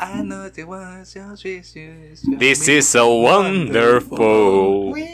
I 0.00 0.22
know 0.22 0.48
This 2.38 2.68
is 2.68 2.86
so 2.88 3.14
wonderful. 3.14 4.94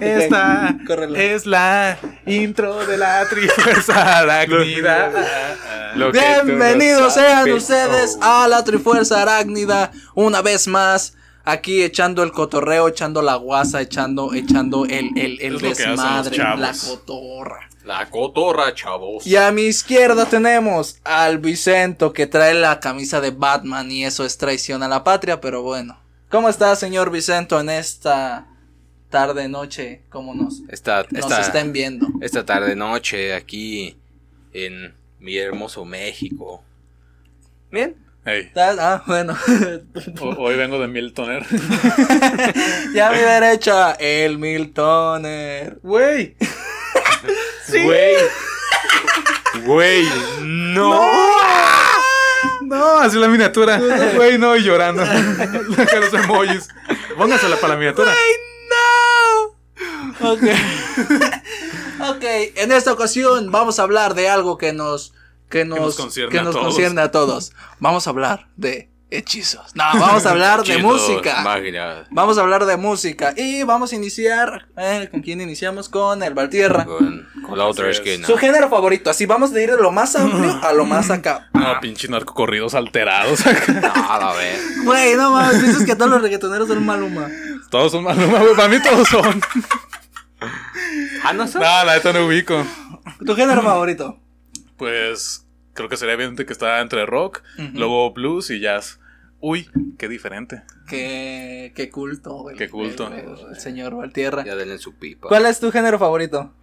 Esta 0.00 0.76
es 1.16 1.46
la 1.46 1.96
intro 2.26 2.84
de 2.84 2.96
la 2.96 3.24
Trifuerza 3.28 4.18
Arácnida. 4.18 5.92
Lo 5.94 6.10
que 6.10 6.18
tú 6.18 6.24
no 6.24 6.44
Bienvenidos 6.44 7.14
sean 7.14 7.48
ustedes 7.52 8.18
Oh. 8.20 8.24
a 8.24 8.48
la 8.48 8.64
Trifuerza 8.64 9.22
Arácnida. 9.22 9.92
Una 10.16 10.42
vez 10.42 10.66
más, 10.66 11.14
aquí 11.44 11.82
echando 11.82 12.24
el 12.24 12.32
cotorreo, 12.32 12.88
echando 12.88 13.22
la 13.22 13.36
guasa, 13.36 13.80
echando, 13.80 14.34
echando 14.34 14.84
el, 14.86 15.10
el, 15.16 15.40
el 15.40 15.58
desmadre, 15.60 16.36
la 16.36 16.72
cotorra. 16.72 17.68
La 17.84 18.08
cotorra, 18.10 18.72
chavos. 18.74 19.26
Y 19.26 19.34
a 19.36 19.50
mi 19.50 19.62
izquierda 19.62 20.26
tenemos 20.26 20.98
al 21.04 21.38
Vicento 21.38 22.12
que 22.12 22.26
trae 22.28 22.54
la 22.54 22.78
camisa 22.80 23.20
de 23.20 23.30
Batman 23.32 23.90
y 23.90 24.04
eso 24.04 24.24
es 24.24 24.38
traición 24.38 24.82
a 24.82 24.88
la 24.88 25.02
patria, 25.02 25.40
pero 25.40 25.62
bueno. 25.62 25.98
¿Cómo 26.30 26.48
está, 26.48 26.74
señor 26.76 27.10
Vicento, 27.10 27.58
en 27.60 27.68
esta 27.70 28.46
tarde, 29.10 29.48
noche? 29.48 30.02
¿Cómo 30.10 30.32
nos, 30.34 30.60
Esta, 30.68 31.04
nos 31.10 31.24
esta, 31.24 31.40
estén 31.40 31.72
viendo? 31.72 32.06
esta 32.20 32.46
tarde 32.46 32.74
noche 32.76 33.34
aquí 33.34 33.96
en 34.52 34.94
mi 35.18 35.36
hermoso 35.36 35.84
México. 35.84 36.62
Bien. 37.70 37.96
Hey, 38.24 38.50
Ah, 38.56 39.02
bueno. 39.06 39.36
ho- 40.20 40.36
hoy 40.38 40.56
vengo 40.56 40.78
de 40.78 40.86
Miltoner. 40.86 41.44
ya 42.94 43.08
a 43.08 43.12
mi 43.12 43.18
derecha, 43.18 43.92
el 43.98 44.38
Miltoner. 44.38 45.80
Güey. 45.82 46.36
Güey. 47.68 48.16
Güey, 49.64 50.08
no. 50.40 51.00
No, 52.62 52.98
así 52.98 53.18
la 53.18 53.28
miniatura. 53.28 53.78
Güey, 54.14 54.38
no, 54.38 54.56
y 54.56 54.62
llorando. 54.62 55.04
Deja 55.76 56.00
los 56.00 56.14
emojis. 56.14 56.68
Póngasela 57.16 57.56
para 57.56 57.74
la 57.74 57.78
miniatura. 57.78 58.14
no! 58.70 60.30
Ok. 60.30 60.42
ok, 62.10 62.24
en 62.56 62.72
esta 62.72 62.92
ocasión 62.92 63.50
vamos 63.50 63.78
a 63.78 63.82
hablar 63.82 64.14
de 64.14 64.28
algo 64.28 64.56
que 64.58 64.72
nos 64.72 65.12
que 65.50 65.64
nos, 65.66 65.78
nos 65.80 65.96
concierne 65.96 66.30
que 66.32 66.38
a 66.38 66.42
nos 66.44 66.54
todos. 66.54 66.66
concierne 66.66 67.00
a 67.02 67.10
todos. 67.10 67.52
Vamos 67.78 68.06
a 68.06 68.10
hablar 68.10 68.48
de 68.56 68.88
hechizos. 69.16 69.74
No, 69.74 69.84
vamos 69.94 70.26
a 70.26 70.30
hablar 70.32 70.62
de 70.64 70.78
música. 70.78 71.42
magia. 71.42 72.04
Vamos 72.10 72.38
a 72.38 72.40
hablar 72.42 72.64
de 72.66 72.76
música 72.76 73.34
y 73.36 73.62
vamos 73.62 73.92
a 73.92 73.96
iniciar 73.96 74.66
eh, 74.76 75.08
con 75.10 75.20
quién 75.22 75.40
iniciamos 75.40 75.88
con 75.88 76.22
el 76.22 76.34
Valtierra. 76.34 76.84
Con, 76.84 77.28
con 77.46 77.58
la 77.58 77.66
otra 77.66 77.90
esquina. 77.90 78.26
Su 78.26 78.36
género 78.36 78.68
favorito, 78.68 79.10
así 79.10 79.26
vamos 79.26 79.52
de 79.52 79.62
ir 79.64 79.70
de 79.70 79.82
lo 79.82 79.92
más 79.92 80.16
amplio 80.16 80.58
a 80.62 80.72
lo 80.72 80.84
más 80.84 81.10
acá. 81.10 81.48
No, 81.52 81.78
pinche 81.80 82.08
narcocorridos 82.08 82.74
alterados. 82.74 83.40
No, 83.82 83.88
a 83.94 84.32
ver. 84.34 84.58
Güey, 84.84 85.14
no 85.16 85.30
mames, 85.32 85.62
dices 85.62 85.84
que 85.84 85.94
todos 85.96 86.10
los 86.10 86.22
reggaetoneros 86.22 86.68
son 86.68 86.84
maluma. 86.84 87.28
todos 87.70 87.92
son 87.92 88.04
Maluma, 88.04 88.38
güey. 88.38 88.54
Para 88.54 88.68
mí 88.68 88.76
todos 88.82 89.08
son. 89.08 89.40
Ah, 91.24 91.32
no 91.32 91.46
sé. 91.46 91.58
No, 91.58 91.64
la 91.84 91.94
neta 91.94 92.12
no 92.12 92.26
ubico. 92.26 92.66
¿Tu 93.24 93.34
género 93.36 93.62
favorito? 93.62 94.18
Pues 94.76 95.46
creo 95.74 95.88
que 95.88 95.96
sería 95.96 96.14
evidente 96.14 96.44
que 96.44 96.52
está 96.52 96.80
entre 96.80 97.06
rock, 97.06 97.42
Ujú. 97.58 97.68
luego 97.74 98.12
blues 98.12 98.50
y 98.50 98.60
jazz. 98.60 98.98
Uy, 99.44 99.68
qué 99.98 100.08
diferente. 100.08 100.62
Qué, 100.88 101.72
qué 101.74 101.90
culto, 101.90 102.32
güey. 102.42 102.56
Qué 102.56 102.68
culto. 102.70 103.08
El, 103.08 103.14
el- 103.14 103.46
el 103.50 103.58
señor 103.60 103.96
Valtierra. 103.96 104.44
Ya 104.44 104.54
denle 104.54 104.78
su 104.78 104.94
pipa. 104.94 105.26
¿Cuál 105.28 105.46
es 105.46 105.58
tu 105.58 105.72
género 105.72 105.98
favorito? 105.98 106.54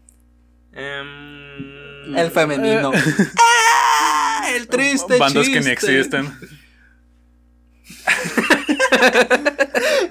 Em, 0.72 2.16
El 2.16 2.32
femenino. 2.32 2.92
¡Ah! 3.40 4.46
El 4.56 4.68
triste 4.68 5.18
Bandas 5.18 5.48
que 5.50 5.60
ni 5.62 5.70
existen. 5.70 6.34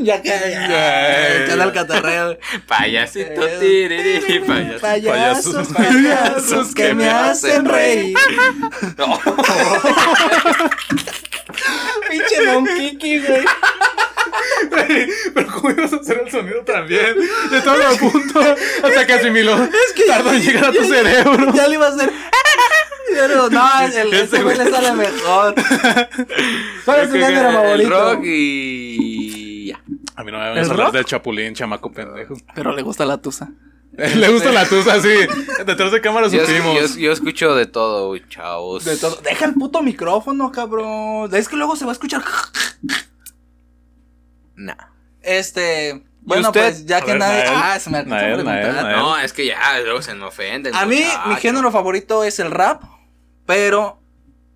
Ya 0.01 0.23
que 0.23 0.33
Ay. 0.33 1.43
el 1.43 1.49
canal 1.49 1.73
catarreo. 1.73 2.39
Payasito, 2.67 3.47
Eh, 3.47 3.57
tiriri. 3.61 4.39
Payasos, 4.41 4.81
Payasos. 4.81 5.69
payasos 5.69 6.75
que 6.75 6.95
me 6.95 7.09
hacen 7.09 7.65
reír. 7.65 8.17
No. 8.99 9.19
Pinche 12.11 12.45
Don 12.45 12.67
Kiki, 12.67 13.19
güey. 13.21 13.45
Pero 15.35 15.53
¿cómo 15.53 15.71
ibas 15.71 15.93
a 15.93 15.97
hacer 15.97 16.23
el 16.25 16.31
sonido 16.31 16.63
también? 16.63 17.15
Yo 17.51 17.57
estaba 17.59 17.91
a 17.91 17.93
punto 17.95 18.41
hasta 18.41 19.07
que 19.07 19.13
asimiló. 19.13 19.57
Es 19.65 19.93
que 19.95 20.05
tardó 20.05 20.33
en 20.33 20.43
llegar 20.43 20.65
a 20.67 20.73
tu 20.73 20.85
cerebro. 20.85 21.53
Ya 21.55 21.69
le 21.69 21.75
iba 21.75 21.87
a 21.87 21.91
hacer. 21.91 22.11
Pero 23.11 23.49
no, 23.51 23.69
el, 23.85 24.15
ese 24.15 24.43
güey 24.43 24.57
le 24.57 24.71
sale 24.71 24.93
mejor. 24.93 25.55
¿Cuál 26.85 27.01
es 27.01 27.09
tu 27.09 27.15
género 27.15 27.49
el 27.49 27.55
favorito? 27.55 27.91
rock 27.91 28.21
y 28.25 29.67
ya. 29.67 29.81
A 30.17 30.25
mí 30.25 30.31
no 30.33 30.39
me 30.39 30.45
¿El 30.49 30.55
vengas 30.55 30.69
a 30.69 30.73
hablar 30.73 30.93
del 30.93 31.05
chapulín, 31.05 31.55
chamaco 31.55 31.91
pendejo. 31.91 32.35
Pero 32.55 32.73
le 32.73 32.83
gusta 32.83 33.05
la 33.05 33.19
tusa. 33.19 33.49
Le 34.16 34.28
gusta 34.31 34.53
la 34.53 34.64
tusa, 34.69 35.00
sí. 35.03 35.09
Detrás 35.66 35.91
de 35.91 36.00
cámara 36.00 36.28
Yo, 36.28 36.47
supimos. 36.47 36.94
yo- 36.94 37.00
yo 37.00 37.12
escucho 37.12 37.54
de 37.56 37.66
todo, 37.66 38.16
chavos. 38.28 38.84
De 38.84 38.97
todo. 38.97 39.16
Deja 39.16 39.44
el 39.47 39.54
puto 39.54 39.82
micrófono, 39.82 40.53
cabrón. 40.53 41.34
Es 41.34 41.48
que 41.48 41.56
luego 41.56 41.75
se 41.75 41.84
va 41.84 41.91
a 41.91 41.94
escuchar. 41.94 42.22
Nah. 44.54 44.75
Este. 45.22 46.04
Bueno, 46.20 46.48
usted? 46.48 46.60
pues 46.60 46.86
ya 46.86 46.98
A 46.98 47.00
que 47.00 47.12
ver, 47.12 47.19
nadie. 47.19 47.44
Nael. 47.44 47.54
Ah, 47.56 47.78
se 47.81 47.91
me 47.91 47.98
alcanzó 47.98 48.16
a 48.25 48.28
preguntar. 48.34 48.75
Nael. 48.84 48.97
No, 48.97 49.19
es 49.19 49.32
que 49.32 49.47
ya 49.47 49.81
luego 49.81 50.03
se 50.03 50.15
me 50.15 50.25
ofenden. 50.26 50.75
A 50.75 50.84
mí, 50.86 51.03
mi 51.26 51.36
género 51.36 51.70
favorito 51.72 52.25
es 52.25 52.38
el 52.38 52.50
rap. 52.50 52.82
Pero. 53.47 54.00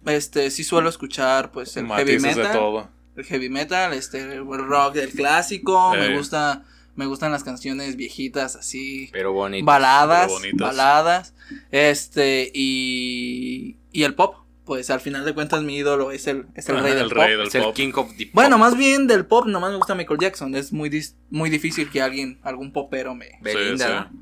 Este, 0.05 0.51
sí 0.51 0.65
suelo 0.65 0.89
escuchar, 0.89 1.53
pues, 1.53 1.77
el 1.77 1.87
heavy 1.87 2.13
de 2.17 2.19
metal. 2.21 2.53
todo. 2.53 2.89
El 3.17 3.25
heavy 3.25 3.49
metal, 3.49 3.93
este, 3.93 4.21
el 4.21 4.45
rock, 4.45 4.97
el 4.97 5.11
clásico. 5.11 5.93
Me 5.95 6.17
gusta. 6.17 6.63
Me 6.95 7.07
gustan 7.07 7.33
las 7.33 7.43
canciones 7.45 7.97
viejitas 7.97 8.55
así. 8.57 9.09
Pero 9.13 9.33
bonito. 9.33 9.65
baladas, 9.65 10.27
pero 10.27 10.35
bonitas. 10.39 10.61
baladas, 10.69 11.35
este 11.71 12.51
y 12.55 13.77
y 13.93 14.03
el 14.05 14.15
pop, 14.15 14.37
pues 14.65 14.91
al 14.91 15.01
final 15.01 15.25
de 15.25 15.33
cuentas 15.35 15.63
mi 15.63 15.77
ídolo 15.77 16.11
es 16.13 16.27
el 16.27 16.47
es 16.55 16.69
el 16.69 16.77
Ajá, 16.77 16.85
rey 16.85 16.95
del 16.95 17.03
el 17.05 17.09
pop. 17.09 17.19
rey 17.19 17.37
del 17.37 17.47
Es 17.47 17.55
el 17.55 17.63
pop. 17.63 17.75
King 17.75 17.93
of 17.97 18.09
the 18.17 18.27
Pop. 18.27 18.35
Bueno, 18.35 18.59
más 18.59 18.77
bien 18.77 19.07
del 19.07 19.25
pop, 19.27 19.47
nomás 19.47 19.71
me 19.71 19.77
gusta 19.79 19.95
Michael 19.95 20.21
Jackson, 20.21 20.55
es 20.55 20.73
muy 20.73 20.91
dis- 20.91 21.15
muy 21.31 21.49
difícil 21.51 21.89
que 21.91 22.03
alguien 22.03 22.39
algún 22.43 22.73
popero 22.73 23.15
me 23.15 23.39
Belinda. 23.41 24.11
Sí. 24.11 24.19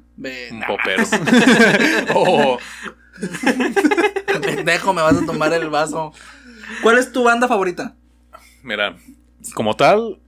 Un 0.52 0.58
Nah, 0.60 0.66
popero. 0.66 1.02
oh, 2.14 2.58
pendejo, 4.42 4.92
me 4.92 5.02
vas 5.02 5.16
a 5.16 5.26
tomar 5.26 5.52
el 5.52 5.68
vaso. 5.70 6.12
¿Cuál 6.82 6.98
es 6.98 7.12
tu 7.12 7.24
banda 7.24 7.48
favorita? 7.48 7.96
mira, 8.62 8.96
como 9.54 9.74
tal, 9.74 10.20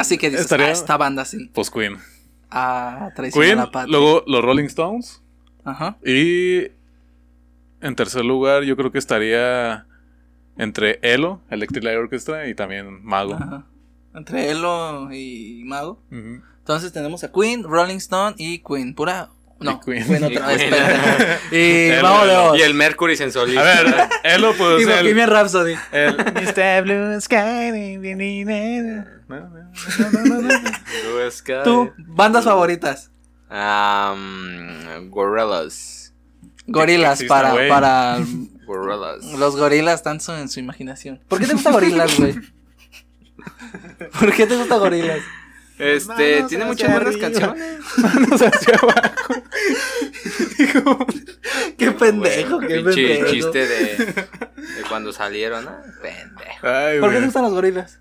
Así 0.00 0.18
que 0.18 0.28
dices, 0.30 0.42
Estaría- 0.46 0.66
"Ah, 0.66 0.72
esta 0.72 0.96
banda 0.96 1.24
sí. 1.24 1.50
pues 1.54 1.70
Queen. 1.70 1.96
Ah, 2.50 3.10
Queen, 3.32 3.56
la 3.58 3.70
patria. 3.70 3.90
luego 3.98 4.22
los 4.26 4.42
Rolling 4.42 4.64
Stones. 4.66 5.22
Ajá. 5.64 5.96
Y 6.04 6.68
en 7.80 7.96
tercer 7.96 8.24
lugar, 8.24 8.62
yo 8.62 8.76
creo 8.76 8.92
que 8.92 8.98
estaría 8.98 9.86
entre 10.56 10.98
Elo, 11.02 11.40
Electric 11.50 11.82
Light 11.84 11.98
Orchestra, 11.98 12.48
y 12.48 12.54
también 12.54 13.04
Mago. 13.04 13.34
Ajá. 13.34 13.66
Entre 14.14 14.50
Elo 14.50 15.12
y 15.12 15.62
Mago. 15.64 16.00
Ujú. 16.10 16.40
Entonces 16.58 16.92
tenemos 16.92 17.22
a 17.24 17.30
Queen, 17.32 17.62
Rolling 17.64 17.96
Stone 17.96 18.34
y 18.38 18.60
Queen. 18.60 18.94
Pura. 18.94 19.30
No, 19.58 19.80
Y 19.86 19.90
Queen. 19.90 20.06
Queen, 20.06 20.24
otra 20.24 20.54
Y 20.54 20.70
vez. 20.70 21.40
Y 21.50 21.88
Leo. 21.90 22.56
Y 22.56 22.62
el 22.62 22.74
Mercury 22.74 23.16
sensualista. 23.16 23.60
A 23.60 23.64
ver, 23.64 23.94
Elo, 24.22 24.54
pues 24.56 24.80
Y 24.80 24.84
el, 24.84 25.02
Bohemian 25.02 25.30
Rhapsody. 25.30 25.74
el 25.92 26.16
Mr. 26.34 26.82
Blue 26.82 27.20
Sky. 27.20 27.96
Blue 29.28 31.30
Sky. 31.30 31.52
Tú, 31.64 31.92
bandas 31.98 32.44
favoritas. 32.44 33.10
Um, 33.50 35.10
gorillas. 35.10 36.12
Gorilas 36.68 37.22
para, 37.24 37.54
para 37.68 38.18
Gorillas. 38.66 39.24
los 39.38 39.56
gorilas 39.56 39.94
están 39.94 40.18
en 40.40 40.48
su 40.48 40.58
imaginación. 40.58 41.20
¿Por 41.28 41.38
qué 41.38 41.46
te 41.46 41.52
gusta 41.52 41.70
gorilas, 41.70 42.18
güey? 42.18 42.34
¿Por 44.18 44.34
qué 44.34 44.46
te 44.46 44.56
gusta 44.56 44.76
gorilas? 44.76 45.20
Este, 45.78 46.36
Manos 46.36 46.48
tiene 46.48 46.64
muchas 46.64 46.90
buenas 46.92 47.08
arriba. 47.14 47.28
canciones. 47.30 47.80
Manos 47.98 48.42
hacia 48.42 48.74
abajo. 48.76 49.34
Digo, 50.58 51.06
Qué 51.78 51.92
pendejo, 51.92 52.58
qué 52.60 52.80
Pinche 52.80 53.08
pendejo. 53.18 53.26
chiste 53.30 53.66
de, 53.66 53.96
de 53.96 54.82
cuando 54.88 55.12
salieron, 55.12 55.64
¿no? 55.66 55.76
Pendejo. 56.02 56.66
ay, 56.66 57.00
¿Por 57.00 57.10
qué 57.12 57.18
te 57.18 57.24
gustan 57.26 57.42
los 57.42 57.52
gorilas? 57.52 58.00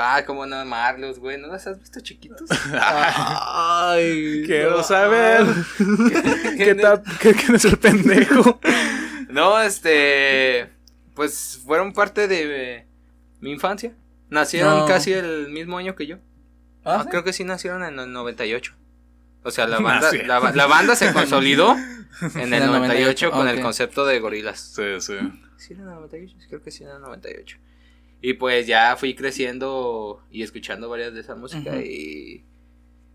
Ah, 0.00 0.22
cómo 0.26 0.46
no 0.46 0.56
amarlos, 0.56 1.18
güey. 1.18 1.38
¿No 1.38 1.48
los 1.48 1.66
has 1.66 1.78
visto 1.78 2.00
chiquitos? 2.00 2.48
Ay, 2.72 4.42
Quiero 4.46 4.78
no. 4.78 4.82
saber 4.82 5.44
qué, 6.56 6.74
ta- 6.74 7.02
qué- 7.20 7.34
quién 7.34 7.54
es 7.56 7.64
el 7.66 7.76
pendejo. 7.78 8.60
No, 9.28 9.60
este. 9.60 10.70
Pues 11.14 11.60
fueron 11.64 11.92
parte 11.92 12.26
de 12.28 12.76
eh, 12.78 12.86
mi 13.40 13.52
infancia. 13.52 13.92
Nacieron 14.30 14.80
No. 14.80 14.86
casi 14.86 15.12
el 15.12 15.48
mismo 15.50 15.76
año 15.78 15.94
que 15.94 16.06
yo. 16.06 16.16
¿Ah, 16.84 16.96
Ah, 16.98 17.02
sí? 17.04 17.08
Creo 17.10 17.24
que 17.24 17.32
sí 17.32 17.44
nacieron 17.44 17.82
en 17.84 17.98
el 17.98 18.12
98. 18.12 18.74
O 19.42 19.50
sea, 19.50 19.66
la 19.66 19.78
banda, 19.80 20.10
Nací. 20.12 20.18
la, 20.24 20.38
ba- 20.38 20.52
la 20.52 20.66
banda 20.66 20.96
se 20.96 21.12
consolidó 21.12 21.72
en 22.34 22.36
el 22.36 22.42
En 22.44 22.54
el 22.54 22.66
98 22.66 23.30
con 23.30 23.38
98, 23.40 23.56
el 23.58 23.62
concepto 23.62 24.06
de 24.06 24.20
gorilas. 24.20 24.58
Sí, 24.74 24.82
sí. 25.00 25.14
Sí, 25.56 25.74
en 25.74 25.80
el 25.80 25.86
98. 25.86 26.36
Creo 26.48 26.62
que 26.62 26.70
sí, 26.70 26.84
en 26.84 26.90
el 26.90 27.00
98. 27.00 27.58
Y 28.22 28.34
pues 28.34 28.66
ya 28.66 28.96
fui 28.96 29.14
creciendo 29.14 30.22
y 30.30 30.42
escuchando 30.42 30.88
varias 30.88 31.12
de 31.12 31.20
esa 31.20 31.34
música 31.34 31.76
y. 31.76 32.44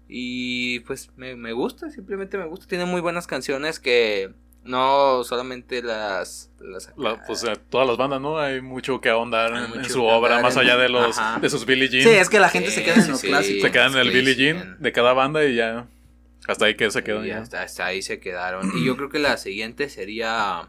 Y 0.07 0.79
pues 0.81 1.09
me, 1.17 1.35
me 1.35 1.53
gusta, 1.53 1.89
simplemente 1.91 2.37
me 2.37 2.45
gusta. 2.45 2.65
Tiene 2.67 2.85
muy 2.85 3.01
buenas 3.01 3.27
canciones 3.27 3.79
que 3.79 4.33
no 4.63 5.23
solamente 5.23 5.81
las. 5.81 6.51
las 6.59 6.91
La- 6.97 7.23
pues 7.25 7.43
eh, 7.43 7.53
todas 7.69 7.87
las 7.87 7.97
bandas, 7.97 8.21
¿no? 8.21 8.37
Hay 8.39 8.61
mucho 8.61 8.99
que 9.01 9.09
ahondar 9.09 9.53
en, 9.55 9.69
mucho 9.69 9.79
en 9.81 9.89
su 9.89 10.03
obra, 10.03 10.41
más 10.41 10.57
allá 10.57 10.77
de 10.77 10.89
los 10.89 11.17
Ajá. 11.17 11.39
de 11.39 11.49
sus 11.49 11.65
Billie 11.65 11.87
Jean. 11.89 12.03
Sí, 12.03 12.09
es 12.09 12.29
que 12.29 12.39
la 12.39 12.49
gente 12.49 12.69
Sí, 12.69 12.75
se 12.77 12.83
queda 12.83 12.95
en 12.95 13.03
sí, 13.03 13.09
los 13.11 13.19
sí. 13.21 13.27
clásicos. 13.27 13.61
se 13.61 13.71
quedan 13.71 13.93
en 13.93 13.97
el 13.99 14.11
Billie 14.11 14.35
Jean 14.35 14.57
en- 14.57 14.81
de 14.81 14.91
cada 14.91 15.13
banda 15.13 15.43
y 15.45 15.55
ya. 15.55 15.87
Hasta 16.47 16.65
ahí 16.65 16.75
que 16.75 16.89
se 16.89 16.99
Y 16.99 17.03
quedan 17.03 17.25
ya. 17.25 17.39
hasta, 17.39 17.61
hasta 17.61 17.85
ahí 17.85 18.01
se 18.01 18.19
quedaron. 18.19 18.71
Y 18.77 18.83
yo 18.85 18.95
creo 18.97 19.09
que 19.09 19.19
la 19.19 19.37
siguiente 19.37 19.87
sería. 19.89 20.67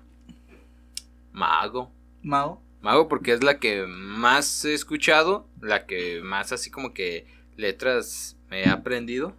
Mago. 1.32 1.92
Mao. 2.22 2.62
Mago 2.82 3.08
porque 3.08 3.32
es 3.32 3.42
la 3.44 3.58
que 3.58 3.86
más 3.86 4.64
he 4.64 4.74
escuchado, 4.74 5.46
la 5.60 5.86
que 5.86 6.20
más 6.22 6.52
así 6.52 6.70
como 6.70 6.94
que 6.94 7.26
letras 7.56 8.36
me 8.48 8.62
he 8.62 8.68
aprendido 8.68 9.34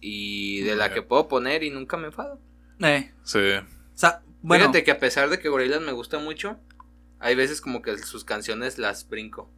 y 0.00 0.60
de 0.62 0.76
la 0.76 0.92
que 0.92 1.02
puedo 1.02 1.28
poner 1.28 1.62
y 1.64 1.70
nunca 1.70 1.96
me 1.96 2.06
enfado. 2.06 2.38
Eh, 2.82 3.12
Sí. 3.24 3.38
o 3.38 3.64
sea, 3.98 4.22
bueno, 4.42 4.64
Fíjate 4.64 4.84
que 4.84 4.90
a 4.90 4.98
pesar 4.98 5.30
de 5.30 5.38
que 5.38 5.48
Gorillaz 5.48 5.80
me 5.80 5.92
gusta 5.92 6.18
mucho, 6.18 6.58
hay 7.20 7.34
veces 7.34 7.60
como 7.60 7.80
que 7.82 7.96
sus 7.98 8.24
canciones 8.24 8.78
las 8.78 9.08
brinco. 9.08 9.48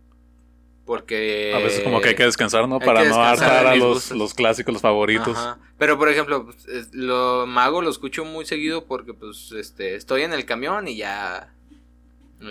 Porque 0.84 1.52
A 1.54 1.58
veces 1.60 1.82
como 1.82 2.02
que 2.02 2.10
hay 2.10 2.14
que 2.14 2.24
descansar, 2.26 2.68
¿no? 2.68 2.78
Para 2.78 3.04
no 3.04 3.14
hartar 3.24 3.66
a 3.66 3.74
los, 3.74 4.10
los 4.10 4.34
clásicos, 4.34 4.74
los 4.74 4.82
favoritos. 4.82 5.34
Ajá. 5.38 5.58
Pero 5.78 5.96
por 5.98 6.10
ejemplo, 6.10 6.44
pues, 6.44 6.66
es- 6.68 6.92
lo 6.94 7.46
Mago 7.46 7.80
lo 7.80 7.88
escucho 7.88 8.26
muy 8.26 8.44
seguido 8.44 8.84
porque 8.84 9.14
pues 9.14 9.52
este 9.52 9.94
estoy 9.94 10.22
en 10.22 10.34
el 10.34 10.44
camión 10.44 10.86
y 10.86 10.96
ya 10.96 11.54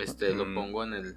este 0.02 0.34
lo 0.34 0.46
Mm. 0.46 0.54
pongo 0.54 0.82
en 0.82 0.94
el 0.94 1.16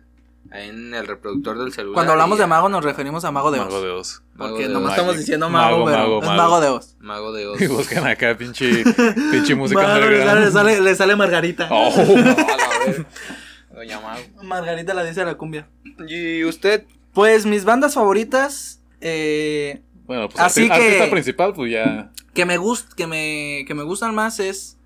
en 0.51 0.93
el 0.93 1.07
reproductor 1.07 1.57
del 1.57 1.71
celular. 1.73 1.93
cuando 1.95 2.13
hablamos 2.13 2.37
y 2.37 2.41
de. 2.41 2.47
Mago 2.47 2.69
nos 2.69 2.83
referimos 2.83 3.25
a 3.25 3.31
Mago 3.31 3.51
de 3.51 3.59
Oz. 3.59 3.65
Mago 3.67 3.81
de 3.81 3.89
Oz. 3.91 4.21
Porque 4.37 4.67
de 4.67 4.73
nomás 4.73 4.91
estamos 4.93 5.17
diciendo 5.17 5.49
Mago, 5.49 5.79
Mago, 5.79 5.85
pero 5.85 5.97
mago, 5.97 6.19
es 6.21 6.25
mago. 6.27 6.37
Mago 6.37 6.61
de 6.61 6.67
Oz. 6.69 6.95
Mago 6.99 7.31
de 7.33 7.47
Oz. 7.47 7.61
Y 7.61 7.67
buscan 7.67 8.07
acá 8.07 8.37
pinche, 8.37 8.83
pinche 9.31 9.55
música 9.55 9.81
Mago, 9.81 10.05
le, 10.05 10.23
sale, 10.25 10.41
le 10.45 10.51
sale- 10.51 10.81
le 10.81 10.95
sale 10.95 11.15
Margarita. 11.15 11.67
Oh. 11.71 11.91
A 11.97 12.85
ver, 12.85 13.05
Doña 13.73 13.99
Mago. 13.99 14.21
Margarita 14.43 14.93
la 14.93 15.03
dice 15.03 15.21
a 15.21 15.25
la 15.25 15.35
cumbia. 15.35 15.67
¿Y 16.07 16.43
usted? 16.43 16.85
Pues 17.13 17.45
mis 17.45 17.65
bandas 17.65 17.93
favoritas, 17.95 18.81
eh, 19.01 19.81
Bueno, 20.05 20.29
pues 20.29 20.39
Así 20.39 20.61
arti- 20.63 20.67
que- 20.67 20.73
artista 20.85 21.09
principal, 21.09 21.53
pues 21.53 21.71
ya. 21.71 22.11
que 22.33 22.45
me 22.45 22.57
gust, 22.57 22.93
que 22.93 23.07
me, 23.07 23.65
que 23.67 23.73
me 23.73 23.83
gustan 23.83 24.13
más 24.15 24.39
es 24.39 24.77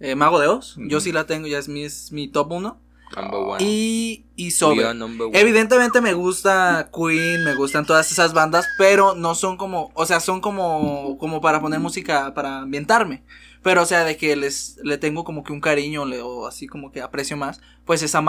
eh, 0.00 0.14
Mago 0.14 0.40
de 0.40 0.48
Oz. 0.48 0.76
Yo 0.78 1.00
sí 1.00 1.12
la 1.12 1.24
tengo, 1.26 1.46
ya 1.46 1.58
es 1.58 1.68
mi, 1.68 1.84
es 1.84 2.10
mi 2.12 2.28
top 2.28 2.52
uno. 2.52 2.80
Number 3.16 3.40
one. 3.40 3.64
Y, 3.64 4.26
y 4.36 4.50
one. 4.64 5.38
Evidentemente 5.38 6.00
me 6.00 6.14
gusta 6.14 6.90
Queen, 6.92 7.44
me 7.44 7.54
gustan 7.54 7.86
todas 7.86 8.10
esas 8.10 8.32
bandas, 8.32 8.66
pero 8.78 9.14
no 9.14 9.34
son 9.34 9.56
como, 9.56 9.90
o 9.94 10.06
sea, 10.06 10.20
son 10.20 10.40
como, 10.40 11.16
como 11.18 11.40
para 11.40 11.60
poner 11.60 11.80
música, 11.80 12.34
para 12.34 12.60
ambientarme. 12.60 13.22
Pero, 13.62 13.82
o 13.82 13.86
sea, 13.86 14.04
de 14.04 14.16
que 14.16 14.36
les, 14.36 14.78
le 14.82 14.98
tengo 14.98 15.24
como 15.24 15.42
que 15.42 15.52
un 15.52 15.60
cariño, 15.60 16.04
le, 16.04 16.20
o 16.20 16.46
así 16.46 16.66
como 16.66 16.92
que 16.92 17.00
aprecio 17.00 17.36
más, 17.36 17.60
pues 17.84 18.02
es 18.02 18.14
a 18.14 18.20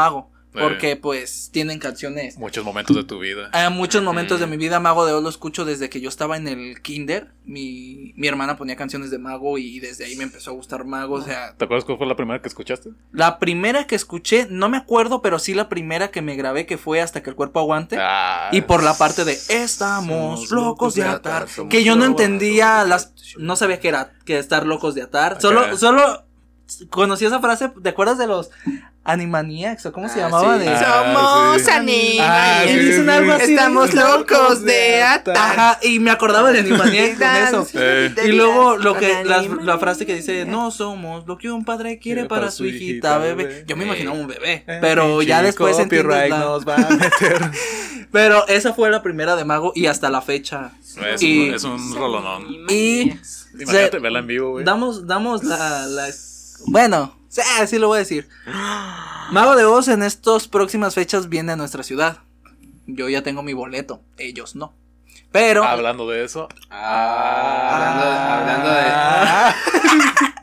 Eh. 0.57 0.61
Porque, 0.61 0.95
pues, 0.95 1.49
tienen 1.51 1.79
canciones. 1.79 2.37
Muchos 2.37 2.63
momentos 2.63 2.95
de 2.95 3.03
tu 3.03 3.19
vida. 3.19 3.49
Hay 3.51 3.69
muchos 3.71 4.03
momentos 4.03 4.39
de 4.39 4.47
mi 4.47 4.57
vida, 4.57 4.79
Mago 4.79 5.05
de 5.05 5.13
Oz 5.13 5.23
lo 5.23 5.29
escucho 5.29 5.65
desde 5.65 5.89
que 5.89 6.01
yo 6.01 6.09
estaba 6.09 6.37
en 6.37 6.47
el 6.47 6.81
kinder. 6.81 7.31
Mi, 7.43 8.13
mi 8.15 8.27
hermana 8.27 8.57
ponía 8.57 8.75
canciones 8.75 9.11
de 9.11 9.19
Mago 9.19 9.57
y 9.57 9.79
desde 9.79 10.05
ahí 10.05 10.15
me 10.15 10.23
empezó 10.23 10.51
a 10.51 10.53
gustar 10.53 10.85
Mago. 10.85 11.15
O 11.15 11.21
sea, 11.21 11.55
¿Te 11.55 11.65
acuerdas 11.65 11.85
cuál 11.85 11.97
fue 11.97 12.07
la 12.07 12.15
primera 12.15 12.41
que 12.41 12.47
escuchaste? 12.47 12.89
la 13.11 13.39
primera 13.39 13.85
que 13.87 13.95
escuché, 13.95 14.47
no 14.49 14.69
me 14.69 14.77
acuerdo, 14.77 15.21
pero 15.21 15.39
sí 15.39 15.53
la 15.53 15.69
primera 15.69 16.09
que 16.09 16.21
me 16.21 16.35
grabé 16.35 16.65
que 16.65 16.77
fue 16.77 17.01
Hasta 17.01 17.21
que 17.21 17.29
el 17.29 17.35
cuerpo 17.35 17.59
aguante. 17.59 17.97
Ah, 17.99 18.49
Y 18.51 18.61
por 18.61 18.83
la 18.83 18.93
parte 18.97 19.25
de 19.25 19.37
estamos 19.49 20.51
locos 20.51 20.95
de 20.95 21.03
atar. 21.03 21.47
Que 21.69 21.83
yo 21.83 21.95
no 21.95 22.05
entendía 22.05 22.83
las. 22.83 23.13
No 23.37 23.55
sabía 23.55 23.79
que 23.79 23.89
era 23.89 24.13
que 24.25 24.37
estar 24.39 24.65
locos 24.65 24.95
de 24.95 25.01
atar. 25.03 25.41
Solo, 25.41 25.77
solo 25.77 26.25
conocí 26.89 27.25
esa 27.25 27.39
frase. 27.39 27.69
¿Te 27.81 27.89
acuerdas 27.89 28.17
de 28.17 28.27
los 28.27 28.49
Animaniacs 29.03 29.85
o 29.85 29.91
cómo 29.93 30.09
se 30.09 30.15
Ah, 30.21 30.25
llamaba? 30.29 30.57
sí. 30.57 30.63
De, 30.63 30.69
Ah, 30.69 31.03
Somos 31.13 31.61
sí. 31.61 31.69
animales. 31.69 32.19
Ah, 32.21 32.63
y 32.65 32.69
sí, 32.69 32.79
dicen 32.79 33.03
sí, 33.05 33.09
algo 33.11 33.31
sí. 33.35 33.37
así. 33.41 33.47
de- 33.47 33.53
Estamos 33.53 33.93
locos 33.93 34.61
de. 34.63 35.03
Ajá, 35.03 35.79
y 35.83 35.99
me 35.99 36.09
acordaba 36.11 36.51
de 36.51 36.59
Animaniacs 36.59 37.19
con 37.19 37.63
eso. 37.63 37.67
Eh. 37.75 38.13
Y 38.25 38.31
luego 38.31 38.77
lo 38.77 38.95
que 38.95 39.23
la, 39.23 39.43
la 39.43 39.77
frase 39.77 40.05
que 40.07 40.15
dice 40.15 40.45
no 40.45 40.71
somos 40.71 41.27
lo 41.27 41.37
que 41.37 41.51
un 41.51 41.65
padre 41.65 41.99
quiere 41.99 42.25
para 42.25 42.49
su 42.51 42.65
hijita 42.65 43.17
bebé. 43.19 43.63
Yo 43.67 43.75
me 43.75 43.85
imaginaba 43.85 44.17
un 44.17 44.27
bebé, 44.27 44.63
Eh, 44.67 44.79
pero 44.81 45.21
ya 45.21 45.37
pinche 45.37 45.45
después 45.47 45.77
la- 46.29 46.37
nos 46.39 46.67
va 46.67 46.75
a 46.75 46.89
meter. 46.89 47.51
Pero 48.11 48.47
esa 48.47 48.73
fue 48.73 48.89
la 48.89 49.01
primera 49.03 49.35
de 49.35 49.43
Mago 49.43 49.73
y 49.75 49.87
hasta 49.87 50.09
la 50.09 50.21
fecha. 50.21 50.71
es, 51.13 51.21
Y- 51.21 51.49
un, 51.49 51.55
es 51.55 51.63
un 51.65 51.95
rolonón. 51.95 52.45
Y 52.69 53.11
Imagínate 53.59 53.99
verla 53.99 54.19
en 54.19 54.27
vivo, 54.27 54.51
güey. 54.51 54.63
damos 54.63 55.05
damos 55.05 55.43
la, 55.43 55.85
la 55.85 56.07
bueno, 56.67 57.15
sí, 57.29 57.41
sí 57.67 57.79
lo 57.79 57.87
voy 57.87 57.97
a 57.97 57.99
decir. 57.99 58.27
Mago 59.31 59.55
de 59.55 59.65
Oz 59.65 59.87
en 59.87 60.03
estas 60.03 60.47
próximas 60.47 60.93
fechas 60.95 61.29
viene 61.29 61.53
a 61.53 61.55
nuestra 61.55 61.83
ciudad. 61.83 62.19
Yo 62.87 63.09
ya 63.09 63.23
tengo 63.23 63.41
mi 63.41 63.53
boleto, 63.53 64.01
ellos 64.17 64.55
no. 64.55 64.73
Pero 65.31 65.63
Hablando 65.63 66.07
de 66.07 66.23
eso. 66.23 66.47
Ah, 66.69 67.71
hablando, 67.73 68.05
hablando 68.33 68.69
de. 68.69 68.85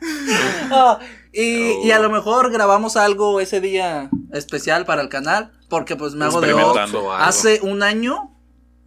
Ah, 0.75 0.99
y, 1.31 1.87
y 1.87 1.91
a 1.91 1.99
lo 1.99 2.09
mejor 2.09 2.51
grabamos 2.51 2.97
algo 2.97 3.39
ese 3.39 3.61
día 3.61 4.09
especial 4.31 4.85
para 4.85 5.01
el 5.01 5.09
canal. 5.09 5.51
Porque 5.69 5.95
pues 5.95 6.13
Mago 6.15 6.41
de 6.41 6.53
Oz 6.53 6.77
algo. 6.77 7.13
hace 7.13 7.59
un 7.61 7.81
año, 7.81 8.31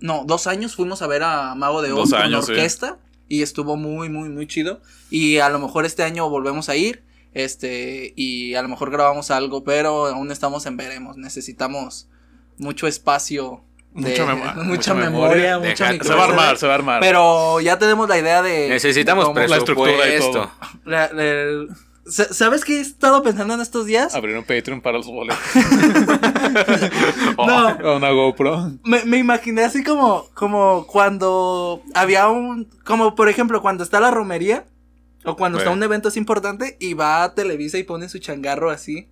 no, 0.00 0.24
dos 0.24 0.46
años 0.46 0.76
fuimos 0.76 1.02
a 1.02 1.06
ver 1.06 1.22
a 1.22 1.54
Mago 1.54 1.82
de 1.82 1.92
Oz 1.92 2.10
con 2.10 2.20
años, 2.20 2.46
sí. 2.46 2.52
orquesta. 2.52 2.98
Y 3.28 3.42
estuvo 3.42 3.76
muy, 3.76 4.08
muy, 4.08 4.28
muy 4.28 4.46
chido. 4.46 4.80
Y 5.10 5.38
a 5.38 5.48
lo 5.48 5.58
mejor 5.58 5.84
este 5.84 6.04
año 6.04 6.28
volvemos 6.28 6.68
a 6.68 6.76
ir. 6.76 7.04
Este, 7.38 8.14
y 8.16 8.54
a 8.54 8.62
lo 8.62 8.68
mejor 8.70 8.90
grabamos 8.90 9.30
algo, 9.30 9.62
pero 9.62 10.06
aún 10.06 10.30
estamos 10.32 10.64
en 10.64 10.78
veremos. 10.78 11.18
Necesitamos 11.18 12.08
mucho 12.56 12.86
espacio. 12.86 13.62
de- 13.92 14.10
Mucha 14.10 14.24
mucha, 14.34 14.54
mucha 14.64 14.94
memoria, 14.94 15.58
memoria. 15.58 15.58
mucha 15.58 15.92
Deja- 15.92 16.04
Se 16.04 16.14
va 16.14 16.22
a 16.22 16.28
armar, 16.28 16.56
se 16.56 16.66
va 16.66 16.72
a 16.72 16.76
armar. 16.76 17.00
Pero 17.00 17.60
ya 17.60 17.78
tenemos 17.78 18.08
la 18.08 18.16
idea 18.18 18.40
de. 18.40 18.70
Necesitamos 18.70 19.26
cómo- 19.26 19.38
la 19.38 19.56
estructura 19.58 19.92
la- 20.86 21.12
la- 21.12 21.66
Sa- 22.08 22.32
¿Sabes 22.32 22.64
qué 22.64 22.78
he 22.78 22.80
estado 22.80 23.22
pensando 23.22 23.52
en 23.52 23.60
estos 23.60 23.84
días? 23.84 24.14
Abrir 24.14 24.36
un 24.38 24.44
Patreon 24.44 24.80
para 24.80 24.96
los 24.96 25.06
boletos. 25.06 25.38
No. 27.36 27.68
O 27.84 27.96
una 27.96 28.10
GoPro. 28.12 28.72
Me, 28.84 29.04
me 29.04 29.18
imaginé 29.18 29.64
así 29.64 29.82
como, 29.84 30.26
como 30.34 30.86
cuando 30.86 31.82
había 31.94 32.28
un, 32.28 32.68
como 32.84 33.14
por 33.14 33.28
ejemplo 33.28 33.60
cuando 33.60 33.84
está 33.84 34.00
la 34.00 34.10
romería 34.10 34.64
o 35.26 35.36
cuando 35.36 35.58
está 35.58 35.70
un 35.70 35.82
evento 35.82 36.08
así 36.08 36.18
importante 36.18 36.76
y 36.80 36.94
va 36.94 37.22
a 37.24 37.34
Televisa 37.34 37.78
y 37.78 37.82
pone 37.82 38.08
su 38.08 38.18
changarro 38.18 38.70
así. 38.70 39.10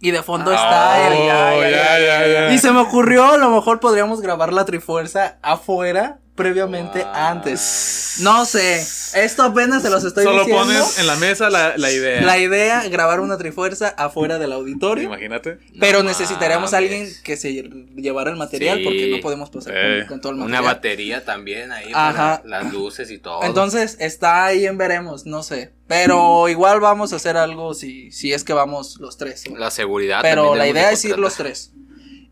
Y 0.00 0.10
de 0.10 0.22
fondo 0.22 0.50
Oh, 0.50 0.54
está 0.54 1.06
el, 1.06 1.26
ya, 1.26 1.98
ya, 2.00 2.26
ya. 2.26 2.52
y 2.52 2.58
se 2.58 2.70
me 2.72 2.80
ocurrió 2.80 3.24
a 3.24 3.36
lo 3.38 3.50
mejor 3.50 3.80
podríamos 3.80 4.20
grabar 4.20 4.52
la 4.52 4.64
Trifuerza 4.64 5.38
afuera 5.42 6.20
previamente 6.34 7.02
Wow. 7.04 7.12
antes. 7.14 8.16
No 8.20 8.44
sé, 8.44 8.80
esto 9.14 9.42
apenas 9.44 9.82
se 9.82 9.90
los 9.90 10.02
estoy 10.04 10.24
Solo 10.24 10.40
diciendo. 10.44 10.64
pones 10.64 10.98
en 10.98 11.06
la 11.06 11.16
mesa 11.16 11.50
la, 11.50 11.76
la 11.76 11.90
idea. 11.92 12.20
La 12.22 12.38
idea 12.38 12.88
grabar 12.88 13.20
una 13.20 13.38
Trifuerza 13.38 13.88
afuera 13.96 14.38
del 14.38 14.52
auditorio. 14.52 15.04
Imagínate. 15.04 15.58
Pero 15.78 16.02
No 16.02 16.08
necesitaríamos 16.08 16.74
a 16.74 16.78
alguien 16.78 17.08
que 17.22 17.36
se 17.36 17.52
llevara 17.96 18.30
el 18.30 18.36
material 18.36 18.78
Sí. 18.78 18.84
porque 18.84 19.10
no 19.10 19.20
podemos 19.20 19.50
pasar 19.50 19.72
Eh, 19.76 19.98
con, 20.00 20.08
con 20.08 20.20
todo 20.20 20.32
el 20.32 20.38
Una 20.38 20.46
material. 20.46 20.74
batería 20.74 21.24
también 21.24 21.72
ahí 21.72 21.90
Ajá. 21.94 22.42
para 22.42 22.62
las 22.62 22.72
luces 22.72 23.10
y 23.10 23.18
todo. 23.18 23.42
Entonces 23.44 23.96
está 24.00 24.44
ahí 24.46 24.66
en 24.66 24.76
veremos, 24.78 25.26
no 25.26 25.42
sé. 25.42 25.72
Pero 25.86 26.48
igual 26.48 26.80
vamos 26.80 27.12
a 27.12 27.16
hacer 27.16 27.36
algo 27.36 27.74
si, 27.74 28.10
si 28.10 28.32
es 28.32 28.42
que 28.42 28.52
vamos 28.54 28.98
los 29.00 29.18
tres. 29.18 29.44
la 29.50 29.70
seguridad. 29.70 30.20
Pero 30.22 30.54
la 30.54 30.66
idea 30.66 30.88
de 30.88 30.94
es 30.94 31.04
ir 31.04 31.18
los 31.18 31.34
tres. 31.36 31.72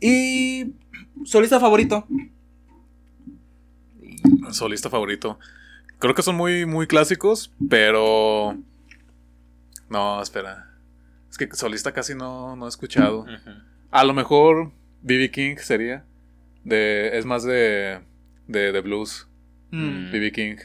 Y 0.00 0.73
solista 1.25 1.61
favorito. 1.61 2.06
Solista 4.50 4.91
favorito. 4.91 5.38
Creo 5.99 6.14
que 6.14 6.23
son 6.23 6.37
muy, 6.37 6.67
muy 6.67 6.87
clásicos, 6.87 7.52
pero. 7.69 8.57
No, 9.88 10.23
espera. 10.23 10.71
Es 11.31 11.38
que 11.38 11.49
solista 11.55 11.93
casi 11.93 12.14
no, 12.14 12.57
no 12.57 12.67
he 12.67 12.69
escuchado. 12.69 13.26
A 13.91 14.05
lo 14.05 14.12
mejor 14.12 14.73
B.B. 15.02 15.31
King 15.31 15.57
sería. 15.57 16.05
De, 16.64 17.19
es 17.19 17.25
más 17.25 17.43
de, 17.43 18.00
de, 18.47 18.73
de 18.73 18.81
blues. 18.81 19.29
Mm, 19.71 20.12
B.B. 20.12 20.33
King. 20.33 20.57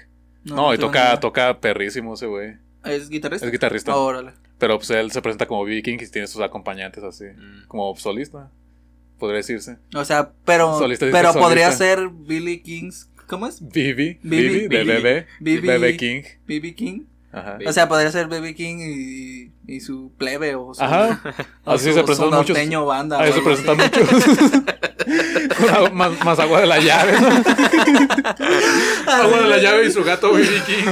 No, 0.43 0.73
y 0.73 0.77
toca, 0.77 1.19
toca 1.19 1.59
perrísimo 1.59 2.13
ese 2.13 2.25
güey. 2.25 2.57
¿Es 2.83 3.09
guitarrista? 3.09 3.45
Es 3.45 3.51
guitarrista. 3.51 3.95
Órale. 3.95 4.33
Pero 4.59 4.77
pues 4.77 4.89
él 4.89 5.11
se 5.11 5.21
presenta 5.21 5.45
como 5.45 5.63
B.B. 5.63 5.83
King 5.83 5.97
y 6.01 6.07
tiene 6.07 6.27
sus 6.27 6.41
acompañantes 6.41 7.03
así. 7.03 7.25
Mm. 7.25 7.67
Como 7.67 7.95
solista. 7.95 8.49
Podría 9.17 9.37
decirse. 9.37 9.77
O 9.95 10.05
sea, 10.05 10.31
pero, 10.45 10.77
Solista, 10.77 11.07
pero 11.11 11.33
podría 11.33 11.71
ser 11.71 12.07
Billy 12.09 12.59
Kings. 12.59 13.09
¿Cómo 13.27 13.47
es? 13.47 13.61
B.B. 13.61 14.19
B.B. 14.23 14.67
B.B. 14.67 14.77
de 14.77 14.83
bebé. 14.83 15.27
B.B. 15.39 15.97
King. 15.97 16.23
BB 16.47 16.75
King. 16.75 17.01
Ajá. 17.31 17.59
O 17.65 17.73
sea, 17.73 17.87
podría 17.87 18.11
ser 18.11 18.27
Baby 18.27 18.53
King 18.55 18.77
y, 18.79 19.51
y 19.67 19.79
su 19.81 20.11
plebe 20.17 20.55
o 20.55 20.73
su, 20.73 20.81
Ajá. 20.83 21.21
o 21.65 21.71
Así 21.73 21.85
su- 21.89 21.93
se 21.93 21.99
su 21.99 22.05
presentan 22.05 22.39
muchos. 22.39 22.55
norteño 22.55 22.85
banda. 22.85 23.19
Ahí 23.21 23.31
o 23.31 23.33
se 23.33 23.41
presentan 23.41 23.77
muchos. 23.77 24.63
Más, 25.93 26.11
más 26.25 26.37
agua 26.39 26.59
de 26.59 26.67
la 26.67 26.79
llave, 26.79 27.13
¿no? 27.19 27.27
agua 29.11 29.39
de 29.41 29.47
la 29.47 29.57
llave 29.57 29.85
y 29.87 29.91
su 29.91 30.03
gato 30.03 30.31
Baby 30.33 30.61
King. 30.65 30.85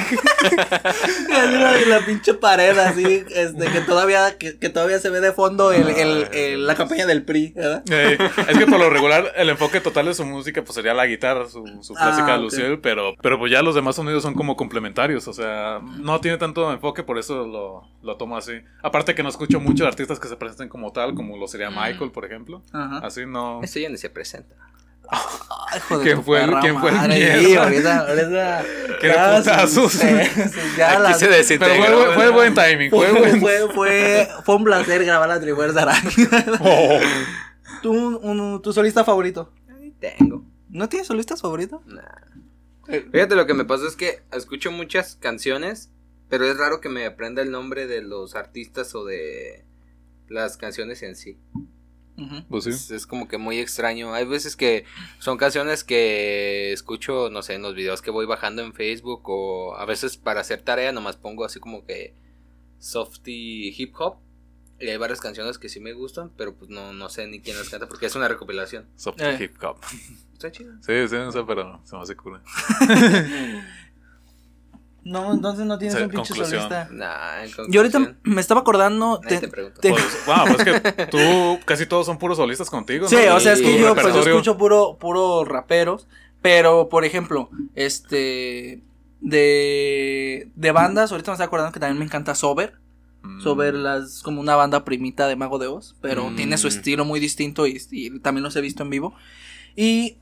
Así 1.32 1.58
la, 1.58 1.77
la 1.88 2.05
pinche 2.05 2.34
pared 2.34 2.77
así, 2.77 3.24
este, 3.29 3.65
que 3.72 3.82
todavía, 3.82 4.38
que, 4.38 4.58
que 4.58 4.70
todavía 4.70 5.00
se 5.00 5.10
ve 5.10 5.20
de 5.20 5.34
fondo 5.34 5.72
el, 5.72 5.89
el, 5.89 6.27
el- 6.34 6.67
la 6.67 6.75
campaña 6.75 7.05
del 7.05 7.24
PRI, 7.24 7.53
¿verdad? 7.55 7.84
Eh, 7.91 8.17
es 8.48 8.58
que 8.58 8.65
por 8.65 8.79
lo 8.79 8.89
regular 8.89 9.32
el 9.36 9.50
enfoque 9.50 9.82
total 9.82 10.05
de 10.05 10.13
su 10.13 10.25
música 10.25 10.63
pues 10.63 10.75
sería 10.75 10.94
la 10.94 11.05
guitarra, 11.05 11.48
su, 11.50 11.63
su 11.82 11.94
clásica 11.94 12.36
Ah. 12.36 12.38
Luciel, 12.38 12.79
pero, 12.79 13.15
pero 13.22 13.38
pues 13.38 13.51
ya 13.51 13.62
los 13.62 13.75
demás 13.75 13.96
sonidos 13.98 14.24
son 14.24 14.34
como 14.34 14.55
complementarios, 14.55 15.27
o 15.27 15.34
sea, 15.34 15.79
no 16.00 16.20
tiene 16.22 16.38
tanto 16.38 16.72
enfoque, 16.72 17.03
por 17.03 17.17
eso 17.20 17.46
lo, 17.46 17.84
lo 18.01 18.17
tomo 18.17 18.38
así. 18.38 18.53
Aparte 18.84 19.15
que 19.15 19.24
no 19.24 19.29
escucho 19.29 19.60
muchos 19.60 19.88
artistas 19.88 20.19
que 20.19 20.27
se 20.27 20.38
presenten 20.38 20.69
como 20.69 20.91
tal, 20.91 21.15
como 21.15 21.38
lo 21.38 21.48
sería 21.48 21.69
Michael, 21.69 22.12
por 22.12 22.25
ejemplo. 22.25 22.62
Ajá. 22.72 23.00
Así 23.00 23.25
no... 23.25 23.62
Ese 23.63 23.81
ya 23.81 23.89
ni 23.89 23.98
se 23.98 24.10
presenta. 24.10 24.55
Ay, 25.10 25.77
hijo 25.77 25.98
de 26.00 26.03
¿Quién 26.03 26.24
fue 26.24 26.39
el- 26.41 26.50
perra 26.50 26.62
quién 26.62 26.79
fue 26.79 26.89
ahorita, 26.91 28.00
ahorita. 28.07 28.63
Qué 29.01 29.10
putazos. 29.10 29.91
sí, 29.91 30.00
sí, 30.07 30.60
ya 30.77 30.91
Aquí 30.93 31.01
las- 31.03 31.45
se 31.48 31.60
Pero 31.60 31.75
fue, 31.75 32.13
fue 32.15 32.29
buen 32.31 32.53
timing, 32.55 32.89
fue 32.89 33.07
fue, 33.10 33.19
buen... 33.19 33.39
fue, 33.39 33.69
fue, 33.74 34.27
fue 34.43 34.55
un 34.55 34.63
placer 34.63 35.05
grabar 35.05 35.29
la 35.29 35.39
Trifuerza 35.39 35.81
Arácnida. 35.84 36.45
Oh. 36.62 37.00
¿Tu, 37.81 37.91
un- 37.91 38.62
tu 38.63 38.74
solista 38.74 39.03
favorito? 39.03 39.51
Tengo. 40.00 40.43
¿No 40.69 40.89
tienes 40.89 41.07
solistas 41.07 41.41
favoritos? 41.41 41.81
Nah. 41.86 42.01
Fíjate, 43.12 43.36
lo 43.36 43.45
que 43.48 43.53
me 43.53 43.65
pasa 43.65 43.88
es 43.88 43.95
que 43.95 44.22
escucho 44.31 44.72
muchas 44.72 45.15
canciones, 45.15 45.91
pero 46.29 46.46
es 46.46 46.58
raro 46.58 46.82
que 46.82 46.89
me 46.89 47.05
aprenda 47.05 47.41
el 47.41 47.51
nombre 47.51 47.88
de 47.88 48.01
los 48.01 48.36
artistas 48.36 48.94
o 48.96 49.05
de 49.05 49.65
las 50.27 50.58
canciones 50.58 51.01
en 51.03 51.15
sí. 51.15 51.38
Pues 52.50 52.63
sí. 52.63 52.70
Es, 52.70 52.91
es 52.91 53.05
como 53.08 53.27
que 53.27 53.38
muy 53.38 53.60
extraño. 53.60 54.13
Hay 54.13 54.25
veces 54.25 54.55
que 54.55 54.86
son 55.20 55.38
canciones 55.38 55.84
que 55.84 56.72
escucho, 56.72 57.29
no 57.29 57.41
sé, 57.41 57.55
en 57.55 57.62
los 57.62 57.75
videos 57.75 58.01
que 58.01 58.10
voy 58.10 58.25
bajando 58.25 58.62
en 58.63 58.74
Facebook 58.74 59.22
o 59.25 59.75
a 59.75 59.84
veces 59.86 60.15
para 60.15 60.39
hacer 60.39 60.62
tarea 60.62 60.94
nomás 60.94 61.17
pongo 61.17 61.44
así 61.44 61.60
como 61.60 61.86
que 61.86 62.15
softy 62.79 63.74
hip 63.77 63.94
hop. 64.00 64.17
Y 64.79 64.89
hay 64.89 64.98
varias 64.98 65.22
canciones 65.22 65.58
que 65.58 65.70
sí 65.70 65.79
me 65.79 65.94
gustan, 65.94 66.32
pero 66.38 66.53
pues 66.55 66.70
no, 66.70 66.91
no 66.94 67.10
sé 67.10 67.27
ni 67.27 67.39
quién 67.41 67.58
las 67.58 67.70
canta 67.70 67.88
porque 67.88 68.05
es 68.08 68.15
una 68.15 68.27
recopilación. 68.27 68.88
Soft 68.96 69.22
Eh. 69.22 69.38
hip 69.39 69.62
hop. 69.63 69.77
Está 70.34 70.51
chido. 70.51 70.74
Sí, 70.82 71.08
sí, 71.10 71.15
no 71.15 71.32
sé, 71.32 71.44
pero 71.46 71.82
se 71.86 71.96
me 71.96 72.01
hace 72.01 72.15
cool. 72.15 72.41
No, 75.05 75.31
entonces 75.33 75.65
no 75.65 75.77
tienes 75.77 75.95
Sí, 75.97 76.03
un 76.03 76.09
pinche 76.09 76.29
conclusión. 76.33 76.62
solista. 76.63 76.89
Nah, 76.91 77.45
Yo 77.69 77.79
ahorita 77.81 78.15
me 78.24 78.41
estaba 78.41 78.62
acordando. 78.62 79.21
te- 79.21 79.39
te 79.39 79.47
pregunta. 79.47 79.79
te- 79.79 79.91
Pues, 79.91 80.03
bueno, 80.25 80.43
pues 80.55 80.67
es 80.67 80.81
que 80.81 81.05
tú 81.07 81.59
casi 81.63 81.85
todos 81.85 82.05
son 82.07 82.17
puros 82.17 82.38
solistas 82.38 82.69
contigo, 82.69 83.07
Sí, 83.07 83.15
¿no? 83.27 83.35
o 83.35 83.39
sea, 83.39 83.53
es 83.53 83.62
que 83.62 83.79
yo, 83.79 83.93
pues, 83.95 84.13
yo 84.13 84.21
escucho 84.21 84.57
puro, 84.57 84.97
puro 85.00 85.45
raperos. 85.45 86.07
Pero, 86.41 86.89
por 86.89 87.05
ejemplo, 87.05 87.50
este. 87.75 88.81
De, 89.21 90.50
de 90.55 90.71
bandas, 90.71 91.12
ahorita 91.12 91.31
me 91.31 91.33
estoy 91.35 91.45
acordando 91.45 91.71
que 91.71 91.79
también 91.79 91.97
me 92.00 92.05
encanta 92.05 92.35
Sober. 92.35 92.74
Mm. 93.24 93.41
Sober 93.41 93.74
las, 93.74 94.21
como 94.21 94.39
una 94.41 94.55
banda 94.55 94.85
primita 94.85 95.27
de 95.27 95.35
Mago 95.35 95.57
de 95.57 95.67
Oz, 95.67 95.95
pero 96.01 96.29
Mm. 96.29 96.35
tiene 96.35 96.57
su 96.57 96.67
estilo 96.67 97.05
muy 97.05 97.19
distinto 97.19 97.65
y, 97.65 97.81
y 97.91 98.19
también 98.19 98.43
los 98.43 98.55
he 98.55 98.62
visto 98.62 98.83
en 98.83 98.89
vivo. 98.91 99.15
Y, 99.75 100.17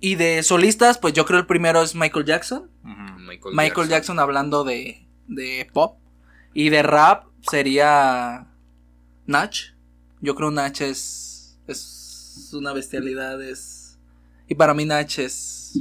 y 0.00 0.14
de 0.14 0.42
solistas, 0.42 0.98
pues 0.98 1.12
yo 1.14 1.24
creo 1.26 1.38
el 1.38 1.46
primero 1.46 1.82
es 1.82 1.94
Michael 1.94 2.24
Jackson. 2.24 2.70
Michael, 2.82 3.54
Michael 3.54 3.88
Jackson, 3.88 4.18
hablando 4.18 4.64
de, 4.64 5.06
de 5.28 5.68
pop. 5.72 5.98
Y 6.54 6.70
de 6.70 6.82
rap 6.82 7.26
sería 7.48 8.48
Nach. 9.26 9.56
Yo 10.20 10.34
creo 10.34 10.50
Nach 10.50 10.80
es, 10.80 11.58
es 11.66 12.50
una 12.52 12.72
bestialidad. 12.72 13.40
Es, 13.42 13.98
y 14.48 14.54
para 14.54 14.74
mí 14.74 14.84
Nach 14.84 15.18
es 15.18 15.80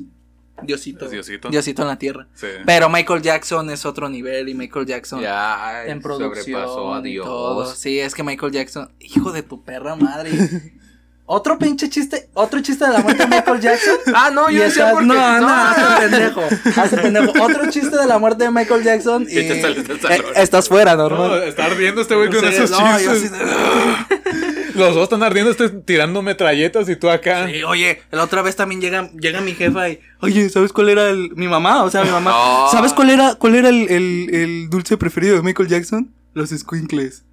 Diosito. 0.61 1.05
Es 1.05 1.11
Diosito. 1.11 1.49
Diosito 1.49 1.81
en 1.81 1.87
la 1.87 1.97
tierra. 1.97 2.27
Sí. 2.33 2.47
Pero 2.65 2.89
Michael 2.89 3.21
Jackson 3.21 3.69
es 3.69 3.85
otro 3.85 4.09
nivel 4.09 4.49
y 4.49 4.53
Michael 4.53 4.85
Jackson 4.85 5.21
Ya 5.21 5.85
en 5.85 6.01
sobrepasó 6.01 6.01
producción 6.01 6.95
a 7.03 7.07
y 7.07 7.11
Dios. 7.11 7.25
todo. 7.25 7.73
Sí, 7.73 7.99
es 7.99 8.13
que 8.13 8.23
Michael 8.23 8.51
Jackson, 8.51 8.91
hijo 8.99 9.31
de 9.31 9.43
tu 9.43 9.63
perra 9.63 9.95
madre. 9.95 10.31
otro 11.31 11.59
pinche 11.59 11.89
chiste, 11.89 12.27
otro 12.33 12.59
chiste 12.61 12.85
de 12.85 12.91
la 12.91 12.99
muerte 13.01 13.21
de 13.23 13.29
Michael 13.29 13.59
Jackson. 13.61 13.95
Ah, 14.15 14.31
no, 14.33 14.49
yo 14.49 14.63
decía 14.63 14.89
porque... 14.91 15.05
no, 15.05 15.39
no, 15.41 15.47
hazte 15.47 15.81
pendejo. 16.09 16.41
Hazte 16.75 16.97
pendejo. 16.97 17.43
Otro 17.43 17.69
chiste 17.69 17.95
de 17.97 18.07
la 18.07 18.17
muerte 18.17 18.45
de 18.45 18.51
Michael 18.51 18.83
Jackson. 18.83 19.23
Y, 19.29 19.35
te. 19.35 19.61
Eh, 19.61 20.23
estás 20.37 20.67
fuera, 20.67 20.95
No, 20.95 21.07
normal. 21.07 21.43
está 21.43 21.65
ardiendo 21.65 22.01
este 22.01 22.15
güey 22.15 22.29
con 22.31 22.39
Sí, 22.39 22.45
esos 22.47 22.71
no, 22.71 22.99
yo 22.99 23.13
chistes. 23.13 23.31
así 23.31 23.45
de- 23.45 24.69
Los 24.73 24.93
dos 24.95 25.03
están 25.03 25.21
ardiendo, 25.23 25.51
este 25.51 25.69
tirando 25.69 26.21
metralletas 26.21 26.87
y 26.89 26.95
tú 26.95 27.09
acá. 27.09 27.47
Sí, 27.47 27.63
oye, 27.63 28.01
la 28.11 28.23
otra 28.23 28.41
vez 28.41 28.55
también 28.55 28.81
llega, 28.81 29.09
llega 29.19 29.41
mi 29.41 29.51
jefa 29.53 29.89
y, 29.89 29.99
oye, 30.21 30.49
¿sabes 30.49 30.71
cuál 30.73 30.89
era 30.89 31.09
el, 31.09 31.31
mi 31.35 31.47
mamá? 31.47 31.83
O 31.83 31.91
sea, 31.91 32.03
mi 32.03 32.11
mamá, 32.11 32.31
No. 32.31 32.69
¿sabes 32.71 32.93
cuál 32.93 33.09
era, 33.09 33.35
cuál 33.35 33.55
era 33.55 33.69
el, 33.69 33.89
el, 33.89 34.29
el 34.33 34.69
dulce 34.69 34.95
preferido 34.97 35.35
de 35.35 35.41
Michael 35.43 35.67
Jackson? 35.69 36.11
Los 36.33 36.49
squinkles. 36.51 37.23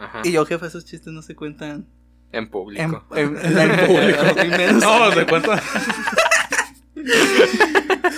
Ajá. 0.00 0.20
Y 0.24 0.32
yo, 0.32 0.44
jefa, 0.46 0.66
esos 0.66 0.84
chistes 0.84 1.12
no 1.12 1.22
se 1.22 1.34
cuentan 1.34 1.86
En 2.32 2.44
en, 2.44 2.50
público. 2.50 3.04
en, 3.14 3.36
en 3.36 3.86
público. 3.86 4.22
y 4.44 4.48
menos- 4.48 4.82
No, 4.82 5.12
se 5.12 5.26
cuenta. 5.26 5.62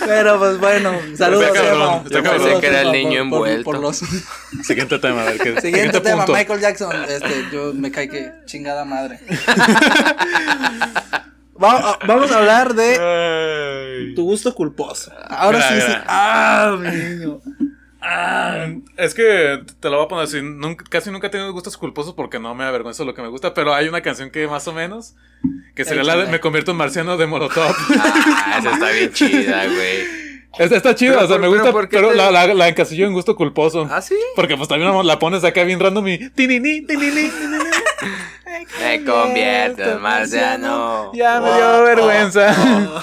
Pero 0.06 0.38
pues 0.38 0.58
bueno, 0.58 0.92
saludos, 1.16 1.44
Está 1.48 1.60
cabrón, 1.62 2.02
está 2.06 2.18
Yo 2.18 2.22
cabrón. 2.24 2.42
pensé 2.44 2.60
que 2.60 2.66
era 2.66 2.80
el 2.82 2.92
niño 2.92 3.10
por- 3.10 3.20
envuelto. 3.48 3.64
por 3.64 3.78
los- 3.80 3.98
Siguiente 4.62 4.98
tema, 4.98 5.22
a 5.22 5.24
ver 5.26 5.38
qué. 5.38 5.60
Siguiente 5.60 6.00
tema, 6.00 6.24
punto. 6.24 6.38
Michael 6.38 6.60
Jackson. 6.60 7.04
Este, 7.08 7.44
yo 7.52 7.72
me 7.74 7.90
cae 7.90 8.08
que 8.08 8.32
chingada 8.46 8.84
madre. 8.84 9.20
Va- 11.62 11.98
vamos 12.06 12.32
a 12.32 12.38
hablar 12.38 12.74
de 12.74 12.96
Ay. 14.08 14.14
tu 14.14 14.24
gusto 14.24 14.54
culposo. 14.54 15.12
Ahora 15.28 15.58
Mira, 15.58 15.68
sí, 15.68 15.74
sí. 15.80 15.86
mira. 15.86 16.04
Ah, 16.08 16.76
mi 16.80 16.88
niño. 16.88 17.40
Ah, 18.02 18.66
es 18.96 19.14
que 19.14 19.60
te 19.80 19.90
lo 19.90 19.96
voy 19.96 20.06
a 20.06 20.08
poner 20.08 20.24
así. 20.24 20.40
nunca- 20.42 20.84
casi 20.88 21.10
nunca 21.10 21.26
he 21.26 21.30
tenido 21.30 21.52
gustos 21.52 21.76
culposos 21.76 22.14
porque 22.14 22.38
no 22.38 22.54
me 22.54 22.64
avergüenza 22.64 23.04
lo 23.04 23.14
que 23.14 23.22
me 23.22 23.28
gusta. 23.28 23.52
Pero 23.54 23.74
hay 23.74 23.88
una 23.88 24.00
canción 24.00 24.30
que 24.30 24.46
más 24.48 24.66
o 24.68 24.72
menos. 24.72 25.14
Que 25.74 25.84
sería 25.84 26.02
la 26.04 26.16
de. 26.16 26.26
Me 26.30 26.40
convierto 26.40 26.70
en 26.70 26.76
marciano 26.78 27.16
de 27.16 27.26
Molotov. 27.26 27.74
Ah, 27.98 28.56
esa 28.58 28.72
está 28.72 28.90
bien 28.90 29.12
chida, 29.12 29.66
güey. 29.66 30.20
Esta 30.58 30.76
está 30.76 30.94
chida, 30.96 31.12
Pero 31.12 31.24
o 31.24 31.28
sea, 31.28 31.36
por- 31.36 31.40
me 31.42 31.48
gusta. 31.48 31.70
¿por 31.72 31.88
qué 31.88 31.96
Pero 31.96 32.08
te- 32.10 32.16
la, 32.16 32.30
la, 32.32 32.52
la 32.54 32.68
encasillo 32.68 33.06
en 33.06 33.12
gusto 33.12 33.36
culposo. 33.36 33.86
¿Ah, 33.90 34.02
sí? 34.02 34.16
Porque 34.34 34.56
pues 34.56 34.68
también 34.68 34.90
la 35.06 35.18
pones 35.18 35.44
acá 35.44 35.62
bien 35.64 35.78
random 35.78 36.08
y. 36.08 36.18
Me 38.80 39.04
convierto 39.04 39.82
en 39.82 40.00
marciano. 40.00 41.12
Ya 41.14 41.40
me 41.40 41.48
Oh, 41.50 41.54
dio 41.56 41.82
vergüenza. 41.84 42.54
Oh. 42.58 43.02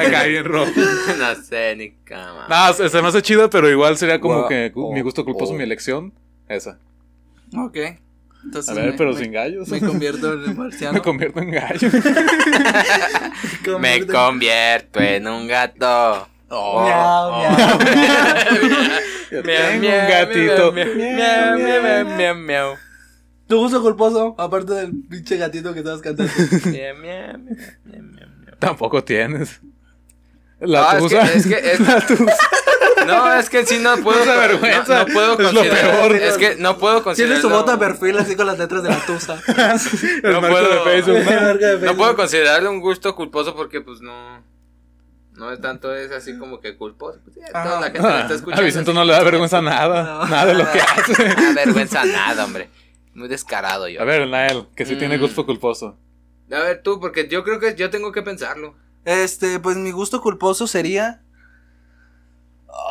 acá 0.00 0.24
bien 0.24 0.44
rojo. 0.44 0.70
No 1.18 1.34
sé 1.42 1.74
ni 1.76 1.90
cama. 2.04 2.46
No, 2.48 2.72
se, 2.88 3.02
me 3.02 3.08
hace 3.08 3.22
chido, 3.22 3.48
pero 3.50 3.70
igual 3.70 3.96
sería 3.96 4.20
como 4.20 4.40
Wow. 4.40 4.48
que 4.48 4.72
Oh, 4.74 4.92
mi 4.92 5.00
gusto 5.00 5.24
culposo, 5.24 5.52
oh. 5.52 5.56
mi 5.56 5.62
elección. 5.64 6.12
Esa. 6.48 6.78
Ok. 7.56 7.76
Entonces 8.44 8.70
A 8.70 8.74
ver, 8.74 8.92
me- 8.92 8.98
pero 8.98 9.12
me- 9.12 9.18
sin 9.18 9.32
gallos. 9.32 9.68
Me 9.68 9.80
convierto 9.80 10.32
en 10.34 10.56
marciano. 10.58 10.92
Me 10.94 11.00
convierto 11.02 11.40
en 11.40 11.50
gallo. 11.50 11.88
Me 13.80 14.06
convierto- 14.06 15.00
en 15.00 15.26
un 15.26 15.48
gato. 15.48 16.28
Oh, 16.48 16.84
Miau, 16.84 17.28
oh. 17.32 17.38
miau. 17.40 17.78
Yo 19.32 19.42
Miau, 19.42 19.42
tengo 19.42 19.80
miau, 19.80 20.00
un 20.00 20.08
gatito. 20.08 20.72
miau, 20.72 20.86
miau, 20.94 21.58
miau, 21.58 21.82
miau, 21.82 22.04
miau, 22.16 22.34
miau. 22.36 22.76
Tu 23.48 23.56
gusto 23.56 23.80
culposo, 23.82 24.34
aparte 24.38 24.72
del 24.74 24.92
pinche 25.08 25.36
gatito 25.36 25.72
que 25.72 25.80
estabas 25.80 26.00
cantando. 26.00 26.32
Tampoco 28.58 29.04
tienes. 29.04 29.60
La 30.60 30.90
Ah, 30.90 30.98
es 30.98 31.02
que- 31.02 31.08
tusa. 31.16 31.32
es 31.32 31.46
que- 31.46 31.72
es- 31.72 31.80
La 31.86 32.00
tusa. 32.06 32.36
No, 33.06 33.32
es 33.34 33.50
que 33.50 33.64
sí 33.66 33.78
no 33.78 33.96
puedo. 33.98 34.18
No 34.18 34.24
se 34.24 34.30
avergüenza, 34.32 34.94
No, 35.02 35.06
no 35.06 35.12
puedo 35.14 35.32
es 35.34 35.38
lo 35.38 35.44
considerar. 35.60 35.96
peor. 36.08 36.16
Es 36.16 36.36
que 36.38 36.56
no 36.56 36.78
puedo 36.78 37.02
considerar. 37.04 37.36
Tiene 37.38 37.42
su 37.42 37.50
bota 37.56 37.72
de 37.72 37.78
perfil 37.78 38.18
así 38.18 38.34
con 38.34 38.46
las 38.46 38.58
letras 38.58 38.82
de 38.82 38.88
la 38.88 38.98
tusa. 39.06 39.40
El 40.24 40.32
No 40.32 40.40
marco 40.40 40.56
puedo. 40.56 40.84
de 40.84 41.02
Facebook. 41.02 41.82
¿no? 41.84 41.96
Puedo 41.96 42.16
considerarlo 42.16 42.70
un 42.70 42.80
gusto 42.80 43.14
culposo 43.14 43.54
porque, 43.54 43.80
pues, 43.80 44.00
no. 44.00 44.42
No 45.34 45.52
es 45.52 45.60
tanto, 45.60 45.94
es 45.94 46.10
así 46.10 46.36
como 46.38 46.60
que 46.60 46.76
culposo. 46.76 47.20
Pues, 47.22 47.36
ya, 47.36 47.62
toda 47.62 47.78
la 47.80 47.86
gente 47.90 48.00
lo 48.00 48.08
está 48.08 48.32
Ah, 48.32 48.36
escuchando. 48.36 48.62
a 48.62 48.64
Vicente 48.64 48.94
no 48.94 49.04
le 49.04 49.12
da 49.12 49.22
vergüenza 49.22 49.60
nada. 49.60 50.02
No. 50.02 50.26
Nada 50.26 50.46
de 50.46 50.54
lo 50.54 50.72
que 50.72 50.80
hace. 50.80 51.28
No 51.28 51.34
da 51.34 51.52
vergüenza 51.52 52.04
nada, 52.06 52.44
hombre. 52.46 52.70
Muy 53.16 53.28
descarado 53.28 53.88
yo. 53.88 54.00
A 54.00 54.04
ver, 54.04 54.28
Nael, 54.28 54.66
que 54.76 54.84
sí 54.84 54.94
tiene 54.96 55.16
Mm. 55.16 55.20
gusto 55.22 55.46
culposo. 55.46 55.96
A 56.52 56.60
ver, 56.60 56.82
tú, 56.82 57.00
porque 57.00 57.26
yo 57.28 57.42
creo 57.44 57.58
que 57.58 57.74
yo 57.74 57.88
tengo 57.90 58.12
que 58.12 58.22
pensarlo. 58.22 58.74
Este, 59.06 59.58
pues 59.58 59.76
mi 59.76 59.90
gusto 59.90 60.20
culposo 60.20 60.66
sería. 60.66 61.22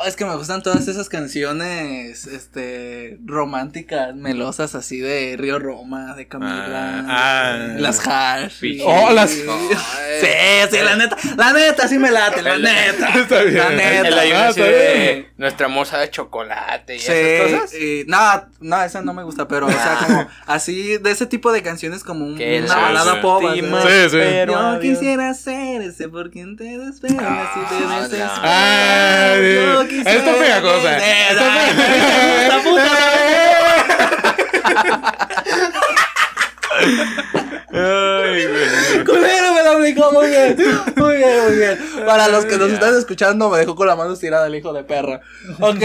Es 0.06 0.16
que 0.16 0.26
me 0.26 0.36
gustan 0.36 0.62
todas 0.64 0.88
esas 0.88 1.10
canciones, 1.10 2.28
este, 2.28 3.18
románticas, 3.26 4.16
melosas, 4.16 4.76
así 4.76 5.00
de 5.00 5.36
Río 5.38 5.60
Roma, 5.60 6.16
de 6.16 6.28
Camila. 6.28 7.04
Ah, 7.08 7.54
ah. 7.58 7.58
las 7.80 8.06
Hash. 8.08 8.60
Pichi. 8.60 8.84
Oh, 8.86 9.12
las- 9.12 9.32
Sí, 9.32 10.28
sí, 10.72 10.78
la 10.84 10.96
neta, 10.96 11.18
la 11.38 11.54
neta, 11.54 11.88
sí 11.88 11.98
me 12.00 12.10
late, 12.12 12.42
la 12.42 12.54
El- 12.56 12.62
neta. 12.64 13.10
Está 13.20 13.42
bien. 13.44 13.56
La 13.58 13.70
neta. 13.72 14.08
El 14.08 14.20
ayuno 14.20 14.40
Ah, 14.40 14.50
está 14.50 14.64
de 14.64 14.94
bien. 15.14 15.28
nuestra 15.38 15.68
moza 15.68 15.98
de 16.00 16.10
chocolate 16.10 16.96
y 16.96 17.00
Sí, 17.00 17.12
esas 17.12 17.52
cosas. 17.62 17.74
y- 17.82 18.04
no, 18.08 18.18
no, 18.62 18.82
esa 18.84 19.02
no 19.02 19.14
me 19.14 19.24
gusta, 19.24 19.48
pero, 19.48 19.68
o 19.68 19.72
sea, 19.72 19.98
como 20.06 20.28
así, 20.46 20.98
de 20.98 21.12
ese 21.12 21.26
tipo 21.26 21.52
de 21.52 21.62
canciones 21.64 22.04
como 22.04 22.26
un- 22.26 22.34
una 22.36 22.60
la 22.68 22.76
balada 22.76 23.14
sí. 23.16 23.20
pop. 23.22 23.44
Sí, 23.54 23.60
sí. 23.62 24.08
pero 24.12 24.54
Yo 24.54 24.60
adiós. 24.60 24.82
quisiera 25.00 25.34
ser 25.34 25.82
ese 25.82 26.08
por 26.10 26.32
quien 26.32 26.56
te 26.56 26.78
despegas 26.78 27.50
y 27.56 27.60
te 27.70 27.76
Ah, 27.86 27.96
desesperas. 27.98 28.32
Ah, 28.44 29.36
Yo 29.38 29.88
Esto 30.00 30.30
es 30.30 30.38
pegajosa. 30.38 30.98
esta 30.98 31.46
Ay, 37.72 38.48
güey. 38.48 39.06
Culero 39.06 39.54
me 39.54 39.64
lo 39.64 39.72
aplicó 39.72 40.12
muy 40.12 40.28
bien. 40.30 40.58
Muy 40.96 41.18
bien, 41.18 41.44
muy 41.46 41.56
bien. 41.58 41.80
Para 42.06 42.28
los 42.28 42.46
que 42.46 42.58
nos 42.58 42.72
están 42.72 42.98
escuchando, 42.98 43.50
me 43.50 43.60
dejó 43.60 43.76
con 43.76 43.88
la 43.88 43.96
mano 43.96 44.14
estirada 44.14 44.48
el 44.48 44.56
hijo 44.56 44.74
de 44.74 44.84
perra. 44.84 45.22
Ok. 45.60 45.84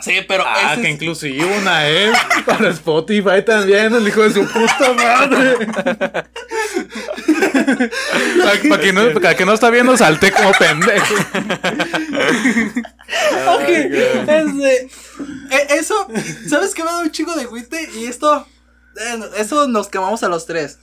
Sí, 0.00 0.20
pero. 0.28 0.44
Ah, 0.46 0.72
ese 0.74 0.82
que 0.82 0.88
es- 0.88 0.94
inclusive 0.94 1.44
una 1.44 1.88
es 1.88 2.16
para 2.46 2.70
Spotify 2.70 3.42
también, 3.44 3.92
el 3.94 4.06
hijo 4.06 4.22
de 4.22 4.32
su 4.32 4.46
puta 4.46 4.92
madre. 4.94 5.66
para, 8.68 8.80
que 8.80 8.92
no, 8.92 9.12
para 9.20 9.34
que 9.36 9.44
no 9.44 9.52
está 9.54 9.70
viendo, 9.70 9.96
salté 9.96 10.30
como 10.32 10.52
pendejo. 10.52 11.14
Ok, 13.48 13.68
este, 13.68 14.88
e- 15.50 15.66
eso, 15.78 16.06
¿sabes 16.48 16.74
qué 16.74 16.84
me 16.84 16.90
da 16.90 17.00
un 17.00 17.10
chico 17.10 17.34
de 17.34 17.42
agüite? 17.42 17.88
Y 17.94 18.04
esto, 18.06 18.46
eh, 18.96 19.18
eso 19.38 19.66
nos 19.66 19.88
quemamos 19.88 20.22
a 20.22 20.28
los 20.28 20.44
tres. 20.46 20.78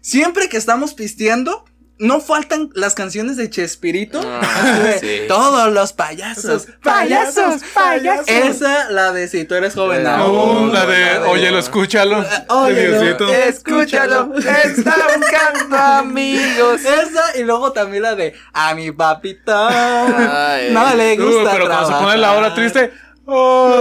Siempre 0.00 0.48
que 0.48 0.56
estamos 0.56 0.94
pisteando, 0.94 1.64
no 1.98 2.20
faltan 2.20 2.70
las 2.74 2.94
canciones 2.94 3.36
de 3.36 3.48
Chespirito. 3.48 4.20
Ah, 4.24 4.94
sí. 5.00 5.20
Todos 5.28 5.72
los 5.72 5.92
payasos, 5.92 6.66
payasos, 6.82 7.62
payasos. 7.72 8.26
Esa, 8.28 8.90
la 8.90 9.12
de 9.12 9.28
si 9.28 9.44
tú 9.44 9.54
eres 9.54 9.74
joven 9.74 10.04
Eh, 10.04 10.08
aún. 10.08 10.70
Uh, 10.70 10.72
la 10.72 10.86
de, 10.86 11.18
óyelo, 11.20 11.58
escúchalo. 11.58 12.24
Óyelo, 12.48 13.00
Diosito. 13.00 13.28
escúchalo, 13.32 14.34
está 14.36 14.96
buscando 15.16 15.76
amigos. 15.76 16.80
Esa 16.84 17.36
y 17.38 17.44
luego 17.44 17.72
también 17.72 18.02
la 18.02 18.14
de 18.16 18.34
a 18.52 18.74
mi 18.74 18.90
papito. 18.90 19.52
Ay. 19.56 20.70
no 20.72 20.94
le 20.94 21.14
Uh, 21.18 21.24
gusta. 21.24 21.50
pero 21.52 21.66
cuando 21.68 21.86
se 21.86 21.92
pone 21.94 22.16
la 22.18 22.32
hora 22.32 22.54
triste. 22.54 22.92
oh. 23.26 23.80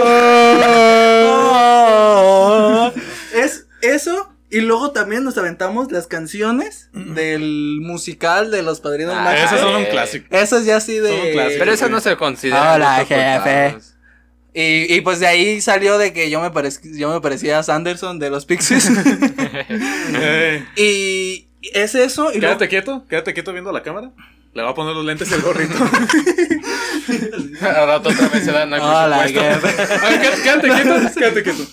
Oh. 1.25 2.91
es 3.33 3.65
eso. 3.81 4.32
Y 4.53 4.61
luego 4.61 4.91
también 4.91 5.23
nos 5.23 5.37
aventamos 5.37 5.91
las 5.91 6.07
canciones 6.07 6.89
del 6.93 7.79
musical 7.81 8.51
de 8.51 8.61
los 8.63 8.79
padrinos 8.81 9.15
Ah, 9.17 9.23
mágicos. 9.23 9.51
Esos 9.51 9.59
son 9.61 9.75
un 9.75 9.85
clásico. 9.85 10.27
Eso 10.29 10.57
es 10.59 10.65
ya 10.65 10.77
así 10.77 10.99
de. 10.99 11.09
Son 11.09 11.19
un 11.27 11.31
clásico. 11.33 11.59
Pero 11.59 11.71
eso 11.73 11.89
no 11.89 11.99
se 11.99 12.15
considera. 12.17 12.75
Hola, 12.75 12.99
gusto 12.99 13.15
jefe. 13.15 13.77
Y, 14.55 14.93
y 14.95 15.01
pues 15.01 15.19
de 15.19 15.25
ahí 15.25 15.59
salió 15.61 15.97
de 15.97 16.13
que 16.13 16.29
yo 16.29 16.39
me, 16.39 16.51
parec- 16.51 16.95
yo 16.95 17.11
me 17.11 17.19
parecía 17.19 17.57
a 17.57 17.63
Sanderson 17.63 18.19
de 18.19 18.29
los 18.29 18.45
Pixies. 18.45 18.87
Y 20.75 21.47
es 21.73 21.95
eso. 21.95 22.31
Y 22.31 22.39
luego- 22.39 22.57
Quédate 22.57 22.69
quieto, 22.69 23.05
quédate 23.09 23.33
quieto 23.33 23.51
viendo 23.53 23.71
la 23.71 23.81
cámara. 23.83 24.11
Le 24.53 24.61
va 24.61 24.69
a 24.69 24.75
poner 24.75 24.93
los 24.93 25.03
lentes 25.03 25.31
y 25.31 25.33
el 25.33 25.41
gorrito. 25.41 25.73
Al 27.61 27.87
rato 27.87 28.09
otra 28.09 28.27
vez 28.27 28.45
se 28.45 28.51
da 28.51 28.65
no 28.67 28.75
hay 28.75 28.81
Hola, 28.81 29.23
jefe. 29.27 29.67
Quédate, 30.43 30.67
quieto, 30.69 31.13
quédate 31.17 31.43
quieto. 31.43 31.63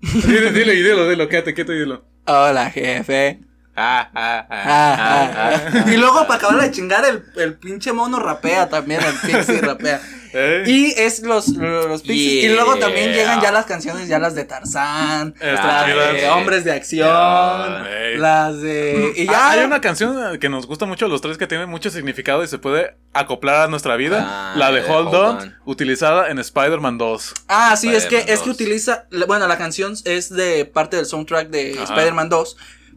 Dile, 0.00 0.52
dile 0.52 0.74
y 0.74 0.82
dilo, 0.82 1.08
dilo, 1.10 1.28
quédate 1.28 1.54
quieto 1.54 1.72
y 1.72 1.80
dilo. 1.80 2.04
Hola, 2.30 2.70
jefe. 2.70 3.40
Ah, 3.74 4.10
ah, 4.14 4.46
ah, 4.50 4.64
Ah, 4.66 4.96
ah, 4.98 5.30
ah, 5.32 5.60
ah, 5.86 5.90
Y 5.90 5.96
luego 5.96 6.26
para 6.26 6.34
acabar 6.34 6.60
de 6.60 6.70
chingar 6.70 7.06
el, 7.06 7.24
el 7.36 7.54
pinche 7.54 7.92
mono 7.94 8.18
rapea 8.18 8.68
también, 8.68 9.00
el 9.02 9.14
pixie 9.14 9.62
rapea. 9.62 9.98
Eh, 10.32 10.64
Y 10.66 10.86
es 10.96 11.20
los, 11.22 11.48
los 11.48 12.02
pixies. 12.02 12.44
Y 12.44 12.48
luego 12.48 12.76
también 12.76 13.12
llegan 13.12 13.40
ya 13.40 13.50
las 13.52 13.66
canciones, 13.66 14.08
ya 14.08 14.18
las 14.18 14.34
de 14.34 14.44
Tarzán, 14.44 15.34
las 15.40 15.86
de. 16.12 16.28
Hombres 16.28 16.64
de 16.64 16.72
Acción, 16.72 17.08
las 18.20 18.60
de... 18.60 19.12
Y 19.16 19.22
Ah, 19.28 19.32
ya... 19.32 19.50
Hay 19.52 19.64
una 19.64 19.80
canción 19.80 20.38
que 20.38 20.48
nos 20.48 20.66
gusta 20.66 20.86
mucho 20.86 21.08
los 21.08 21.20
tres 21.20 21.38
que 21.38 21.46
tiene 21.46 21.66
mucho 21.66 21.90
significado 21.90 22.42
y 22.44 22.48
se 22.48 22.58
puede 22.58 22.94
acoplar 23.12 23.62
a 23.62 23.68
nuestra 23.68 23.96
vida. 23.96 24.24
Ah, 24.28 24.54
la 24.56 24.70
de 24.72 24.80
Hold, 24.82 25.08
Hold 25.08 25.14
On, 25.14 25.36
On. 25.38 25.54
utilizada 25.64 26.28
en 26.30 26.38
Spider-Man 26.38 26.98
2. 26.98 27.34
Ah, 27.48 27.76
sí, 27.76 27.88
es 27.94 28.06
que, 28.06 28.18
es 28.18 28.40
que 28.40 28.46
2. 28.46 28.48
utiliza, 28.48 29.06
bueno, 29.26 29.46
la 29.48 29.58
canción 29.58 29.94
es 30.04 30.30
de 30.30 30.64
parte 30.64 30.96
del 30.96 31.06
soundtrack 31.06 31.48
de. 31.48 31.72
Spider-Man 31.82 32.28
2, 32.28 32.56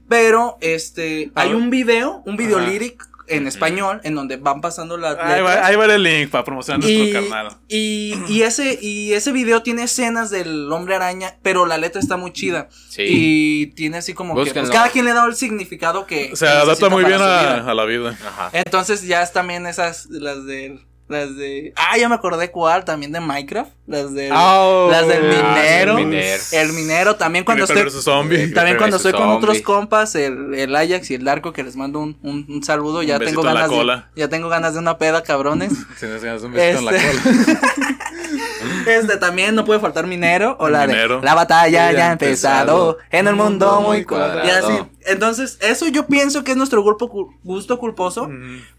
pero 0.09 0.57
este, 0.61 1.31
hay 1.35 1.53
un 1.53 1.69
video, 1.69 2.21
un 2.25 2.35
video 2.37 2.57
Ajá. 2.59 2.67
lyric 2.67 3.03
en 3.35 3.47
español, 3.47 4.01
en 4.03 4.15
donde 4.15 4.37
van 4.37 4.61
pasando 4.61 4.97
las 4.97 5.17
Ahí 5.17 5.41
va, 5.41 5.49
letras. 5.49 5.65
ahí 5.67 5.75
va 5.75 5.85
el 5.85 6.03
link 6.03 6.29
para 6.29 6.43
promocionar 6.43 6.81
nuestro 6.81 7.03
Y, 7.05 7.11
carnal. 7.11 7.57
y, 7.67 8.15
y 8.29 8.41
ese, 8.43 8.77
y 8.81 9.13
ese 9.13 9.31
video 9.31 9.61
tiene 9.63 9.83
escenas 9.83 10.29
del 10.29 10.71
hombre 10.71 10.95
araña, 10.95 11.37
pero 11.41 11.65
la 11.65 11.77
letra 11.77 11.99
está 12.01 12.17
muy 12.17 12.31
chida. 12.33 12.69
Sí. 12.89 13.03
Y 13.07 13.65
tiene 13.67 13.97
así 13.97 14.13
como 14.13 14.35
que, 14.43 14.53
pues, 14.53 14.69
cada 14.69 14.89
quien 14.89 15.05
le 15.05 15.13
da 15.13 15.25
el 15.25 15.35
significado 15.35 16.05
que. 16.05 16.35
Se 16.35 16.45
que 16.45 16.51
adapta 16.51 16.89
muy 16.89 17.03
bien 17.05 17.21
a, 17.21 17.69
a 17.69 17.73
la 17.73 17.85
vida. 17.85 18.17
Ajá. 18.25 18.49
Entonces 18.53 19.03
ya 19.07 19.21
es 19.23 19.31
también 19.33 19.65
esas, 19.67 20.07
las 20.09 20.45
de, 20.45 20.79
las 21.11 21.35
de, 21.35 21.73
ah, 21.75 21.97
ya 21.97 22.09
me 22.09 22.15
acordé 22.15 22.49
cuál, 22.51 22.85
también 22.85 23.11
de 23.11 23.19
Minecraft, 23.19 23.71
las 23.87 24.13
de, 24.13 24.31
Oh, 24.33 24.87
las 24.89 25.07
del 25.07 25.23
ah, 25.43 25.53
minero, 25.55 25.97
el 25.97 26.05
minero. 26.05 26.43
el 26.53 26.73
minero, 26.73 27.15
también 27.17 27.45
cuando 27.45 27.65
estoy, 27.65 27.89
zombie. 27.91 28.37
también 28.37 28.53
Creeper 28.53 28.77
cuando 28.77 28.97
estoy 28.97 29.11
con 29.11 29.29
otros 29.29 29.61
compas, 29.61 30.15
el, 30.15 30.53
el 30.55 30.75
Ajax 30.75 31.11
y 31.11 31.15
el 31.15 31.23
Darko, 31.23 31.53
que 31.53 31.63
les 31.63 31.75
mando 31.75 31.99
un, 31.99 32.17
un, 32.23 32.45
un 32.49 32.63
saludo, 32.63 33.03
ya 33.03 33.17
Un 33.17 33.25
tengo 33.25 33.41
ganas 33.43 33.69
de, 33.69 34.01
ya 34.15 34.29
tengo 34.29 34.49
ganas 34.49 34.73
de 34.73 34.79
una 34.79 34.97
peda, 34.97 35.21
cabrones. 35.23 35.71
Si 35.99 36.05
no 36.07 36.19
se 36.19 36.33
un 36.45 36.53
besito 36.53 36.79
en 36.79 36.85
la 36.85 36.91
Este- 36.95 37.21
cola. 37.21 37.59
Este 38.87 39.17
también 39.17 39.55
no 39.55 39.65
puede 39.65 39.79
faltar 39.79 40.07
minero 40.07 40.55
o 40.59 40.67
El 40.67 40.73
la 40.73 40.87
minero. 40.87 41.19
de 41.19 41.25
la 41.25 41.35
batalla 41.35 41.91
Ya 41.91 41.97
ya 41.97 42.09
ha 42.09 42.11
empezado 42.13 42.91
empezado. 42.91 42.97
en 43.11 43.27
el 43.27 43.35
mundo 43.35 43.81
muy 43.81 43.97
muy 43.97 44.05
cuadrado. 44.05 44.45
Y 44.47 44.49
así. 44.49 44.73
Entonces, 45.05 45.57
eso 45.61 45.87
yo 45.87 46.05
pienso 46.05 46.43
que 46.43 46.51
es 46.51 46.57
nuestro 46.57 46.83
grupo 46.83 47.09
cu- 47.09 47.33
gusto 47.43 47.79
culposo 47.79 48.29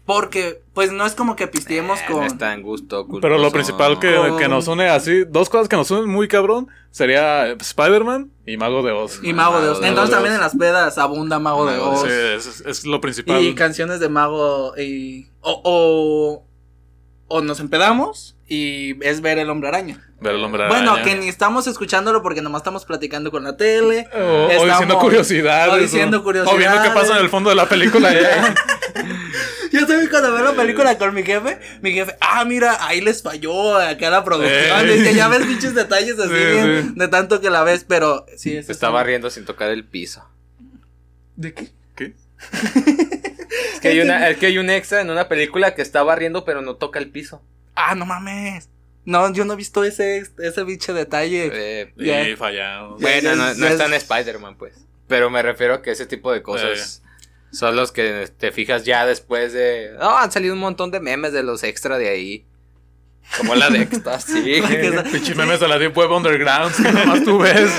porque 0.05 0.61
pues 0.73 0.91
no 0.91 1.05
es 1.05 1.13
como 1.15 1.35
que 1.35 1.47
pisteemos 1.47 1.99
Eh, 1.99 2.03
con 2.07 2.21
No 2.21 2.25
está 2.25 2.53
en 2.53 2.61
gusto 2.61 3.05
Pero 3.21 3.37
lo 3.37 3.43
culposo. 3.49 3.51
principal 3.51 3.99
que, 3.99 4.15
Con- 4.15 4.37
que 4.37 4.47
nos 4.47 4.67
une 4.67 4.87
así, 4.89 5.23
dos 5.25 5.49
cosas 5.49 5.67
que 5.67 5.75
nos 5.75 5.91
unen 5.91 6.07
muy 6.09 6.27
cabrón, 6.27 6.67
sería 6.91 7.47
Spider-Man 7.51 8.31
y 8.45 8.57
Mago 8.57 8.83
de 8.83 8.91
Oz. 8.91 9.19
y 9.21 9.33
Mago 9.33 9.59
de 9.61 9.69
Oz. 9.69 9.79
Mago 9.79 9.81
de 9.81 9.87
Entonces 9.89 10.09
Oz. 10.09 10.15
también 10.15 10.35
en 10.35 10.41
las 10.41 10.55
pedas 10.55 10.97
abunda 10.97 11.39
Mago 11.39 11.65
de 11.65 11.77
Mago 11.77 11.91
de 11.91 12.35
Oz. 12.37 12.43
Sí, 12.43 12.49
es, 12.49 12.63
es 12.65 12.85
lo 12.85 13.01
principal. 13.01 13.41
y 13.43 13.53
canciones 13.55 13.99
de 13.99 14.09
Mago 14.09 14.73
y 14.77 15.27
o, 15.41 15.61
o 15.63 16.43
o 17.27 17.41
nos 17.41 17.59
empedamos 17.59 18.35
y 18.47 19.03
es 19.05 19.21
ver 19.21 19.39
el 19.39 19.49
hombre 19.49 19.69
araña. 19.69 20.09
Ver 20.19 20.35
el 20.35 20.43
hombre 20.43 20.67
Bueno, 20.67 20.91
araña. 20.93 21.03
que 21.03 21.15
ni 21.15 21.27
estamos 21.27 21.67
escuchándolo 21.67 22.21
porque 22.21 22.41
nomás 22.41 22.59
estamos 22.61 22.85
platicando 22.85 23.31
con 23.31 23.43
la 23.43 23.57
tele. 23.57 24.07
O, 24.13 24.65
diciendo 24.65 24.99
curiosidades. 24.99 25.73
o 25.73 25.77
diciendo 25.77 26.17
O 26.19 26.23
viendo 26.23 26.43
qué 26.45 26.55
curiosidades. 26.55 26.91
pasa 26.91 27.17
en 27.17 27.23
el 27.23 27.29
fondo 27.29 27.49
de 27.49 27.55
la 27.55 27.67
película. 27.67 28.13
ya. 28.13 28.55
Yo 29.71 29.87
también 29.87 30.07
cuando 30.09 30.31
veo 30.31 30.43
la 30.43 30.53
película 30.53 30.97
con 30.99 31.15
mi 31.15 31.23
jefe, 31.23 31.59
mi 31.81 31.93
jefe, 31.93 32.15
ah, 32.21 32.45
mira, 32.45 32.77
ahí 32.85 33.01
les 33.01 33.23
falló 33.23 33.75
acá 33.77 34.11
la 34.11 34.23
producción. 34.23 34.87
Eh. 34.87 34.93
Dice, 34.97 35.15
ya 35.15 35.27
ves 35.27 35.47
pinches 35.47 35.73
detalles 35.73 36.19
así 36.19 36.29
Sí, 36.33 36.35
bien, 36.35 36.89
sí. 36.89 36.93
de 36.95 37.07
tanto 37.07 37.41
que 37.41 37.49
la 37.49 37.63
ves, 37.63 37.83
pero 37.87 38.25
sí, 38.37 38.55
estaba 38.55 39.03
riendo 39.03 39.31
sin 39.31 39.45
tocar 39.45 39.71
el 39.71 39.83
piso. 39.83 40.29
¿De 41.35 41.55
qué? 41.55 41.71
¿Qué? 41.95 42.13
Es 43.73 43.79
que, 43.79 43.87
hay 43.89 43.99
una, 44.01 44.27
es 44.29 44.37
que 44.37 44.47
hay 44.47 44.57
un 44.57 44.69
extra 44.69 45.01
en 45.01 45.09
una 45.09 45.27
película 45.27 45.75
que 45.75 45.81
está 45.81 46.03
barriendo 46.03 46.45
pero 46.45 46.61
no 46.61 46.75
toca 46.75 46.99
el 46.99 47.09
piso. 47.09 47.41
Ah, 47.75 47.95
no 47.95 48.05
mames. 48.05 48.69
No, 49.05 49.31
yo 49.33 49.43
no 49.45 49.53
he 49.53 49.55
visto 49.57 49.83
ese, 49.83 50.23
ese 50.39 50.65
pinche 50.65 50.93
detalle. 50.93 51.49
Eh, 51.53 51.93
Ya. 51.97 52.27
Y 52.27 52.35
fallamos. 52.35 53.01
Ya, 53.01 53.07
bueno, 53.07 53.35
no, 53.35 53.53
no 53.53 53.65
ya 53.65 53.71
está 53.71 53.85
en 53.85 53.93
Spider-Man, 53.95 54.55
pues. 54.57 54.73
Pero 55.07 55.29
me 55.29 55.41
refiero 55.41 55.73
a 55.75 55.81
que 55.81 55.91
ese 55.91 56.05
tipo 56.05 56.31
de 56.31 56.41
cosas 56.41 57.01
son 57.51 57.75
los 57.75 57.91
que 57.91 58.29
te 58.37 58.51
fijas 58.51 58.85
ya 58.85 59.05
después 59.05 59.51
de. 59.53 59.91
No, 59.99 60.17
han 60.17 60.31
salido 60.31 60.53
un 60.53 60.59
montón 60.61 60.89
de 60.91 60.99
memes 61.01 61.33
de 61.33 61.43
los 61.43 61.63
extra 61.63 61.97
de 61.97 62.09
ahí. 62.09 62.45
Como 63.37 63.55
la 63.55 63.69
de. 63.69 63.87
Que 63.89 63.95
está- 63.97 65.03
Pinche 65.11 65.35
memes 65.35 65.59
de 65.59 65.67
la 65.67 65.77
Deep 65.77 65.97
Web 65.97 66.11
Underground 66.11 66.73
que 66.75 66.91
nomás 66.91 67.23
tú 67.25 67.39
ves. 67.39 67.71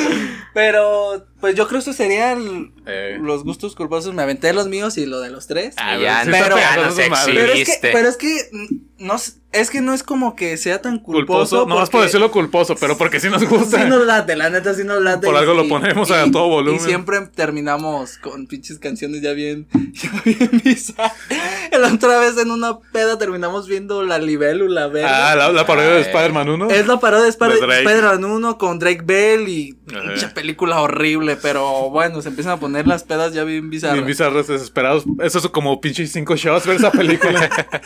Pero, 0.52 1.26
Pues 1.44 1.56
yo 1.56 1.64
creo 1.68 1.76
que 1.76 1.90
estos 1.90 1.96
serían 1.96 2.72
Eh. 2.86 3.18
los 3.20 3.44
gustos 3.44 3.74
culposos. 3.76 4.14
Me 4.14 4.22
aventé 4.22 4.54
los 4.54 4.66
míos 4.66 4.96
y 4.96 5.04
lo 5.04 5.20
de 5.20 5.28
los 5.28 5.46
tres. 5.46 5.74
Ah, 5.76 5.98
ya, 5.98 6.22
pero- 6.24 6.56
no 6.56 6.90
sé 6.90 7.10
pero 7.26 7.52
es 7.52 7.66
que, 7.68 7.78
pero 7.92 8.08
es 8.08 8.16
que 8.16 8.48
mm, 8.50 8.66
no, 9.04 9.16
es 9.52 9.70
que 9.70 9.82
no 9.82 9.92
es 9.92 10.02
como 10.02 10.34
que 10.36 10.56
sea 10.56 10.80
tan 10.80 10.98
culposo. 11.00 11.58
Culposo, 11.58 11.66
no 11.66 11.82
es 11.82 11.90
por 11.90 12.00
decirlo 12.02 12.30
culposo, 12.30 12.76
pero 12.80 12.96
porque 12.96 13.20
sí 13.20 13.28
nos 13.28 13.44
gusta. 13.48 13.82
Sí 13.82 13.88
nos 13.90 14.06
late, 14.06 14.36
la 14.36 14.48
neta 14.48 14.72
sí 14.72 14.84
nos 14.84 15.02
late. 15.02 15.26
Por 15.26 15.34
y- 15.34 15.38
algo 15.38 15.52
lo 15.52 15.64
y- 15.64 15.68
ponemos 15.68 16.10
a 16.10 16.30
todo 16.30 16.48
volumen. 16.48 16.80
Y 16.80 16.82
siempre 16.82 17.20
terminamos 17.34 18.16
con 18.16 18.46
pinches 18.46 18.78
canciones 18.78 19.20
ya 19.20 19.32
bien, 19.34 19.68
ya 19.92 20.22
bien. 20.24 20.50
La 21.78 21.92
otra 21.92 22.18
vez 22.20 22.38
en 22.38 22.50
una 22.52 22.78
peda 22.92 23.18
terminamos 23.18 23.66
viendo 23.68 24.02
la 24.04 24.18
libélula. 24.18 24.90
Ah, 25.04 25.34
la, 25.36 25.50
la 25.52 25.66
parodia 25.66 25.90
de 25.90 25.98
Ah, 25.98 26.00
Spider-Man 26.06 26.48
1. 26.48 26.70
Es 26.70 26.86
la 26.86 26.98
parodia 27.00 27.24
de. 27.24 27.30
Spider-Man 27.30 28.24
1 28.24 28.58
con 28.58 28.78
Drake 28.78 29.02
Bell 29.04 29.48
y 29.48 29.72
pinche 29.84 30.28
película 30.28 30.80
horrible, 30.80 31.33
pero 31.36 31.90
bueno, 31.90 32.20
se 32.22 32.28
empiezan 32.28 32.52
a 32.52 32.60
poner 32.60 32.86
las 32.86 33.04
pedas 33.04 33.32
ya 33.32 33.44
bien 33.44 33.70
bizarras. 33.70 33.96
Bien 33.96 34.06
bizarros, 34.06 34.46
desesperados. 34.46 35.04
Eso 35.20 35.38
es 35.38 35.48
como 35.48 35.80
pinche 35.80 36.06
cinco 36.06 36.36
shots 36.36 36.66
ver 36.66 36.76
esa 36.76 36.90
película. 36.90 37.48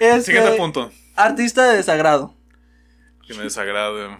Este, 0.00 0.22
Siguiente 0.32 0.56
punto. 0.56 0.90
Artista 1.16 1.68
de 1.70 1.76
desagrado. 1.76 2.34
Que 3.26 3.34
me 3.34 3.42
desagrade. 3.44 4.16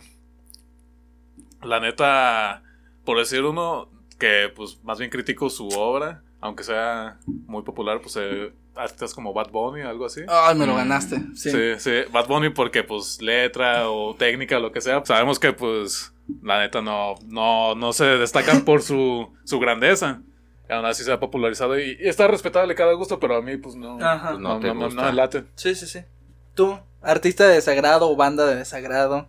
La 1.63 1.81
neta, 1.81 2.63
por 3.05 3.19
decir 3.19 3.43
uno 3.43 3.89
que 4.19 4.51
pues 4.55 4.79
más 4.83 4.99
bien 4.99 5.11
critico 5.11 5.49
su 5.51 5.69
obra, 5.69 6.23
aunque 6.41 6.63
sea 6.65 7.19
muy 7.27 7.63
popular, 7.63 8.01
pues 8.01 8.17
eh, 8.21 8.53
artistas 8.75 9.15
como 9.15 9.33
Bad 9.33 9.51
Bunny, 9.51 9.83
algo 9.83 10.07
así. 10.07 10.21
Ay, 10.29 10.55
me 10.55 10.67
lo 10.67 10.75
Mm, 10.75 10.77
ganaste. 10.77 11.17
Sí. 11.35 11.51
Sí, 11.51 11.59
sí, 11.79 11.91
Bad 12.13 12.27
Bunny 12.29 12.51
porque 12.51 12.83
pues 12.83 13.21
letra 13.21 13.91
o 13.91 14.15
técnica 14.15 14.59
o 14.59 14.61
lo 14.61 14.73
que 14.73 14.81
sea, 14.81 15.05
sabemos 15.05 15.39
que 15.39 15.53
pues 15.53 16.13
la 16.43 16.61
neta 16.61 16.81
no, 16.83 17.15
no, 17.27 17.75
no 17.75 17.93
se 17.93 18.05
destacan 18.05 18.65
por 18.65 18.83
su, 18.83 19.33
su 19.45 19.59
grandeza. 19.59 20.23
Y 20.69 20.73
aún 20.73 20.85
así 20.87 21.03
se 21.03 21.13
ha 21.13 21.19
popularizado 21.19 21.79
y, 21.79 21.99
y 22.01 22.09
está 22.09 22.29
respetable 22.29 22.75
cada 22.75 22.93
gusto, 22.93 23.19
pero 23.19 23.37
a 23.37 23.43
mí 23.43 23.57
pues 23.57 23.75
no, 23.75 23.99
Ajá. 24.01 24.33
no, 24.33 24.61
No 24.61 24.75
no, 24.75 24.89
me 24.91 25.13
late. 25.13 25.45
Sí, 25.57 25.75
sí, 25.75 25.87
sí. 25.87 26.01
Tú, 26.55 26.79
artista 27.03 27.47
de 27.49 27.55
desagrado 27.55 28.09
o 28.11 28.17
banda 28.17 28.47
de 28.47 28.57
desagrado. 28.57 29.27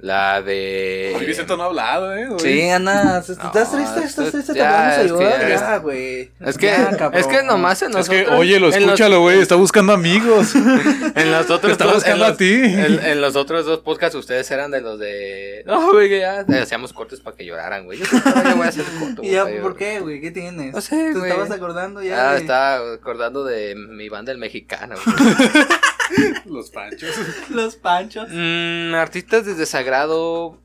La 0.00 0.42
de. 0.42 1.12
Hoy 1.16 1.26
Vicente 1.26 1.56
no 1.56 1.64
ha 1.64 1.66
hablado, 1.66 2.14
eh. 2.16 2.28
hoy. 2.28 2.38
Sí, 2.38 2.70
Ana, 2.70 3.18
¿estás 3.18 3.36
No, 3.42 3.50
triste? 3.50 4.04
¿Estás 4.04 4.30
triste? 4.30 4.52
¿Te 4.52 4.60
vamos 4.62 4.76
a 4.78 4.90
es 5.02 5.12
que 5.12 5.24
ayudar? 5.24 5.48
ya- 5.48 5.76
güey. 5.78 6.30
Es 6.38 6.56
que, 6.56 6.66
Ya, 6.66 7.10
es 7.14 7.26
que 7.26 7.42
nomás 7.42 7.82
en 7.82 7.88
Es 7.90 7.94
nosotros. 7.96 8.22
que, 8.28 8.30
oye, 8.30 8.60
lo 8.60 8.68
escúchalo, 8.68 9.22
güey, 9.22 9.40
está 9.40 9.56
buscando 9.56 9.92
amigos. 9.92 10.54
En 11.16 11.32
los 11.32 11.46
otros 11.50 11.62
Te 11.62 11.72
está 11.72 11.84
dos- 11.86 11.94
buscando 11.94 12.24
los- 12.26 12.34
a 12.34 12.36
ti. 12.36 12.52
En, 12.62 13.04
en 13.04 13.20
los 13.20 13.34
otros 13.34 13.66
dos 13.66 13.80
podcasts 13.80 14.14
ustedes 14.14 14.48
eran 14.52 14.70
de 14.70 14.80
los 14.82 15.00
de. 15.00 15.64
No, 15.66 15.90
güey, 15.90 16.08
que 16.08 16.20
ya 16.20 16.44
hacíamos 16.62 16.92
cortes 16.92 17.18
para 17.18 17.36
que 17.36 17.44
lloraran, 17.44 17.84
güey. 17.84 17.98
Yo, 17.98 18.04
yo 18.04 18.56
voy 18.56 18.66
a 18.66 18.68
hacer 18.68 18.84
el 18.92 19.00
corto. 19.00 19.22
¿Y 19.24 19.30
ya 19.32 19.42
güey, 19.42 19.60
por 19.60 19.76
qué, 19.76 19.98
güey? 19.98 20.20
¿Qué 20.20 20.30
tienes? 20.30 20.72
No 20.74 20.80
sé, 20.80 20.94
¿Te 21.12 21.18
güey. 21.18 21.30
estabas 21.32 21.50
acordando 21.50 22.00
ya? 22.04 22.30
Ah, 22.30 22.32
de- 22.34 22.38
estaba 22.40 22.92
acordando 22.94 23.42
de 23.44 23.74
mi 23.74 24.08
banda 24.08 24.30
el 24.30 24.38
mexicano. 24.38 24.94
güey. 25.04 25.16
Los 26.46 26.70
panchos. 26.70 27.10
Los 27.50 27.76
panchos. 27.76 28.28
Mm, 28.30 28.94
artistas 28.94 29.44
de 29.46 29.54
desagrado. 29.54 30.58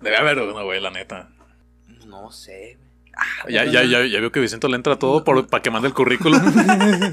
Debe 0.00 0.16
haber 0.16 0.38
uno, 0.38 0.64
güey, 0.64 0.80
la 0.80 0.90
neta. 0.90 1.28
No 2.06 2.30
sé. 2.30 2.78
Ya, 3.48 3.64
ya, 3.64 3.82
ya, 3.84 4.04
ya 4.06 4.20
veo 4.20 4.32
que 4.32 4.40
Vicente 4.40 4.66
le 4.68 4.76
entra 4.76 4.96
todo 4.98 5.24
por, 5.24 5.46
para 5.46 5.62
que 5.62 5.70
mande 5.70 5.88
el 5.88 5.94
currículum. 5.94 6.40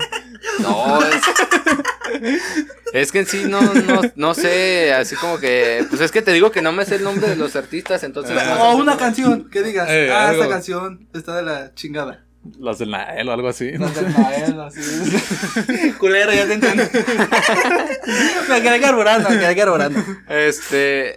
No, 0.59 0.99
es. 1.03 1.21
Es 2.93 3.11
que 3.11 3.19
en 3.19 3.25
sí 3.25 3.43
no, 3.47 3.61
no, 3.61 4.01
no 4.15 4.33
sé, 4.33 4.93
así 4.93 5.15
como 5.15 5.39
que. 5.39 5.85
Pues 5.89 6.01
es 6.01 6.11
que 6.11 6.21
te 6.21 6.31
digo 6.31 6.51
que 6.51 6.61
no 6.61 6.71
me 6.71 6.85
sé 6.85 6.95
el 6.95 7.03
nombre 7.03 7.27
de 7.29 7.35
los 7.35 7.55
artistas, 7.55 8.03
entonces. 8.03 8.33
no 8.33 8.39
sé. 8.39 8.61
O 8.61 8.75
una 8.77 8.97
canción 8.97 9.49
que 9.49 9.61
digas, 9.61 9.87
Eh, 9.89 10.09
ah, 10.11 10.29
algo. 10.29 10.41
esta 10.43 10.53
canción 10.53 11.07
está 11.13 11.35
de 11.35 11.43
la 11.43 11.73
chingada. 11.75 12.23
Las 12.59 12.79
del 12.79 12.91
Nael 12.91 13.29
o 13.29 13.31
algo 13.31 13.47
así. 13.49 13.71
Las 13.71 13.95
del 13.95 14.09
Mael, 14.09 14.59
así. 14.61 15.91
Culero, 15.93 16.33
ya 16.33 16.47
te 16.47 16.53
entendí. 16.53 16.83
me 18.49 18.61
quedé 18.61 18.81
carburando, 18.81 19.29
me 19.29 19.39
quedé 19.39 19.55
carburando. 19.55 19.99
Este. 20.29 21.15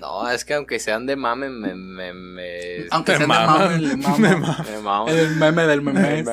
No, 0.00 0.30
es 0.30 0.44
que 0.44 0.54
aunque 0.54 0.78
sean 0.78 1.06
de 1.06 1.16
mame, 1.16 1.48
me. 1.48 1.74
me, 1.74 2.12
me 2.12 2.86
Aunque 2.90 3.16
sean 3.16 3.22
de 3.22 3.26
mame, 3.26 3.78
le 3.80 3.96
mama. 3.96 5.04
Me. 5.04 5.12
El 5.12 5.36
meme 5.36 5.66
del 5.66 5.82
meme. 5.82 6.24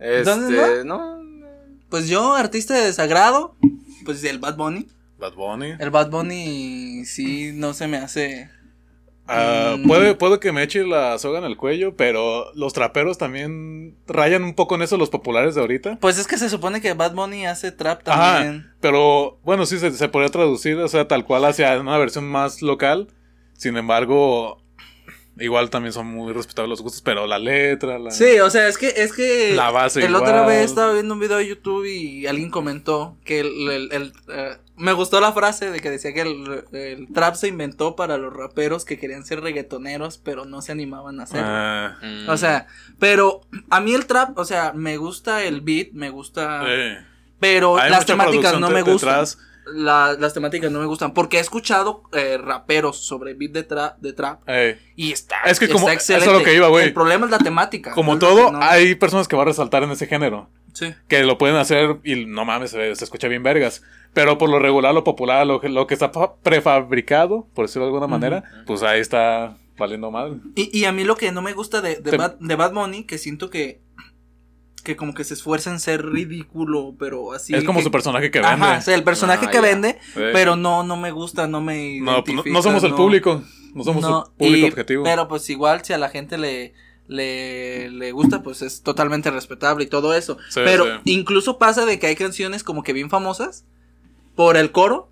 Este, 0.00 0.22
¿Dónde 0.22 0.84
no. 0.84 1.18
Pues 1.88 2.08
yo, 2.08 2.34
artista 2.34 2.74
de 2.74 2.84
desagrado, 2.84 3.56
pues 4.04 4.22
el 4.24 4.38
Bad 4.38 4.56
Bunny. 4.56 4.86
Bad 5.18 5.34
Bunny. 5.34 5.74
El 5.78 5.90
Bad 5.90 6.10
Bunny 6.10 7.04
sí 7.04 7.52
no 7.54 7.74
se 7.74 7.88
me 7.88 7.96
hace. 7.96 8.50
Mm. 9.28 9.86
puede, 9.86 10.14
puede 10.14 10.40
que 10.40 10.52
me 10.52 10.62
eche 10.62 10.86
la 10.86 11.18
soga 11.18 11.38
en 11.38 11.44
el 11.44 11.56
cuello, 11.56 11.94
pero 11.96 12.46
los 12.54 12.72
traperos 12.72 13.18
también 13.18 13.96
rayan 14.06 14.42
un 14.42 14.54
poco 14.54 14.74
en 14.74 14.82
eso 14.82 14.96
los 14.96 15.10
populares 15.10 15.54
de 15.54 15.60
ahorita. 15.60 15.98
Pues 16.00 16.18
es 16.18 16.26
que 16.26 16.38
se 16.38 16.48
supone 16.48 16.80
que 16.80 16.94
Bad 16.94 17.14
Bunny 17.14 17.46
hace 17.46 17.70
trap 17.72 18.08
Ajá, 18.08 18.38
también. 18.38 18.72
pero 18.80 19.38
bueno, 19.44 19.66
sí 19.66 19.78
se, 19.78 19.90
se 19.92 20.08
podría 20.08 20.30
traducir, 20.30 20.76
o 20.78 20.88
sea, 20.88 21.06
tal 21.08 21.24
cual 21.24 21.44
hacia 21.44 21.78
una 21.78 21.98
versión 21.98 22.28
más 22.28 22.62
local. 22.62 23.08
Sin 23.52 23.76
embargo, 23.76 24.62
igual 25.40 25.70
también 25.70 25.92
son 25.92 26.06
muy 26.06 26.32
respetables 26.32 26.70
los 26.70 26.82
gustos, 26.82 27.02
pero 27.02 27.26
la 27.26 27.38
letra, 27.38 27.98
la... 27.98 28.10
Sí, 28.10 28.38
o 28.40 28.50
sea, 28.50 28.68
es 28.68 28.78
que, 28.78 28.88
es 28.96 29.12
que 29.12 29.52
La 29.54 29.70
base 29.70 30.04
el 30.04 30.14
otra 30.14 30.44
vez 30.46 30.64
estaba 30.66 30.92
viendo 30.92 31.14
un 31.14 31.20
video 31.20 31.36
de 31.38 31.46
YouTube 31.48 31.84
y 31.86 32.26
alguien 32.26 32.50
comentó 32.50 33.16
que 33.24 33.40
el, 33.40 33.68
el- 33.70 33.92
el, 33.92 34.12
eh, 34.28 34.56
me 34.76 34.92
gustó 34.92 35.20
la 35.20 35.32
frase 35.32 35.70
de 35.72 35.80
que 35.80 35.90
decía 35.90 36.12
que 36.14 36.20
el, 36.20 36.64
el 36.72 37.08
trap 37.12 37.34
se 37.34 37.48
inventó 37.48 37.96
para 37.96 38.16
los 38.16 38.32
raperos 38.32 38.84
que 38.84 38.98
querían 38.98 39.24
ser 39.24 39.40
reggaetoneros, 39.40 40.18
pero 40.18 40.44
no 40.44 40.62
se 40.62 40.70
animaban 40.72 41.18
a 41.20 41.24
hacerlo. 41.24 41.46
Ah, 41.48 41.96
Mm. 42.02 42.28
O 42.28 42.36
sea, 42.36 42.66
pero 42.98 43.40
a 43.70 43.80
mí 43.80 43.92
el 43.94 44.06
trap, 44.06 44.38
o 44.38 44.44
sea, 44.44 44.72
me 44.74 44.96
gusta 44.98 45.42
el 45.44 45.60
beat, 45.62 45.88
me 45.92 46.10
gusta, 46.10 46.64
pero 47.40 47.78
Hay 47.78 47.90
las 47.90 48.04
temáticas 48.06 48.58
no 48.60 48.70
me 48.70 48.82
gustan. 48.82 49.10
detrás. 49.10 49.38
La- 49.74 50.16
las 50.18 50.34
temáticas 50.34 50.70
no 50.70 50.78
me 50.80 50.86
gustan 50.86 51.14
porque 51.14 51.38
he 51.38 51.40
escuchado 51.40 52.02
eh, 52.12 52.38
raperos 52.38 52.98
sobre 52.98 53.34
beat 53.34 53.52
de 53.52 53.62
trap, 53.62 53.98
de 53.98 54.12
trap 54.12 54.40
y 54.96 55.12
está, 55.12 55.36
Es 55.44 55.58
que 55.58 55.66
está 55.66 55.74
como- 55.76 55.90
excelente. 55.90 56.26
eso 56.26 56.34
es 56.34 56.38
lo 56.40 56.44
que 56.44 56.54
iba, 56.54 56.68
güey. 56.68 56.86
El 56.86 56.92
problema 56.94 57.26
es 57.26 57.30
la 57.32 57.38
temática. 57.38 57.92
Como 57.92 58.14
No 58.14 58.18
todo, 58.18 58.52
no- 58.52 58.60
hay 58.62 58.94
personas 58.94 59.28
que 59.28 59.36
van 59.36 59.46
a 59.46 59.50
resaltar 59.50 59.82
en 59.82 59.90
ese 59.90 60.06
género. 60.06 60.48
Sí. 60.74 60.94
que 61.08 61.24
lo 61.24 61.38
pueden 61.38 61.56
hacer 61.56 61.96
y 62.04 62.26
no 62.26 62.44
mames, 62.44 62.70
se, 62.70 62.94
se 62.94 63.02
escucha 63.04 63.26
bien 63.26 63.42
vergas. 63.42 63.82
Pero 64.12 64.38
por 64.38 64.48
lo 64.48 64.60
regular, 64.60 64.94
lo 64.94 65.02
popular, 65.02 65.44
lo 65.44 65.60
que, 65.60 65.68
lo 65.68 65.88
que 65.88 65.94
está 65.94 66.10
fa- 66.10 66.36
prefabricado, 66.36 67.48
por 67.54 67.66
decirlo 67.66 67.86
de 67.86 67.88
alguna 67.94 68.06
manera, 68.06 68.44
pues 68.66 68.82
ahí 68.84 69.00
está 69.00 69.56
valiendo 69.76 70.10
mal. 70.12 70.40
Y, 70.54 70.76
y 70.78 70.84
a 70.84 70.92
mí 70.92 71.02
lo 71.04 71.16
que 71.16 71.32
no 71.32 71.42
me 71.42 71.52
gusta 71.52 71.80
de, 71.80 71.96
de, 71.96 72.10
Te- 72.12 72.16
Bad, 72.16 72.34
de 72.38 72.54
Bad 72.54 72.72
Bunny, 72.74 73.04
que 73.04 73.18
siento 73.18 73.50
que, 73.50 73.80
que 74.88 74.96
como 74.96 75.12
que 75.12 75.22
se 75.24 75.34
esfuerza 75.34 75.70
en 75.70 75.80
ser 75.80 76.04
ridículo, 76.06 76.94
pero 76.98 77.34
así. 77.34 77.54
es 77.54 77.62
como 77.64 77.80
que- 77.80 77.84
su 77.84 77.90
personaje 77.90 78.30
que 78.30 78.40
vende. 78.40 78.54
Ajá, 78.64 78.78
o 78.78 78.80
sea, 78.80 78.94
el 78.94 79.04
personaje 79.04 79.44
Ah, 79.46 79.50
que 79.50 79.56
ya. 79.56 79.60
vende, 79.60 79.98
Sí. 80.14 80.20
pero 80.32 80.56
no, 80.56 80.82
no 80.82 80.96
me 80.96 81.10
gusta, 81.10 81.46
no 81.46 81.60
me 81.60 82.00
no, 82.00 82.24
pues, 82.24 82.38
no, 82.46 82.62
somos 82.62 82.82
el 82.84 82.94
público. 82.94 83.42
No 83.74 83.84
somos 83.84 84.02
no, 84.02 84.24
el 84.38 84.46
público 84.46 84.66
y- 84.66 84.70
objetivo. 84.70 85.04
Pero 85.04 85.28
pues 85.28 85.48
igual 85.50 85.84
si 85.84 85.92
a 85.92 85.98
la 85.98 86.08
gente 86.08 86.38
le, 86.38 86.72
le, 87.06 87.90
le 87.90 88.12
gusta, 88.12 88.42
pues 88.42 88.62
es 88.62 88.82
totalmente 88.82 89.30
respetable 89.30 89.84
y 89.84 89.88
todo 89.88 90.14
eso. 90.14 90.38
Sí, 90.48 90.60
pero 90.64 90.84
sí. 90.86 90.90
incluso 91.04 91.58
pasa 91.58 91.84
de 91.84 91.98
que 91.98 92.06
hay 92.06 92.16
canciones 92.16 92.64
como 92.64 92.82
que 92.82 92.92
bien 92.94 93.10
famosas 93.10 93.66
por 94.34 94.56
el 94.56 94.72
coro. 94.72 95.10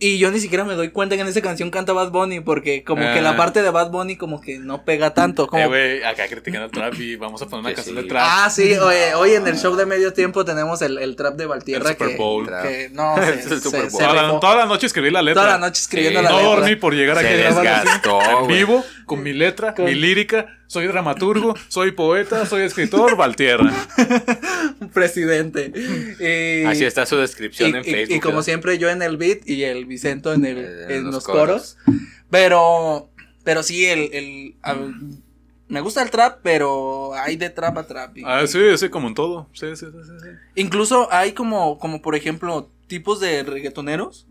Y 0.00 0.18
yo 0.18 0.30
ni 0.32 0.40
siquiera 0.40 0.64
me 0.64 0.74
doy 0.74 0.90
cuenta 0.90 1.14
que 1.14 1.22
en 1.22 1.28
esa 1.28 1.40
canción 1.40 1.70
canta 1.70 1.92
Bad 1.92 2.10
Bunny, 2.10 2.40
porque 2.40 2.82
como 2.82 3.00
que 3.14 3.22
la 3.22 3.30
Ah. 3.30 3.36
parte 3.36 3.62
de 3.62 3.70
Bad 3.70 3.90
Bunny 3.90 4.16
como 4.16 4.40
que 4.40 4.58
no 4.58 4.84
pega 4.84 5.14
tanto. 5.14 5.46
Como 5.46 5.62
Eh, 5.62 5.66
güey, 5.68 6.02
acá 6.02 6.26
criticando 6.28 6.66
el 6.66 6.72
trap 6.72 6.94
y 6.98 7.14
vamos 7.14 7.40
a 7.42 7.46
poner 7.46 7.60
una 7.60 7.68
Que 7.70 7.76
canción 7.76 7.96
sí. 7.96 8.02
de 8.02 8.08
trap. 8.08 8.22
Ah, 8.26 8.50
sí, 8.50 8.74
oye, 8.76 9.14
hoy 9.14 9.34
en 9.34 9.46
el 9.46 9.56
show 9.56 9.76
de 9.76 9.86
medio 9.86 10.12
tiempo 10.12 10.44
tenemos 10.44 10.82
el, 10.82 10.98
el 10.98 11.14
trap 11.14 11.36
de 11.36 11.46
Valtierra 11.46 11.90
El 11.90 11.94
Super 11.94 12.08
que, 12.08 12.16
Bowl. 12.16 12.46
que 12.46 12.90
no, 12.92 13.14
se, 13.16 13.22
Es 13.22 13.28
el 13.46 13.48
se- 13.48 13.60
Super 13.60 13.82
se 13.82 13.88
Bowl. 13.90 14.00
toda, 14.02 14.14
la, 14.32 14.40
toda 14.40 14.56
la 14.56 14.66
noche 14.66 14.86
escribí 14.86 15.10
la 15.10 15.22
letra. 15.22 15.42
Toda 15.42 15.54
la 15.54 15.66
noche 15.66 15.80
escribiendo 15.80 16.18
Sí, 16.20 16.24
la 16.24 16.30
no 16.30 16.36
letra. 16.38 16.54
dormí 16.56 16.76
por 16.76 16.94
llegar 16.94 17.18
aquí 17.18 17.28
Se 17.28 17.36
desgastó, 17.36 18.20
en 18.40 18.46
vivo, 18.48 18.84
con 19.06 19.22
mi 19.22 19.32
letra, 19.32 19.74
Con- 19.74 19.84
mi 19.84 19.94
lírica. 19.94 20.58
Soy 20.66 20.86
dramaturgo, 20.86 21.54
soy 21.68 21.92
poeta, 21.92 22.46
soy 22.46 22.62
escritor, 22.62 23.16
Valtierra. 23.16 23.72
presidente. 24.92 25.72
Y, 26.20 26.64
Así 26.66 26.84
está 26.84 27.06
su 27.06 27.16
descripción 27.16 27.70
y, 27.70 27.72
en 27.76 27.80
y- 27.80 27.90
Facebook. 27.90 28.16
y 28.16 28.20
como 28.20 28.42
siempre 28.42 28.78
yo 28.78 28.88
en 28.90 29.02
el 29.02 29.16
beat 29.16 29.48
y 29.48 29.64
el 29.64 29.86
Vicento 29.86 30.32
en, 30.32 30.44
el, 30.44 30.58
Eh, 30.58 30.84
en 30.86 30.90
en 30.92 31.04
los, 31.04 31.14
los 31.14 31.24
coros. 31.24 31.76
coros. 31.84 31.98
Pero, 32.30 33.10
pero 33.44 33.62
sí, 33.62 33.84
el, 33.86 34.10
el 34.12 34.56
a- 34.62 34.76
me 35.68 35.80
gusta 35.80 36.02
el 36.02 36.10
trap, 36.10 36.40
pero 36.42 37.14
hay 37.14 37.36
de 37.36 37.50
trap 37.50 37.78
a 37.78 37.86
trap. 37.86 38.18
y- 38.18 38.22
Ah, 38.24 38.46
sí, 38.46 38.58
sí, 38.76 38.88
como 38.88 39.08
en 39.08 39.14
todo. 39.14 39.48
Sí, 39.52 39.66
sí, 39.76 39.86
sí, 39.86 39.98
sí, 40.04 40.12
sí. 40.22 40.28
Incluso 40.56 41.08
hay 41.12 41.32
como, 41.32 41.78
como 41.78 42.02
por 42.02 42.14
ejemplo, 42.16 42.70
tipos 42.86 43.20
de 43.20 43.42
reggaetoneros 43.42 44.26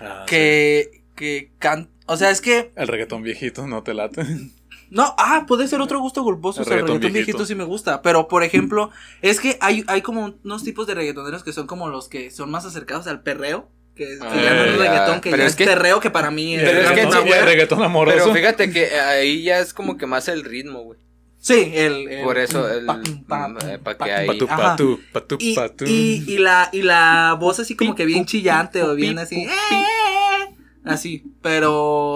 Ah, 0.00 0.24
que, 0.26 1.02
que 1.14 1.52
can, 1.60 1.88
o 2.06 2.16
sea, 2.16 2.30
es 2.30 2.40
que 2.40 2.72
El 2.74 2.88
reggaetón 2.88 3.22
viejito 3.22 3.66
no 3.66 3.82
te 3.82 3.94
late. 3.94 4.22
No, 4.94 5.14
ah, 5.18 5.44
puede 5.46 5.68
ser 5.68 5.80
otro 5.80 5.98
gusto 6.00 6.22
culposo. 6.22 6.60
El 6.60 6.62
o 6.62 6.64
sea, 6.64 6.74
el 6.76 6.80
reggaetón 6.82 7.02
reggaetón 7.02 7.12
viejito. 7.12 7.36
viejito 7.38 7.46
sí 7.46 7.54
me 7.56 7.64
gusta. 7.64 8.00
Pero, 8.00 8.28
por 8.28 8.42
ejemplo, 8.44 8.90
es 9.22 9.40
que 9.40 9.58
hay, 9.60 9.84
hay 9.88 10.00
como 10.02 10.34
unos 10.44 10.62
tipos 10.64 10.86
de 10.86 10.94
reggaetoneros 10.94 11.42
que 11.44 11.52
son 11.52 11.66
como 11.66 11.88
los 11.88 12.08
que 12.08 12.30
son 12.30 12.50
más 12.50 12.64
acercados 12.64 13.06
al 13.08 13.22
perreo. 13.22 13.68
Que, 13.96 14.06
que 14.06 14.18
Ah, 14.22 14.34
ya 14.34 14.54
no 14.54 14.64
es 14.64 14.78
reggaetón, 14.78 15.20
que 15.20 15.30
Pero 15.30 15.42
ya 15.42 15.46
es 15.46 15.52
es, 15.52 15.56
que- 15.56 15.64
perreo, 15.66 16.00
que 16.00 16.10
para 16.10 16.30
mí 16.30 16.54
es. 16.56 16.62
Pero 16.62 16.78
es 16.80 16.84
que 16.88 16.94
reggaetón, 16.94 17.22
sí, 17.22 17.28
güey. 17.28 17.40
reggaetón 17.42 17.82
amoroso. 17.82 18.16
Pero 18.18 18.34
fíjate 18.34 18.70
que 18.72 18.86
ahí 18.98 19.42
ya 19.44 19.60
es 19.60 19.72
como 19.74 19.96
que 19.96 20.06
más 20.06 20.26
el 20.28 20.42
ritmo, 20.44 20.82
güey. 20.82 20.98
Sí, 21.38 21.70
el. 21.74 22.08
el- 22.08 22.24
Por 22.24 22.38
eso 22.38 22.68
el. 22.68 22.86
pa- 22.86 23.00
pa- 23.28 23.54
eh, 23.68 23.78
pa' 23.78 23.96
pa- 23.98 24.04
que 24.06 24.12
ahí. 24.12 24.26
Patú, 24.26 24.46
Ajá. 24.48 24.56
patú, 24.56 25.00
patú, 25.12 25.36
Y, 25.86 26.38
la, 26.38 26.70
y 26.72 26.82
la 26.82 27.36
voz 27.38 27.60
así 27.60 27.76
como 27.76 27.94
que 27.94 28.04
bien 28.06 28.24
chillante 28.26 28.82
o 28.82 28.94
bien 28.94 29.18
así. 29.18 29.46
Así, 30.84 31.24
pero. 31.40 32.14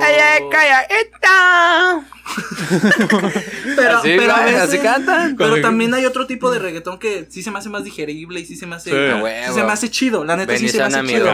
Pero, 3.76 3.98
Así, 3.98 4.14
pero 4.18 4.34
a 4.34 4.44
veces- 4.44 4.60
así 4.60 4.78
cantan. 4.78 5.36
Pero 5.36 5.60
también 5.62 5.94
hay 5.94 6.04
otro 6.04 6.26
tipo 6.26 6.50
de 6.50 6.58
reggaetón 6.58 6.98
que 6.98 7.26
sí 7.30 7.42
se 7.42 7.50
me 7.50 7.58
hace 7.58 7.70
más 7.70 7.84
digerible 7.84 8.40
y 8.40 8.44
sí 8.44 8.56
se 8.56 8.66
me 8.66 8.76
hace. 8.76 8.90
Sí. 8.90 8.96
Sí 8.96 9.22
huevo. 9.22 9.54
se 9.54 9.64
me 9.64 9.72
hace 9.72 9.90
chido, 9.90 10.24
la 10.24 10.36
neta 10.36 10.56
sí 10.56 10.68
se 10.68 10.78
me 10.78 10.84
hace 10.84 11.02
mi 11.02 11.08
chido. 11.08 11.24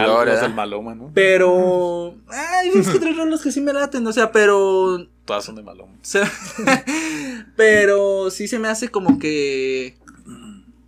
¿no? 0.95 1.11
Pero. 1.13 2.15
Ay, 2.29 2.71
es 2.73 2.87
que 2.87 2.99
tres 2.99 3.17
rolas 3.17 3.41
que 3.41 3.51
sí 3.51 3.59
me 3.61 3.73
laten, 3.73 4.05
o 4.07 4.13
sea, 4.13 4.31
pero. 4.31 5.05
Todas 5.25 5.43
son 5.43 5.55
de 5.55 5.63
Maloma. 5.63 5.93
pero 7.55 8.29
sí 8.31 8.47
se 8.47 8.59
me 8.59 8.67
hace 8.69 8.89
como 8.89 9.19
que. 9.19 9.97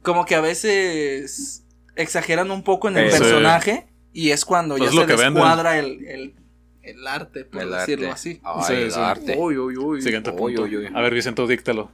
Como 0.02 0.26
que 0.26 0.36
a 0.36 0.42
veces 0.42 1.64
exageran 1.96 2.52
un 2.52 2.64
poco 2.64 2.88
en 2.88 2.98
el 2.98 3.12
sí. 3.12 3.18
personaje. 3.18 3.88
Y 4.20 4.32
es 4.32 4.46
cuando 4.46 4.76
Pues 4.78 4.86
ya 4.86 4.90
es 4.90 4.96
lo 4.96 5.02
se 5.02 5.16
que 5.16 5.22
descuadra 5.30 5.78
el, 5.78 6.04
el, 6.08 6.34
el 6.82 7.08
arte, 7.08 7.46
por 7.46 7.62
El 7.62 7.70
decirlo 7.72 8.08
arte. 8.08 8.14
así. 8.16 8.42
Ay, 8.44 8.64
Sí, 8.66 8.74
el 8.74 8.92
sí. 8.92 9.00
arte. 9.00 9.36
Uy, 9.38 9.58
uy, 9.60 9.78
uy. 9.78 10.02
Siguiente 10.02 10.32
Uy, 10.32 10.38
punto. 10.38 10.64
uy, 10.64 10.78
uy. 10.78 10.90
A 10.92 11.02
ver, 11.02 11.14
Vicento, 11.14 11.46
díctalo. 11.46 11.92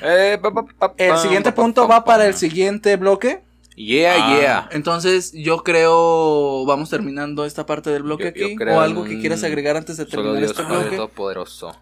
Eh, 0.00 0.38
pa, 0.40 0.52
pa, 0.54 0.64
pa, 0.64 0.94
El 0.96 1.16
siguiente 1.18 1.50
pa, 1.50 1.56
pa, 1.56 1.62
punto 1.62 1.88
pa, 1.88 1.94
va 1.98 2.04
para 2.04 2.26
el 2.26 2.34
siguiente 2.34 2.94
bloque. 2.96 3.42
Yeah, 3.74 4.14
Ah. 4.16 4.38
yeah. 4.40 4.68
Entonces, 4.70 5.32
yo 5.32 5.64
creo. 5.64 6.64
Vamos 6.66 6.88
terminando 6.88 7.44
esta 7.44 7.66
parte 7.66 7.90
del 7.90 8.04
bloque 8.04 8.32
Yo- 8.36 8.46
aquí. 8.46 8.56
O 8.64 8.80
algo 8.80 9.02
que 9.04 9.18
quieras 9.18 9.42
agregar 9.42 9.76
antes 9.76 9.96
de 9.96 10.04
Solo 10.04 10.22
terminar 10.22 10.38
Dios 10.38 10.50
este 10.52 10.62
bloque. 10.62 10.96
Todopoderoso. 10.96 11.76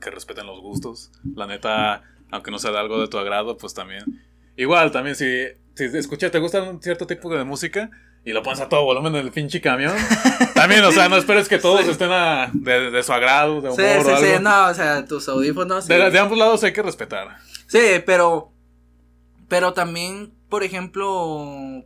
Que 0.00 0.10
respeten 0.12 0.46
los 0.46 0.60
gustos. 0.60 1.10
La 1.34 1.46
neta, 1.48 2.02
aunque 2.30 2.50
no 2.52 2.58
sea 2.60 2.70
de 2.70 2.78
algo 2.78 3.00
de 3.00 3.08
tu 3.08 3.18
agrado, 3.18 3.56
pues 3.56 3.74
también. 3.74 4.04
Igual, 4.56 4.90
también, 4.92 5.16
si, 5.16 5.26
si 5.74 5.84
escuchas, 5.84 6.30
te 6.30 6.38
gusta 6.38 6.62
un 6.62 6.80
cierto 6.80 7.06
tipo 7.06 7.28
de 7.34 7.44
música 7.44 7.90
y 8.26 8.32
lo 8.32 8.42
pones 8.42 8.60
a 8.60 8.68
todo 8.68 8.84
volumen 8.84 9.14
en 9.16 9.24
el 9.24 9.32
pinche 9.32 9.60
camión. 9.62 9.94
también, 10.54 10.84
o 10.84 10.92
sea, 10.92 11.08
no 11.08 11.16
esperes 11.16 11.48
que 11.48 11.58
todos 11.58 11.86
estén 11.86 12.10
a- 12.12 12.50
de, 12.52 12.90
de 12.90 13.02
su 13.02 13.12
agrado, 13.14 13.62
de 13.62 13.70
humor 13.70 13.76
Sí, 13.80 13.86
o 13.86 14.04
sí, 14.04 14.10
algo. 14.10 14.20
sí, 14.26 14.42
no, 14.42 14.66
o 14.66 14.74
sea, 14.74 15.04
tus 15.06 15.28
audífonos. 15.28 15.84
sí. 15.86 15.92
De, 15.94 16.10
de 16.10 16.18
ambos 16.18 16.36
lados 16.36 16.62
hay 16.64 16.72
que 16.74 16.82
respetar. 16.82 17.38
Sí, 17.68 17.78
pero. 18.04 18.52
Pero 19.48 19.72
también, 19.72 20.34
por 20.48 20.62
ejemplo. 20.64 21.84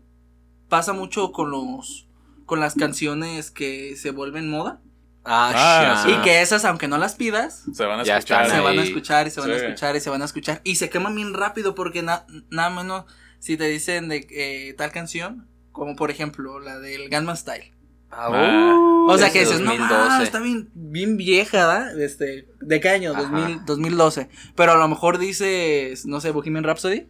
Pasa 0.69 0.93
mucho 0.93 1.33
con 1.33 1.51
los. 1.51 2.07
Con 2.47 2.59
las 2.61 2.75
canciones 2.75 3.51
que 3.51 3.95
se 3.97 4.11
vuelven 4.11 4.49
moda. 4.51 4.81
Ah, 5.25 5.53
Ah, 5.55 6.03
sí. 6.05 6.11
Y 6.13 6.23
que 6.23 6.41
esas, 6.41 6.65
aunque 6.65 6.89
no 6.89 6.97
las 6.99 7.15
pidas, 7.15 7.65
Se 7.75 7.85
van 7.85 8.01
a 8.01 8.03
escuchar. 8.03 8.49
se 8.51 8.59
van 8.61 8.79
a 8.79 8.83
escuchar 8.83 9.27
y 9.27 9.31
se 9.31 9.41
van 9.41 9.51
a 9.51 9.57
escuchar 9.57 9.97
y 9.97 10.01
se 10.01 10.11
van 10.11 10.23
a 10.23 10.25
escuchar. 10.25 10.61
Y 10.65 10.77
se 10.77 10.89
queman 10.91 11.15
bien 11.15 11.35
rápido 11.35 11.75
porque 11.75 12.03
na- 12.03 12.25
nada 12.49 12.71
menos 12.71 13.05
si 13.39 13.57
te 13.59 13.65
dicen 13.69 14.09
de 14.09 14.27
eh, 14.31 14.75
tal 14.79 14.91
canción, 14.93 15.47
como 15.73 15.97
por 15.97 16.11
ejemplo 16.11 16.59
la 16.61 16.79
del 16.79 17.09
Gunman 17.11 17.37
Style. 17.37 17.73
Ah, 18.11 18.29
Ah. 18.33 18.75
uh, 18.77 19.11
O 19.11 19.19
sea 19.19 19.31
que 19.31 19.41
dices, 19.41 19.61
no, 19.61 19.71
2012. 19.71 19.95
ah, 19.95 20.21
está 20.23 20.41
bien, 20.41 20.69
bien 20.75 21.17
vieja, 21.17 21.67
¿verdad? 21.67 22.01
Este, 22.01 22.49
¿de 22.61 22.81
qué 22.81 22.89
año? 22.89 23.13
Ajá. 23.13 23.23
2000, 23.23 23.65
2012. 23.65 24.29
Pero 24.57 24.73
a 24.73 24.77
lo 24.77 24.89
mejor 24.89 25.19
dices, 25.19 26.07
no 26.07 26.21
sé, 26.21 26.31
Bohemian 26.33 26.65
Rhapsody. 26.65 27.07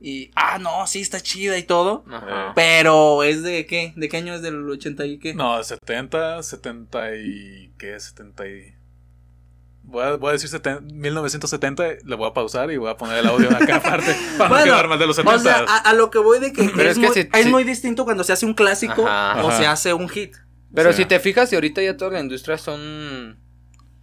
Y, 0.00 0.30
ah, 0.34 0.58
no, 0.58 0.86
sí, 0.86 1.00
está 1.00 1.20
chida 1.20 1.58
y 1.58 1.64
todo. 1.64 2.04
Ajá. 2.08 2.52
Pero 2.54 3.22
es 3.22 3.42
de 3.42 3.66
qué? 3.66 3.92
¿De 3.96 4.08
qué 4.08 4.16
año 4.18 4.34
es 4.34 4.40
del 4.42 4.68
80 4.68 5.04
y 5.06 5.18
qué? 5.18 5.34
No, 5.34 5.62
70, 5.62 6.42
70 6.42 7.16
y... 7.16 7.72
¿Qué? 7.76 7.98
70 8.00 8.46
y... 8.48 8.74
Voy 9.90 10.04
a, 10.04 10.16
voy 10.16 10.30
a 10.30 10.32
decir 10.32 10.48
70 10.48 10.82
1970, 10.94 11.84
le 12.04 12.16
voy 12.16 12.28
a 12.28 12.32
pausar 12.32 12.70
y 12.70 12.76
voy 12.76 12.90
a 12.90 12.96
poner 12.96 13.18
el 13.18 13.26
audio 13.26 13.50
acá 13.50 13.76
aparte 13.84 14.14
para 14.38 14.48
no 14.48 14.54
Bueno, 14.54 14.64
quedar 14.72 14.88
mal 14.88 14.98
de 14.98 15.06
los 15.06 15.16
70. 15.16 15.36
O 15.36 15.40
sea, 15.42 15.64
a, 15.68 15.78
a 15.78 15.92
lo 15.94 16.10
que 16.10 16.18
voy 16.18 16.38
de 16.38 16.52
que, 16.52 16.70
Pero 16.74 16.88
es, 16.90 16.96
es 16.96 16.98
que 17.00 17.06
muy, 17.06 17.14
si- 17.14 17.28
es 17.32 17.44
si- 17.44 17.50
muy 17.50 17.64
distinto 17.64 18.04
cuando 18.04 18.22
se 18.24 18.32
hace 18.32 18.46
un 18.46 18.54
clásico 18.54 19.06
Ajá. 19.06 19.42
o 19.44 19.48
Ajá. 19.48 19.58
se 19.58 19.66
hace 19.66 19.92
un 19.92 20.08
hit. 20.08 20.34
Pero 20.74 20.92
Sí. 20.92 20.98
si 21.02 21.04
te 21.06 21.18
fijas, 21.18 21.52
y 21.52 21.56
ahorita 21.56 21.82
ya 21.82 21.96
toda 21.96 22.12
la 22.12 22.20
industria 22.20 22.56
son 22.56 23.38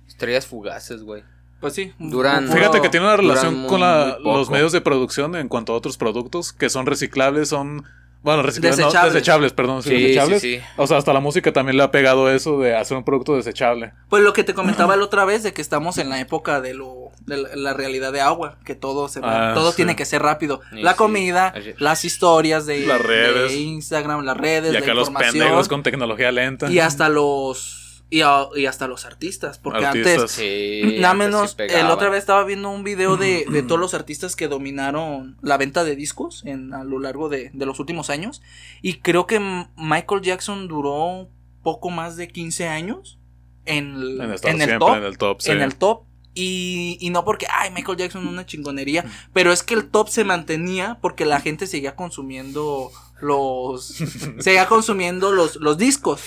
estrellas 0.08 0.46
fugaces, 0.46 1.04
güey. 1.04 1.24
Pues 1.62 1.74
sí. 1.74 1.94
Duran- 1.98 2.50
Fíjate 2.52 2.82
que 2.82 2.90
tiene 2.90 3.06
una 3.06 3.18
relación 3.18 3.56
muy- 3.56 3.70
con 3.70 3.80
la- 3.80 4.18
los 4.20 4.50
medios 4.50 4.72
de 4.74 4.82
producción 4.82 5.36
en 5.36 5.48
cuanto 5.48 5.74
a 5.74 5.76
otros 5.78 5.98
productos 5.98 6.54
que 6.54 6.70
son 6.70 6.86
reciclables, 6.86 7.50
son... 7.50 7.84
Bueno, 8.28 8.44
reciclables, 8.44 8.80
no, 8.80 8.86
Desechables. 8.88 9.14
desechables, 9.14 9.54
perdón, 9.54 9.84
sí, 9.84 9.90
Sí, 9.90 9.96
desechables. 10.04 10.42
sí, 10.42 10.58
sí. 10.58 10.64
O 10.76 10.86
sea, 10.86 10.98
hasta 10.98 11.14
la 11.14 11.22
música 11.22 11.54
también 11.54 11.78
le 11.78 11.84
ha 11.84 11.92
pegado 11.92 12.30
eso 12.30 12.60
de 12.60 12.76
hacer 12.76 12.98
un 12.98 13.06
producto 13.06 13.36
desechable. 13.38 13.94
Pues 14.10 14.22
lo 14.22 14.34
que 14.34 14.44
te 14.44 14.54
comentaba 14.54 14.98
la 14.98 15.06
otra 15.06 15.24
vez 15.24 15.44
de 15.44 15.54
que 15.54 15.62
estamos 15.62 15.98
en 15.98 16.10
la 16.10 16.20
época 16.20 16.60
de 16.60 16.74
lo 16.74 17.12
de 17.26 17.38
la, 17.38 17.50
la 17.56 17.74
realidad 17.74 18.12
de 18.12 18.20
agua, 18.20 18.58
que 18.66 18.76
todo 18.76 19.08
se 19.08 19.22
va, 19.22 19.52
Ah, 19.52 19.54
todo 19.54 19.72
sí. 19.72 19.78
tiene 19.78 19.96
que 19.96 20.04
ser 20.06 20.22
rápido. 20.22 20.60
Y 20.74 20.82
la 20.82 20.92
sí. 20.92 20.98
comida, 20.98 21.54
las 21.78 22.04
historias 22.04 22.66
de, 22.66 22.86
Las 22.86 23.02
redes. 23.02 23.52
de 23.52 23.58
Instagram, 23.60 24.26
las 24.26 24.36
redes, 24.36 24.72
Y 24.72 24.74
la 24.74 24.80
acá 24.80 24.94
los 24.94 25.08
información 25.08 25.34
pendejos 25.46 25.68
con 25.70 25.84
tecnología 25.84 26.32
lenta. 26.34 26.70
y 26.70 26.80
hasta 26.80 27.08
los 27.10 27.87
y, 28.10 28.22
a- 28.22 28.48
y 28.56 28.66
hasta 28.68 28.88
los 28.88 29.06
artistas, 29.06 29.58
porque 29.60 29.86
Artistas. 29.86 30.14
antes 30.14 30.32
Sí. 30.32 30.82
Nada 31.00 31.12
antes 31.12 31.26
sí 31.28 31.32
menos, 31.32 31.56
el 31.60 31.88
otra 31.92 32.10
vez 32.10 32.20
estaba 32.20 32.44
viendo 32.46 32.70
un 32.70 32.84
video 32.84 33.18
de, 33.18 33.46
de 33.52 33.64
todos 33.64 33.80
los 33.82 33.94
artistas 33.94 34.36
que 34.36 34.48
dominaron 34.48 35.38
la 35.42 35.58
venta 35.58 35.84
de 35.84 35.96
discos 35.96 36.44
en, 36.46 36.74
a 36.74 36.84
lo 36.84 37.00
largo 37.00 37.28
de, 37.30 37.52
de 37.54 37.66
los 37.66 37.80
últimos 37.80 38.10
años. 38.10 38.42
Y 38.82 38.96
creo 39.00 39.26
que 39.28 39.40
Michael 39.76 40.22
Jackson 40.22 40.68
duró 40.68 41.30
poco 41.64 41.90
más 41.90 42.16
de 42.16 42.30
15 42.30 42.68
años 42.68 43.20
en, 43.66 43.96
el- 43.96 44.22
En, 44.22 44.32
el 44.32 44.40
siempre 44.40 44.80
top. 44.80 44.96
en 44.96 45.04
el 45.04 45.18
top, 45.18 45.42
sí. 45.42 45.52
En 45.52 45.62
el 45.62 45.76
top. 45.76 46.04
Y, 46.40 46.98
y 47.02 47.10
no 47.10 47.26
porque, 47.26 47.48
ay, 47.52 47.72
Michael 47.72 47.98
Jackson 47.98 48.28
una 48.28 48.46
chingonería, 48.46 49.04
pero 49.34 49.52
es 49.52 49.64
que 49.64 49.74
el 49.74 49.90
top 49.90 50.08
se 50.08 50.24
mantenía 50.24 51.00
porque 51.02 51.26
la 51.26 51.42
gente 51.42 51.66
seguía 51.66 51.96
consumiendo 51.96 52.92
los, 53.22 53.88
seguía 54.40 54.68
consumiendo 54.68 55.32
los, 55.32 55.56
los 55.56 55.80
discos. 55.80 56.22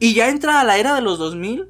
Y 0.00 0.14
ya 0.14 0.28
entra 0.28 0.60
a 0.60 0.64
la 0.64 0.78
era 0.78 0.94
de 0.96 1.02
los 1.02 1.18
2000 1.18 1.66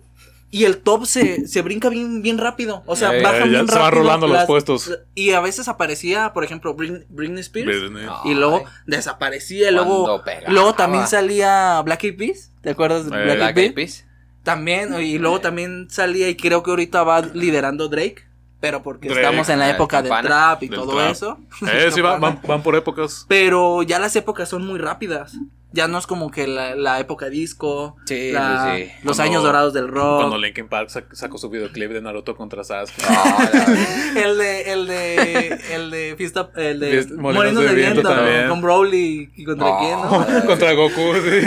y 0.52 0.64
el 0.64 0.78
top 0.78 1.04
se, 1.04 1.46
se 1.46 1.62
brinca 1.62 1.88
bien, 1.90 2.22
bien 2.22 2.38
rápido. 2.38 2.82
O 2.86 2.96
sea, 2.96 3.14
Eh, 3.14 3.22
baja 3.22 3.40
ya 3.40 3.44
bien 3.44 3.68
se 3.68 3.74
van 3.74 3.82
rápido. 3.84 4.02
rolando 4.02 4.26
los 4.28 4.44
puestos. 4.46 4.90
Y 5.14 5.30
a 5.32 5.40
veces 5.40 5.68
aparecía, 5.68 6.32
por 6.32 6.42
ejemplo, 6.44 6.74
Britney, 6.74 7.04
Britney 7.08 7.40
Spears. 7.40 7.66
Britney. 7.68 8.06
Y 8.24 8.34
luego 8.34 8.58
Ay. 8.64 8.72
desaparecía. 8.86 9.70
Y 9.70 9.74
luego, 9.74 10.22
luego 10.48 10.74
también 10.74 11.06
salía 11.06 11.80
Black 11.84 12.04
Eyed 12.04 12.16
Peas. 12.16 12.50
¿Te 12.62 12.70
acuerdas 12.70 13.10
de 13.10 13.16
Eh, 13.16 13.24
Black, 13.24 13.36
Black 13.36 13.56
Eyed? 13.58 13.74
Peas. 13.74 14.06
También, 14.42 14.98
y 15.02 15.18
luego 15.18 15.40
también 15.40 15.88
salía 15.90 16.28
y 16.28 16.34
creo 16.34 16.62
que 16.62 16.70
ahorita 16.70 17.02
va 17.04 17.20
liderando 17.20 17.88
Drake, 17.88 18.24
pero 18.60 18.82
porque 18.82 19.08
Drake, 19.08 19.22
estamos 19.22 19.48
en 19.48 19.58
la 19.58 19.66
ah, 19.66 19.70
época 19.70 20.02
del 20.02 20.12
trap 20.22 20.62
y 20.62 20.68
Del 20.68 20.78
todo 20.78 20.92
trap. 20.96 21.10
eso. 21.12 21.38
Eh, 21.72 21.90
sí, 21.92 22.00
van, 22.00 22.20
van, 22.20 22.40
van 22.46 22.62
por 22.62 22.76
épocas. 22.76 23.24
Pero 23.28 23.82
ya 23.82 23.98
las 23.98 24.14
épocas 24.16 24.48
son 24.48 24.66
muy 24.66 24.78
rápidas. 24.78 25.36
Ya 25.72 25.86
no 25.86 25.98
es 25.98 26.06
como 26.08 26.32
que 26.32 26.48
la, 26.48 26.74
la 26.74 26.98
época 26.98 27.26
disco, 27.28 27.94
Sí, 28.04 28.32
la- 28.32 28.74
sí, 28.76 28.90
los 29.04 29.16
Cuando- 29.16 29.22
años 29.22 29.42
dorados 29.44 29.72
del 29.72 29.86
rock. 29.86 30.18
Cuando 30.18 30.36
Linkin 30.36 30.66
Park 30.68 30.88
sac- 30.90 31.12
sacó 31.14 31.38
su 31.38 31.48
videoclip 31.48 31.92
de 31.92 32.02
Naruto 32.02 32.34
contra 32.34 32.64
Sasuke. 32.64 33.04
Ah, 33.08 33.48
la 33.52 33.60
verdad. 33.66 34.16
El 34.16 34.38
de, 34.38 34.72
el 34.72 34.86
de, 34.88 35.60
el 35.72 35.90
de 35.92 36.14
fiesta, 36.18 36.50
el 36.56 36.80
de 36.80 37.06
Molinos, 37.16 37.20
Molinos 37.54 37.62
de, 37.62 37.68
de 37.68 37.74
Viento, 37.76 38.10
con 38.48 38.60
Broly 38.62 39.30
y 39.36 39.44
contra 39.44 39.68
Oh. 39.68 39.78
quién, 39.78 40.00
¿no? 40.40 40.46
contra 40.46 40.72
Goku, 40.72 41.14
sí. 41.14 41.40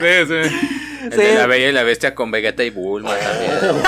Sí, 0.00 0.26
sí. 0.26 0.87
El 1.04 1.12
Sí. 1.12 1.18
de 1.18 1.34
la 1.34 1.46
Bella 1.46 1.68
y 1.68 1.72
la 1.72 1.82
Bestia 1.82 2.14
con 2.14 2.30
Vegeta 2.30 2.64
y 2.64 2.70
Bulma 2.70 3.14
también. 3.16 3.52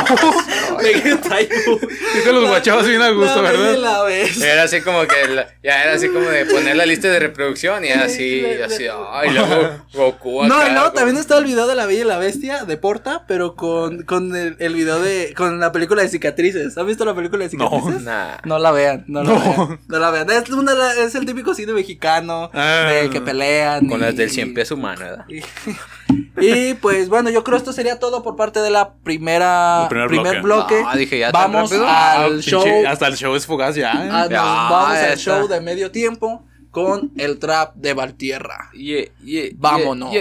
Vegeta 0.83 1.41
y 1.41 1.47
Goku. 1.67 1.89
Sí 1.91 2.19
te 2.25 2.33
los 2.33 2.47
guachabas 2.49 2.87
bien 2.87 3.03
a 3.03 3.11
gusto, 3.11 3.43
La 3.43 3.51
Bella 3.53 3.63
y 3.63 3.67
¿verdad? 3.75 3.81
la 3.81 4.03
Bestia. 4.05 4.53
Era 4.53 4.63
así 4.65 4.81
como 4.81 5.03
que 5.07 5.29
la- 5.29 5.49
ya 5.63 5.83
era 5.83 5.93
así 5.95 6.09
como 6.09 6.29
de 6.29 6.47
poner 6.47 6.77
la 6.77 6.87
lista 6.87 7.09
de 7.09 7.19
reproducción 7.19 7.85
y 7.85 7.89
era 7.89 8.05
así, 8.05 8.41
Sí, 8.41 8.63
así, 8.65 8.85
ay, 9.13 9.31
luego 9.31 9.85
Goku 9.93 10.45
No, 10.47 10.55
acá, 10.57 10.69
y 10.69 10.73
luego 10.73 10.87
con- 10.87 10.95
también 10.95 11.17
está 11.19 11.39
el 11.39 11.45
video 11.45 11.67
de 11.67 11.75
la 11.75 11.87
Bella 11.87 12.01
y 12.01 12.05
la 12.05 12.19
Bestia 12.19 12.65
de 12.65 12.77
Porta, 12.77 13.25
pero 13.29 13.55
con, 13.57 14.03
con 14.05 14.35
el, 14.37 14.57
el 14.59 14.75
video 14.75 15.01
de, 15.01 15.35
con 15.37 15.61
la 15.61 15.73
película 15.73 16.03
de 16.03 16.09
cicatrices. 16.09 16.77
¿Han 16.79 16.87
visto 16.87 17.05
la 17.05 17.15
película 17.15 17.47
de 17.47 17.57
No. 17.57 17.69
cicatrices? 17.71 18.03
Nah. 18.03 18.37
No 18.45 18.59
la 18.59 18.71
vean, 18.71 19.05
no 19.09 19.23
la 19.23 19.31
No. 19.33 19.41
vean. 19.41 19.81
No 19.89 19.99
la 19.99 20.11
vean. 20.11 20.31
Es, 20.31 20.49
una- 20.51 20.93
es 20.95 21.15
el 21.15 21.27
típico 21.27 21.55
cine 21.55 21.73
mexicano 21.73 22.51
Ah. 22.55 22.91
de 22.93 23.11
que 23.11 23.21
pelean. 23.21 23.87
Con 23.89 23.99
y- 24.01 24.03
las 24.03 24.17
del 24.17 24.31
cien 24.31 24.55
pies 24.55 24.71
humano, 24.71 25.01
¿verdad? 25.01 25.25
Y, 25.29 25.41
y, 26.41 26.75
pues 26.75 27.09
bueno, 27.09 27.31
yo 27.31 27.45
creo 27.45 27.57
esto 27.57 27.73
sería 27.73 27.99
todo 27.99 28.23
por 28.23 28.37
parte 28.37 28.61
de 28.61 28.71
la 28.71 28.95
primera 28.95 29.83
El 29.83 29.89
primer 29.89 30.09
primer 30.09 30.43
bloque. 30.43 30.75
bloque. 30.77 30.85
Ah, 30.87 30.97
dije, 30.97 31.19
¿ya 31.19 31.31
Vamos? 31.31 31.73
Ah, 31.73 32.25
al 32.25 32.33
pinche, 32.33 32.51
show. 32.51 32.65
Hasta 32.87 33.07
el 33.07 33.17
show 33.17 33.35
es 33.35 33.47
fugaz 33.47 33.75
ya. 33.75 33.93
¿eh? 33.93 34.09
ah, 34.11 34.27
nos 34.29 34.31
vamos 34.31 34.99
al 34.99 35.17
show 35.19 35.49
de 35.49 35.61
medio 35.61 35.91
tiempo 35.91 36.45
con 36.71 37.11
el 37.17 37.39
trap 37.39 37.75
de 37.75 37.95
Valtierra. 37.95 38.71
Yeah, 38.73 39.07
yeah, 39.25 39.51
Vámonos. 39.57 40.13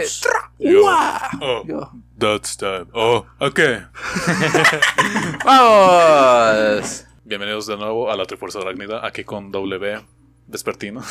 yeah. 0.59 1.29
Oh, 1.41 1.63
Yo. 1.65 1.91
that's 2.17 2.57
time. 2.57 2.87
Oh, 2.93 3.25
ok. 3.39 3.59
¡Vamos! 5.45 7.05
Bienvenidos 7.23 7.67
de 7.67 7.77
nuevo 7.77 8.11
a 8.11 8.17
la 8.17 8.25
Trifuerza 8.25 8.59
Arácnida, 8.59 9.05
aquí 9.05 9.23
con 9.23 9.51
W, 9.51 10.01
Vespertino. 10.49 11.01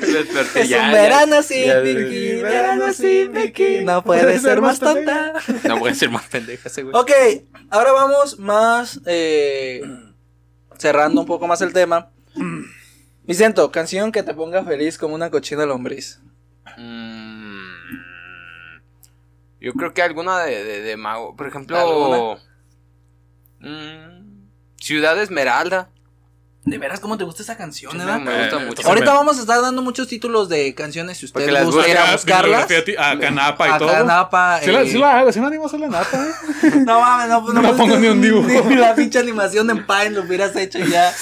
Desperté 0.00 0.62
Es 0.62 0.68
ya, 0.70 0.86
un 0.86 0.92
verano 0.92 1.42
sin 1.42 1.82
bikini, 1.82 2.40
verano 2.40 2.90
sin 2.94 3.32
bikini. 3.32 3.84
No 3.84 4.02
puede 4.02 4.38
ser 4.38 4.62
más 4.62 4.78
tonta. 4.78 5.34
No 5.64 5.78
puede 5.78 5.94
ser 5.94 6.08
más 6.08 6.24
pendeja 6.24 6.70
ese 6.70 6.82
güey. 6.84 6.94
Ok, 6.96 7.10
ahora 7.68 7.92
vamos 7.92 8.38
más 8.38 8.98
eh, 9.04 9.82
cerrando 10.78 11.20
un 11.20 11.26
poco 11.26 11.46
más 11.46 11.60
el 11.60 11.74
tema. 11.74 12.12
Vicento, 13.24 13.70
canción 13.70 14.10
que 14.10 14.22
te 14.22 14.32
ponga 14.32 14.64
feliz 14.64 14.96
como 14.96 15.14
una 15.14 15.30
cochina 15.30 15.66
lombriz. 15.66 16.20
Mm, 16.78 17.74
yo 19.60 19.74
creo 19.74 19.92
que 19.92 20.00
alguna 20.00 20.44
de, 20.44 20.64
de, 20.64 20.80
de 20.80 20.96
Mago. 20.96 21.36
Por 21.36 21.46
ejemplo. 21.46 22.38
Mm, 23.60 24.46
Ciudad 24.80 25.20
Esmeralda. 25.20 25.90
De 26.66 26.78
veras, 26.78 26.98
¿cómo 26.98 27.16
te 27.16 27.22
gusta 27.22 27.44
esa 27.44 27.56
canción, 27.56 27.92
Sí, 27.92 27.98
eh? 28.00 28.18
me 28.18 28.40
gusta 28.42 28.58
mucho. 28.58 28.88
Ahorita 28.88 29.14
vamos 29.14 29.38
a 29.38 29.40
estar 29.42 29.62
dando 29.62 29.82
muchos 29.82 30.08
títulos 30.08 30.48
de 30.48 30.74
canciones 30.74 31.16
si 31.16 31.26
ustedes 31.26 31.64
gustan 31.64 31.88
ir 31.88 31.96
a 31.96 32.10
buscarlas. 32.12 32.66
A 32.98 33.18
Canapa 33.20 33.68
y 33.68 33.70
A 33.70 33.78
todo. 33.78 33.88
Canapa, 33.92 34.60
Sí, 34.64 34.72
la, 34.72 34.82
eh, 34.82 34.90
sí 34.90 34.98
la 34.98 35.18
hago, 35.20 35.30
sí 35.32 35.38
me 35.40 35.46
animo 35.46 35.62
a 35.62 35.66
hacer 35.68 35.78
la 35.78 35.86
napa, 35.86 36.08
eh. 36.26 36.70
No 36.84 37.00
mames, 37.00 37.28
no, 37.28 37.40
No 37.40 37.60
pusiste 37.62 37.76
pongo 37.78 37.96
ni 37.98 38.08
un 38.08 38.20
dibujo. 38.20 38.68
Ni 38.68 38.74
la 38.74 38.96
pinche 38.96 39.20
animación 39.20 39.70
en 39.70 39.86
Paint 39.86 40.16
lo 40.16 40.22
hubieras 40.22 40.56
hecho 40.56 40.80
ya. 40.80 41.14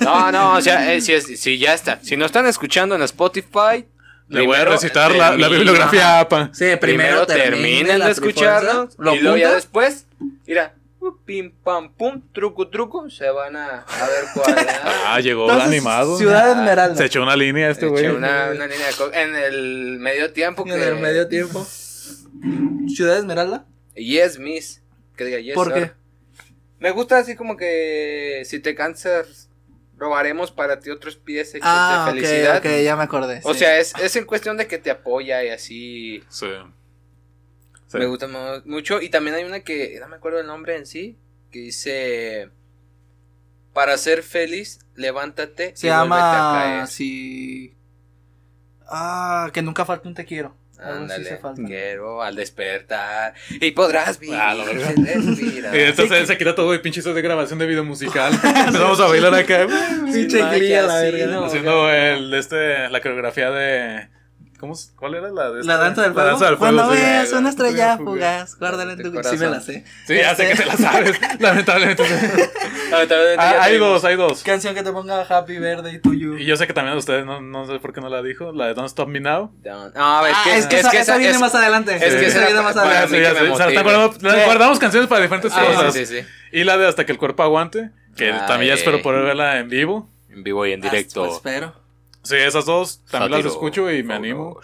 No, 0.00 0.32
no, 0.32 0.54
o 0.54 0.60
sea, 0.60 0.92
eh, 0.92 1.00
si, 1.02 1.12
es- 1.12 1.40
si 1.40 1.56
ya 1.58 1.72
está. 1.72 2.00
Si 2.02 2.16
no 2.16 2.26
están 2.26 2.46
escuchando 2.46 2.96
en 2.96 3.02
Spotify. 3.02 3.86
Le 4.28 4.44
voy 4.44 4.56
a 4.56 4.64
recitar 4.64 5.14
la, 5.14 5.36
la 5.36 5.48
bibliografía 5.48 6.18
APA. 6.18 6.50
Sí, 6.52 6.64
Primero, 6.80 7.24
primero, 7.24 7.26
terminen 7.26 8.00
de 8.00 8.10
escucharnos. 8.10 8.94
Lo 8.98 9.14
y 9.14 9.20
luego 9.20 9.36
ya 9.36 9.52
después. 9.54 10.06
Mira. 10.46 10.74
Uh, 11.00 11.16
Pim 11.24 11.52
pam 11.62 11.92
pum, 11.94 12.22
truco 12.32 12.68
truco, 12.68 13.08
se 13.10 13.28
van 13.30 13.56
a, 13.56 13.80
a 13.82 14.06
ver 14.06 14.24
cuál 14.34 14.58
es. 14.58 14.66
Ah, 15.06 15.20
llegó 15.20 15.44
Entonces, 15.44 15.68
animado. 15.68 16.16
Ciudad 16.18 16.50
Esmeralda. 16.50 16.96
Se 16.96 17.04
echó 17.06 17.22
una 17.22 17.36
línea 17.36 17.70
este 17.70 17.86
güey. 17.86 18.04
Eché 18.04 18.14
una, 18.14 18.50
una 18.54 18.66
línea 18.66 18.86
de 18.86 19.22
en 19.22 19.34
el 19.36 19.98
medio 20.00 20.32
tiempo 20.32 20.64
que 20.64 20.74
En 20.74 20.82
el 20.82 20.96
medio 20.96 21.26
tiempo. 21.28 21.66
Ciudad 22.88 23.18
Esmeralda. 23.18 23.66
Yes 23.94 24.38
Miss, 24.38 24.82
que 25.16 25.24
diga 25.24 25.38
yes 25.40 25.54
¿Por 25.54 25.72
sir. 25.72 25.74
qué? 25.74 25.92
Me 26.78 26.90
gusta 26.92 27.18
así 27.18 27.34
como 27.34 27.56
que 27.56 28.42
si 28.44 28.60
te 28.60 28.74
cansas 28.74 29.50
robaremos 29.96 30.52
para 30.52 30.78
ti 30.78 30.90
otros 30.90 31.16
pies 31.16 31.52
Ah, 31.60 32.04
de 32.06 32.20
ok, 32.20 32.24
felicidad. 32.26 32.56
ok, 32.58 32.66
ya 32.84 32.94
me 32.96 33.02
acordé. 33.02 33.40
O 33.42 33.52
sí. 33.52 33.60
sea, 33.60 33.78
es, 33.80 33.92
es 34.00 34.14
en 34.14 34.26
cuestión 34.26 34.56
de 34.56 34.68
que 34.68 34.78
te 34.78 34.90
apoya 34.92 35.42
y 35.42 35.48
así. 35.48 36.22
Sí. 36.28 36.46
Sí. 37.88 37.98
Me 37.98 38.06
gusta 38.06 38.28
mu- 38.28 38.62
mucho. 38.66 39.00
Y 39.02 39.08
también 39.08 39.34
hay 39.36 39.44
una 39.44 39.60
que 39.60 39.98
no 40.00 40.08
me 40.08 40.16
acuerdo 40.16 40.40
el 40.40 40.46
nombre 40.46 40.76
en 40.76 40.86
sí, 40.86 41.18
que 41.50 41.58
dice 41.60 42.50
para 43.72 43.96
ser 43.98 44.22
feliz, 44.22 44.80
levántate 44.94 45.72
Se 45.76 45.86
y 45.86 45.90
vuélvete 45.90 46.14
a 46.14 46.18
llama. 46.18 46.52
caer. 46.54 46.86
Sí. 46.86 47.74
Ah, 48.86 49.50
que 49.52 49.62
nunca 49.62 49.84
falta 49.84 50.08
un 50.08 50.14
te 50.14 50.24
quiero. 50.24 50.54
Ándale, 50.80 51.40
quiero 51.66 52.22
al 52.22 52.36
despertar 52.36 53.34
y 53.60 53.72
podrás 53.72 54.20
vivir. 54.20 54.36
Ah. 54.38 54.54
Y 55.74 55.78
entonces 55.80 56.28
se 56.28 56.38
quita 56.38 56.54
todo 56.54 56.72
el 56.72 56.80
pinche 56.80 57.02
de 57.02 57.20
grabación 57.20 57.58
de 57.58 57.66
video 57.66 57.82
musical. 57.84 58.32
Empezamos 58.44 59.00
a 59.00 59.06
bailar 59.08 59.34
acá. 59.34 59.66
Pinche 60.04 60.38
sí, 60.38 60.60
verga. 60.60 61.26
no. 61.26 61.44
Haciendo 61.46 61.90
el, 61.90 62.32
este, 62.32 62.88
la 62.90 63.00
coreografía 63.00 63.50
de. 63.50 64.08
¿Cómo, 64.58 64.72
es- 64.72 64.92
¿Cuál 64.96 65.14
era 65.14 65.30
la 65.30 65.50
de 65.50 65.62
La 65.64 65.76
danza 65.76 66.02
del 66.02 66.10
La 66.10 66.14
fuego. 66.14 66.28
danza 66.30 66.46
del 66.46 66.56
fuego. 66.56 66.76
Cuando 66.76 66.94
sí. 66.96 67.00
veas 67.00 67.32
una 67.32 67.48
estrella 67.50 67.96
Fugaz. 67.96 68.14
fugaz, 68.14 68.58
guárdala 68.58 68.92
en 68.94 69.02
tu 69.02 69.12
corazón. 69.12 69.38
Sí 69.38 69.44
me 69.44 69.50
la 69.50 69.60
sé. 69.60 69.84
Sí, 70.06 70.16
ya 70.16 70.34
sé 70.34 70.48
que 70.48 70.54
te 70.56 70.66
la 70.66 70.76
sabes. 70.76 71.20
Lamentablemente. 71.38 72.02
Ah, 72.92 73.04
también 73.08 73.36
Ah, 73.38 73.56
hay 73.62 73.78
dos, 73.78 74.04
hay 74.04 74.16
dos. 74.16 74.42
Canción 74.42 74.74
que 74.74 74.82
te 74.82 74.90
ponga 74.90 75.22
happy 75.22 75.58
verde 75.58 75.98
to 76.00 76.12
you. 76.12 76.36
Y 76.38 76.44
yo 76.44 76.56
sé 76.56 76.66
que 76.66 76.72
también 76.72 76.96
ustedes 76.96 77.24
no, 77.24 77.40
no 77.40 77.66
sé 77.66 77.78
por 77.78 77.92
qué 77.92 78.00
no 78.00 78.08
la 78.08 78.20
dijo. 78.22 78.50
La 78.52 78.66
de 78.66 78.74
Don't 78.74 78.88
Stop 78.88 79.08
Me 79.08 79.20
Now. 79.20 79.52
No, 79.64 79.86
es 79.86 79.92
Ah, 79.94 80.40
que, 80.44 80.56
es 80.58 80.66
que 80.66 80.80
esa, 80.80 80.90
esa 80.92 81.16
viene 81.18 81.34
es- 81.34 81.40
más 81.40 81.54
adelante. 81.54 81.94
es 81.94 82.14
que 82.16 82.26
esa 82.26 82.44
viene 82.46 82.60
más 82.62 82.76
adelante. 82.76 83.82
Guardamos 84.44 84.78
canciones 84.78 85.08
para 85.08 85.22
diferentes 85.22 85.52
cosas. 85.52 85.94
sí, 85.94 86.04
sí, 86.06 86.20
sí. 86.20 86.26
Y 86.52 86.64
la 86.64 86.76
de 86.78 86.88
Hasta 86.88 87.06
que 87.06 87.12
el 87.12 87.18
cuerpo 87.18 87.42
aguante. 87.42 87.90
Que 88.16 88.32
también 88.48 88.70
ya 88.70 88.74
espero 88.74 89.00
poder 89.02 89.22
verla 89.24 89.58
en 89.58 89.68
vivo. 89.68 90.08
En 90.30 90.42
vivo 90.42 90.66
y 90.66 90.72
en 90.72 90.84
Ah, 90.84 90.90
directo. 90.90 91.22
pues, 91.22 91.34
espero. 91.36 91.72
Sí, 92.28 92.36
esas 92.36 92.64
dos 92.66 93.00
también 93.10 93.30
las 93.32 93.38
Sátiro, 93.42 93.50
escucho 93.54 93.90
y 93.92 94.02
me 94.02 94.14
animo. 94.14 94.58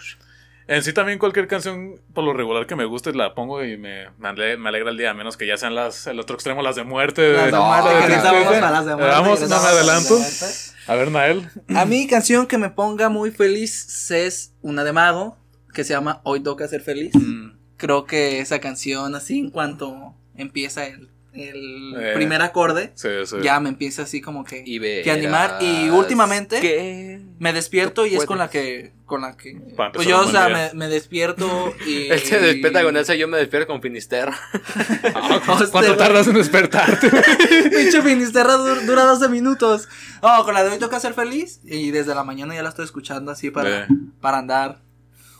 En 0.67 0.81
sí 0.81 0.93
también 0.93 1.19
cualquier 1.19 1.47
canción 1.47 2.01
por 2.13 2.23
lo 2.23 2.33
regular 2.33 2.65
que 2.65 2.75
me 2.75 2.85
guste 2.85 3.13
la 3.13 3.35
pongo 3.35 3.63
y 3.63 3.77
me, 3.77 4.09
me, 4.17 4.29
ale- 4.29 4.57
me 4.57 4.69
alegra 4.69 4.89
el 4.89 4.97
día, 4.97 5.11
a 5.11 5.13
menos 5.13 5.37
que 5.37 5.45
ya 5.45 5.57
sean 5.57 5.75
las, 5.75 6.07
el 6.07 6.19
otro 6.19 6.35
extremo, 6.35 6.63
las 6.63 6.75
de 6.75 6.83
muerte. 6.83 7.33
Las 7.33 7.45
de 7.45 7.51
No, 7.51 7.65
muerte, 7.67 7.89
de 7.89 7.95
tristeza. 8.05 8.31
vamos 8.31 8.47
para 8.47 8.71
las 8.71 8.85
de 8.87 8.95
muerte. 8.95 9.11
Vamos, 9.11 9.41
no 9.41 9.47
me 9.47 9.67
adelanto. 9.67 10.17
las. 10.17 10.75
A 10.87 10.95
ver, 10.95 11.11
Nael. 11.11 11.47
A 11.75 11.85
mí, 11.85 12.07
canción 12.07 12.47
que 12.47 12.57
me 12.57 12.69
ponga 12.71 13.09
muy 13.09 13.29
feliz 13.31 14.09
es 14.11 14.53
una 14.63 14.83
de 14.83 14.91
Mago, 14.93 15.37
que 15.73 15.83
se 15.83 15.93
llama 15.93 16.21
Hoy 16.23 16.41
toca 16.41 16.67
ser 16.67 16.81
feliz. 16.81 17.13
Mm, 17.15 17.57
Creo 17.77 18.05
que 18.05 18.39
esa 18.39 18.59
canción, 18.59 19.13
así 19.15 19.37
en 19.39 19.51
cuanto 19.51 20.15
empieza 20.35 20.85
el, 20.87 21.09
el 21.35 21.93
Eh, 21.97 22.11
primer 22.15 22.41
acorde, 22.41 22.91
Sí, 22.95 23.09
sí. 23.25 23.37
ya 23.43 23.59
me 23.59 23.69
empieza 23.69 24.03
así 24.03 24.21
como 24.21 24.43
que, 24.43 24.63
Y 24.65 24.79
que 24.79 25.11
animar. 25.11 25.57
Y 25.61 25.89
últimamente 25.89 26.59
que- 26.59 27.21
me 27.39 27.51
despierto 27.53 28.05
y 28.05 28.15
es 28.15 28.25
con 28.25 28.37
la 28.37 28.49
que, 28.49 28.93
con 29.05 29.21
la 29.21 29.35
que, 29.35 29.59
pues 29.93 30.07
yo, 30.07 30.21
o 30.21 30.27
sea, 30.31 30.47
me, 30.49 30.71
me 30.73 30.87
despierto 30.87 31.73
y... 31.85 32.07
Él 32.07 32.19
se 32.21 32.39
despierta 32.39 32.81
con 32.83 32.95
eso, 32.97 33.13
yo 33.13 33.27
me 33.27 33.37
despierto 33.37 33.67
con 33.67 33.81
Finisterra. 33.81 34.37
Ah, 35.13 35.41
¿Cuánto 35.71 35.95
tardas 35.97 36.27
en 36.27 36.33
despertarte? 36.35 37.09
Pinche 37.69 38.01
Finisterra 38.01 38.55
dur- 38.57 38.81
dura 38.85 39.03
12 39.03 39.29
minutos. 39.29 39.87
Oh, 40.21 40.43
con 40.43 40.53
la 40.53 40.63
de 40.63 40.71
hoy 40.71 40.79
toca 40.79 40.99
ser 40.99 41.13
feliz. 41.13 41.59
Y 41.63 41.91
desde 41.91 42.15
la 42.15 42.23
mañana 42.23 42.53
ya 42.55 42.63
la 42.63 42.69
estoy 42.69 42.85
escuchando 42.85 43.31
así 43.31 43.49
para, 43.51 43.83
Eh. 43.83 43.87
para 44.21 44.39
andar 44.39 44.79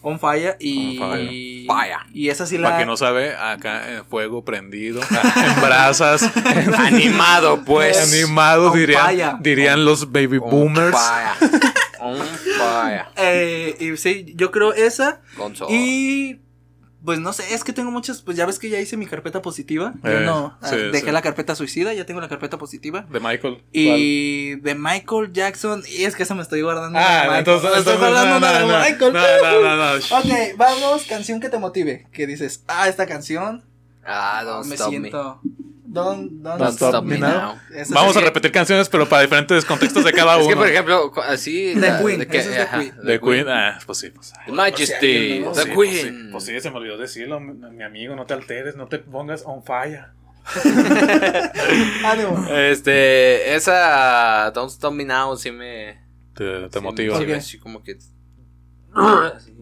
on 0.05 0.19
fire. 0.19 0.55
Y, 0.59 0.99
On 0.99 1.09
fire. 1.11 1.29
Fire. 1.67 1.97
y 2.13 2.29
esa 2.29 2.45
sí 2.45 2.57
la. 2.57 2.67
Para 2.67 2.77
quien 2.77 2.87
no 2.87 2.95
sabe, 2.97 3.35
acá 3.35 3.91
en 3.91 4.05
fuego 4.05 4.45
prendido, 4.45 5.01
en 5.11 5.61
brasas, 5.61 6.29
Animado, 6.77 7.63
pues. 7.65 8.13
animado, 8.13 8.71
On 8.71 8.77
dirían, 8.77 9.05
fire. 9.05 9.31
dirían 9.39 9.83
los 9.85 10.11
baby 10.11 10.37
On 10.37 10.49
boomers. 10.49 10.95
fire. 10.95 11.51
On 11.99 12.17
fire. 12.17 13.05
Eh, 13.15 13.75
y 13.79 13.97
sí, 13.97 14.33
yo 14.35 14.51
creo 14.51 14.73
esa. 14.73 15.21
Con 15.35 15.55
sol. 15.55 15.67
Y. 15.71 16.39
Pues 17.05 17.19
no 17.19 17.31
sé, 17.33 17.53
es 17.53 17.63
que 17.63 17.71
tengo 17.71 17.91
muchas. 17.91 18.21
Pues 18.23 18.35
ya 18.35 18.45
ves 18.45 18.57
que 18.59 18.69
ya 18.69 18.79
hice 18.79 18.97
mi 18.97 19.05
carpeta 19.05 19.41
positiva. 19.41 19.93
Yo 20.03 20.09
Eh, 20.09 20.25
no. 20.25 20.57
sí, 20.63 20.69
ah, 20.73 20.75
dejé 20.91 21.05
sí. 21.05 21.11
la 21.11 21.21
carpeta 21.21 21.53
suicida, 21.55 21.93
ya 21.93 22.05
tengo 22.05 22.19
la 22.19 22.27
carpeta 22.27 22.57
positiva. 22.57 23.05
De 23.11 23.19
Michael. 23.19 23.63
Y 23.71 24.55
de 24.55 24.75
Michael 24.75 25.31
Jackson. 25.31 25.83
Y 25.87 26.03
es 26.03 26.15
que 26.15 26.23
esa 26.23 26.33
me 26.35 26.41
estoy 26.41 26.61
guardando. 26.63 26.97
Ah, 26.99 27.27
de 27.31 27.37
entonces, 27.39 27.69
Me 27.71 27.77
estoy 27.77 27.97
guardando 27.97 28.31
no, 28.31 28.37
una 28.37 28.51
de 28.53 28.59
no, 28.59 28.67
no, 28.67 28.79
Michael. 28.79 29.13
no, 29.13 29.61
no, 29.61 29.75
no, 29.75 29.93
no. 29.93 29.95
Ok, 30.17 30.57
vamos, 30.57 31.03
canción 31.05 31.39
que 31.39 31.49
te 31.49 31.59
motive. 31.59 32.07
Que 32.11 32.25
dices, 32.27 32.63
ah, 32.67 32.87
esta 32.89 33.05
canción 33.05 33.63
Ah, 34.07 34.43
don't 34.45 34.67
me 34.67 34.75
stop 34.75 34.89
siento. 34.89 35.41
Don't, 35.95 36.29
don't, 36.43 36.59
Don't 36.59 36.73
stop, 36.75 36.89
stop 36.89 37.05
me 37.05 37.17
now. 37.17 37.55
Vamos 37.89 38.17
a 38.17 38.19
repetir 38.19 38.51
canciones, 38.51 38.89
pero 38.89 39.07
para 39.07 39.21
diferentes 39.21 39.63
contextos 39.63 40.03
de 40.03 40.11
cada 40.11 40.35
uno. 40.37 40.43
Es 40.49 40.49
que, 40.49 40.55
por 40.57 40.67
ejemplo, 40.67 41.13
así. 41.23 41.73
The 41.73 41.79
la- 41.79 41.99
Queen, 42.03 42.19
de 42.19 42.27
que- 42.27 42.37
esa 42.37 42.49
es 42.49 42.55
The 42.57 42.61
ajá, 42.63 42.79
Queen. 42.79 42.93
The 43.05 43.19
Queen, 43.21 43.47
ah, 43.47 43.79
pues 43.85 43.97
sí, 43.99 44.09
pues. 44.09 44.33
ay. 44.45 44.51
Majesty, 44.53 45.41
Pues 45.43 45.55
The 45.57 45.63
sí, 45.63 45.69
Queen. 45.69 45.75
Pues 45.75 45.93
sí, 46.01 46.29
pues 46.31 46.43
sí, 46.43 46.59
se 46.59 46.69
me 46.69 46.77
olvidó 46.77 46.97
decirlo, 46.97 47.39
mi, 47.39 47.53
mi 47.53 47.83
amigo, 47.83 48.15
no 48.15 48.25
te 48.25 48.33
alteres, 48.33 48.75
no 48.75 48.87
te 48.87 48.99
pongas 48.99 49.43
on 49.45 49.63
fire. 49.63 50.07
Ánimo. 52.05 52.45
Este, 52.51 53.55
esa 53.55 54.51
Don't 54.53 54.69
Stop 54.71 54.93
Me 54.93 55.05
Now 55.05 55.35
sí 55.37 55.51
me. 55.51 56.03
Te, 56.35 56.67
te 56.69 56.79
sí- 56.79 56.83
motiva. 56.83 57.41
sí 57.41 57.57
como 57.57 57.81
que. 57.83 57.97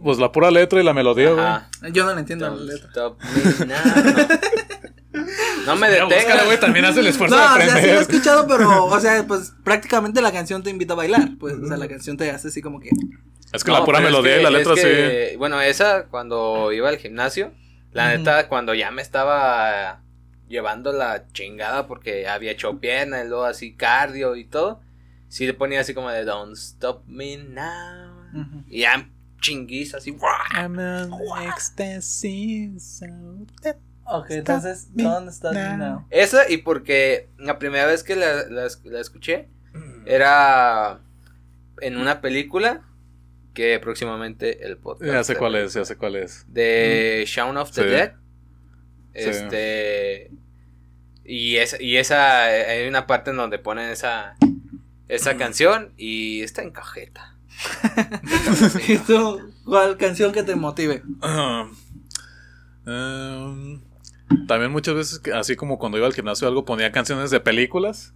Pues 0.03 0.19
la 0.19 0.31
pura 0.31 0.51
letra 0.51 0.79
y 0.79 0.83
la 0.83 0.93
melodía, 0.93 1.31
güey. 1.31 1.91
Yo 1.93 2.05
no 2.05 2.13
le 2.13 2.19
entiendo 2.19 2.45
la 2.49 2.55
Don't 2.55 2.69
letra. 2.69 2.89
stop 2.89 3.19
me 3.21 3.65
now. 3.65 3.77
No 3.85 4.93
me 5.13 5.21
Ya, 5.65 5.73
búscala, 5.73 6.07
detengas. 6.09 6.45
güey, 6.45 6.59
también 6.59 6.85
hace 6.85 6.99
el 7.01 7.07
esfuerzo 7.07 7.35
No, 7.35 7.41
de 7.41 7.47
o 7.47 7.49
sea, 7.49 7.57
sí 7.59 7.65
lo 7.65 7.77
he 7.77 7.79
aprender. 7.79 8.01
escuchado, 8.01 8.47
pero, 8.47 8.85
o 8.85 8.99
sea, 8.99 9.25
pues 9.27 9.53
prácticamente 9.63 10.21
la 10.21 10.31
canción 10.31 10.63
te 10.63 10.69
invita 10.69 10.93
a 10.93 10.97
bailar. 10.97 11.29
Pues, 11.39 11.55
o 11.55 11.67
sea, 11.67 11.77
la 11.77 11.87
canción 11.87 12.17
te 12.17 12.29
hace 12.31 12.47
así 12.49 12.61
como 12.61 12.79
que. 12.79 12.89
es 13.53 13.63
que 13.63 13.71
No, 13.71 13.79
la 13.79 13.85
pura 13.85 13.99
es 13.99 14.05
melodía 14.05 14.35
que- 14.35 14.39
y 14.39 14.43
la 14.43 14.49
es 14.49 14.55
letra 14.55 14.75
que, 14.75 15.35
Bueno, 15.37 15.61
esa 15.61 16.05
cuando 16.05 16.71
iba 16.71 16.89
al 16.89 16.97
gimnasio, 16.97 17.51
la 17.91 18.15
neta, 18.17 18.47
cuando 18.47 18.73
ya 18.73 18.89
me 18.91 19.01
estaba 19.03 20.01
llevando 20.47 20.91
la 20.91 21.27
chingada 21.31 21.87
porque 21.87 22.27
había 22.27 22.51
hecho 22.51 22.79
pierna 22.79 23.23
y 23.23 23.27
luego 23.27 23.43
así 23.45 23.75
cardio 23.75 24.35
y 24.35 24.45
todo, 24.45 24.81
sí 25.29 25.45
le 25.45 25.53
ponía 25.53 25.79
así 25.81 25.93
como 25.93 26.09
de 26.09 26.25
Don't 26.25 26.57
Stop 26.57 27.03
Me 27.07 27.37
Now. 27.37 28.63
Y 28.67 28.81
ya 28.81 29.09
chinguiza 29.41 29.97
así. 29.97 30.11
sí. 30.11 30.17
I'm 30.55 30.79
an 30.79 31.11
ecstasy, 31.47 32.71
so 32.79 33.05
Ok, 34.05 34.27
entonces, 34.31 34.89
Stop 34.95 35.53
Me 35.53 35.77
Now. 35.77 36.05
Esa 36.09 36.49
y 36.49 36.57
porque 36.57 37.29
la 37.37 37.57
primera 37.59 37.85
vez 37.85 38.03
que 38.03 38.15
la, 38.15 38.43
la- 38.49 38.67
la 38.83 38.99
escuché 38.99 39.47
era 40.05 40.99
en 41.81 41.97
una 41.97 42.19
película 42.21 42.81
que 43.53 43.79
próximamente 43.79 44.65
el 44.65 44.77
podcast. 44.77 45.11
Ya 45.11 45.23
sé 45.23 45.35
cuál 45.35 45.55
es, 45.55 45.73
ya 45.73 45.85
sé 45.85 45.95
cuál 45.95 46.15
es. 46.15 46.45
de 46.47 47.23
Shaun 47.27 47.55
of 47.57 47.71
the 47.71 47.83
Sí. 47.83 47.87
Dead. 47.89 48.11
Sí. 49.15 49.29
Este. 49.29 50.31
Y 51.23 51.55
esa, 51.57 51.81
y 51.81 51.97
esa. 51.97 52.43
Hay 52.45 52.87
una 52.87 53.07
parte 53.07 53.29
en 53.31 53.37
donde 53.37 53.59
ponen 53.59 53.89
esa. 53.89 54.35
esa 55.07 55.37
canción 55.37 55.93
y 55.97 56.41
está 56.41 56.61
en 56.63 56.71
cajeta. 56.71 57.35
¿Y 58.87 58.97
tú? 58.97 59.53
¿Cuál 59.63 59.95
canción 59.97 60.31
que 60.33 60.41
te 60.43 60.55
motive? 60.55 61.03
Ah, 61.21 61.69
em, 62.85 63.79
también 64.47 64.71
muchas 64.71 64.95
veces, 64.95 65.21
así 65.33 65.55
como 65.55 65.77
cuando 65.79 65.97
iba 65.97 66.07
al 66.07 66.13
gimnasio 66.13 66.47
o 66.47 66.49
algo, 66.49 66.65
ponía 66.65 66.91
canciones 66.91 67.31
de 67.31 67.39
películas. 67.39 68.13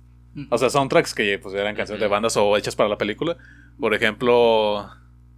O 0.52 0.58
sea, 0.60 0.70
soundtracks 0.70 1.16
que 1.16 1.40
pues 1.40 1.56
eran 1.56 1.76
canciones 1.76 2.00
de 2.00 2.08
bandas 2.08 2.38
o 2.38 2.56
hechas 2.58 2.76
para 2.76 2.88
la 2.90 2.98
película. 3.00 3.38
Por 3.80 3.96
ejemplo, 3.96 4.88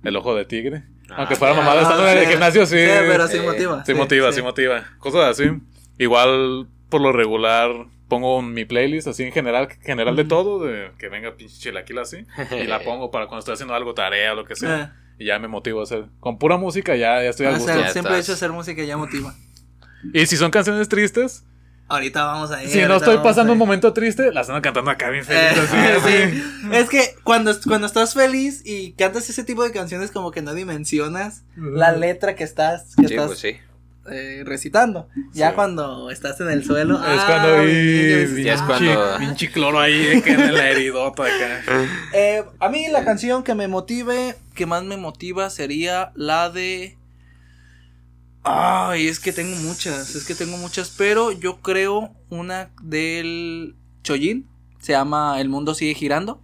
El 0.03 0.15
Ojo 0.17 0.35
de 0.35 0.43
Tigre. 0.43 0.83
Aunque 1.15 1.35
Ah, 1.35 1.37
fuera 1.37 1.53
ya. 1.53 1.59
mamada 1.61 1.81
estando 1.83 2.07
en 2.07 2.17
el 2.17 2.27
gimnasio, 2.27 2.65
sí. 2.65 2.75
Sí, 2.77 2.91
pero 3.07 3.27
sí 3.29 3.39
motiva. 3.39 3.85
Sí 3.85 3.93
motiva, 3.93 4.31
sí. 4.33 4.41
motiva. 4.41 4.83
Cosas 4.99 5.21
así. 5.39 5.49
Igual, 5.97 6.67
por 6.89 6.99
lo 7.01 7.13
regular, 7.13 7.71
pongo 8.09 8.41
mi 8.41 8.65
playlist 8.65 9.07
así 9.07 9.23
en 9.23 9.31
general, 9.31 9.69
general 9.81 10.15
de 10.17 10.25
todo, 10.25 10.65
de 10.65 10.91
que 10.97 11.07
venga 11.07 11.35
pinche 11.35 11.55
chilaquil 11.59 11.99
así. 11.99 12.25
Y 12.61 12.63
la 12.67 12.79
pongo 12.83 13.09
para 13.09 13.27
cuando 13.27 13.39
estoy 13.39 13.53
haciendo 13.53 13.73
algo, 13.75 13.93
tarea 13.93 14.33
o 14.33 14.35
lo 14.35 14.43
que 14.45 14.55
sea. 14.57 14.81
Eh, 14.81 15.23
Y 15.23 15.25
ya 15.27 15.39
me 15.39 15.47
motivo 15.47 15.79
a 15.79 15.83
hacer. 15.83 16.05
Con 16.19 16.37
pura 16.37 16.57
música 16.57 16.95
ya, 16.97 17.23
ya 17.23 17.29
estoy 17.29 17.45
al 17.47 17.53
gusto. 17.55 17.67
sea, 17.71 17.81
Ya 17.81 17.89
siempre 17.89 18.15
he 18.15 18.19
estás. 18.19 18.35
hecho 18.35 18.45
hacer 18.45 18.51
música 18.51 18.83
ya 18.83 18.97
motiva. 18.97 19.33
Y 20.13 20.25
si 20.25 20.37
son 20.37 20.51
canciones 20.51 20.87
tristes, 20.89 21.43
Ahorita 21.91 22.23
vamos 22.23 22.51
a 22.51 22.63
ir. 22.63 22.69
si 22.69 22.79
no 22.83 22.97
estoy 22.97 23.17
pasando 23.17 23.53
un 23.53 23.57
momento 23.57 23.93
triste, 23.93 24.31
la 24.31 24.41
están 24.41 24.61
cantando 24.61 24.91
acá 24.91 25.09
bien 25.09 25.23
Eh, 25.27 25.51
feliz. 25.55 26.03
así. 26.03 26.41
sí. 26.61 26.69
Es 26.71 26.87
que 26.89 27.15
cuando, 27.23 27.51
cuando 27.65 27.87
estás 27.87 28.13
feliz 28.13 28.61
y 28.63 28.91
cantas 28.91 29.27
ese 29.29 29.43
tipo 29.43 29.63
de 29.63 29.71
canciones 29.71 30.11
como 30.11 30.29
que 30.31 30.41
no 30.43 30.53
dimensionas 30.53 31.41
la 31.55 31.91
letra 31.91 32.35
que 32.35 32.43
estás, 32.43 32.95
que 32.95 33.07
Sí, 33.07 33.13
estás 33.15 33.27
pues 33.27 33.39
sí. 33.39 33.57
eh, 34.11 34.43
recitando. 34.45 35.07
Ya 35.33 35.49
Sí. 35.49 35.55
cuando 35.55 36.11
estás 36.11 36.39
en 36.41 36.51
el 36.51 36.63
suelo. 36.63 36.97
Es 36.97 37.01
ah, 37.03 37.23
cuando 37.27 37.63
bien, 37.63 38.35
y, 38.37 38.43
Ya 38.43 38.53
es 38.53 38.61
cuando- 38.61 39.17
pinche 39.17 39.51
cloro 39.51 39.79
ahí 39.79 39.97
de 39.99 40.21
que 40.21 40.31
en 40.33 40.53
la 40.53 40.69
heridota 40.69 41.23
acá. 41.23 41.63
Eh, 42.13 42.43
a 42.59 42.69
mí 42.69 42.87
la 42.91 43.03
canción 43.03 43.41
que 43.41 43.55
me 43.55 43.67
motive, 43.67 44.35
que 44.53 44.67
más 44.67 44.83
me 44.83 44.95
motiva 44.97 45.49
sería 45.49 46.11
la 46.13 46.51
de... 46.51 46.98
Ay, 48.51 49.07
es 49.07 49.19
que 49.19 49.31
tengo 49.31 49.55
muchas, 49.57 50.15
es 50.15 50.25
que 50.25 50.33
tengo 50.33 50.57
muchas, 50.57 50.89
pero 50.97 51.31
yo 51.31 51.61
creo 51.61 52.15
una 52.29 52.71
del 52.81 53.75
Choyin, 54.03 54.47
se 54.79 54.93
llama 54.93 55.39
El 55.39 55.49
mundo 55.49 55.75
sigue 55.75 55.93
girando. 55.93 56.41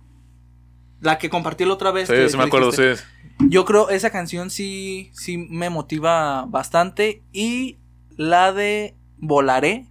La 1.01 1.17
que 1.17 1.29
compartí 1.29 1.65
la 1.65 1.73
otra 1.73 1.91
vez. 1.91 2.07
Sí, 2.07 2.13
que- 2.13 2.25
sí 2.27 2.31
que 2.33 2.37
me 2.37 2.43
acuerdo, 2.43 2.71
dijiste. 2.71 2.97
sí. 2.97 3.03
Yo 3.49 3.65
creo 3.65 3.89
esa 3.89 4.11
canción 4.11 4.49
sí, 4.49 5.09
sí 5.13 5.37
me 5.37 5.69
motiva 5.69 6.45
bastante. 6.45 7.21
Y 7.33 7.77
la 8.17 8.53
de 8.53 8.95
Volaré, 9.17 9.87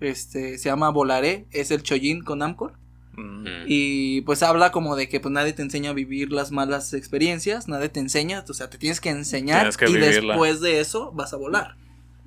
este, 0.00 0.58
se 0.58 0.68
llama 0.68 0.90
Volaré, 0.90 1.46
es 1.50 1.70
el 1.70 1.82
Choyin 1.82 2.22
con 2.22 2.42
Amcor. 2.42 2.77
Mm. 3.18 3.46
Y 3.66 4.20
pues 4.22 4.42
habla 4.42 4.70
como 4.70 4.94
de 4.94 5.08
que 5.08 5.18
pues 5.18 5.32
nadie 5.32 5.52
te 5.52 5.62
enseña 5.62 5.90
a 5.90 5.92
vivir 5.92 6.30
las 6.32 6.52
malas 6.52 6.92
experiencias, 6.94 7.66
nadie 7.66 7.88
te 7.88 7.98
enseña, 8.00 8.44
o 8.48 8.54
sea, 8.54 8.70
te 8.70 8.78
tienes 8.78 9.00
que 9.00 9.10
enseñar 9.10 9.60
Tienes 9.60 9.76
que 9.76 9.84
y 9.86 9.92
vivirla. 9.94 10.34
después 10.34 10.60
de 10.60 10.78
eso 10.80 11.10
vas 11.12 11.32
a 11.32 11.36
volar. 11.36 11.76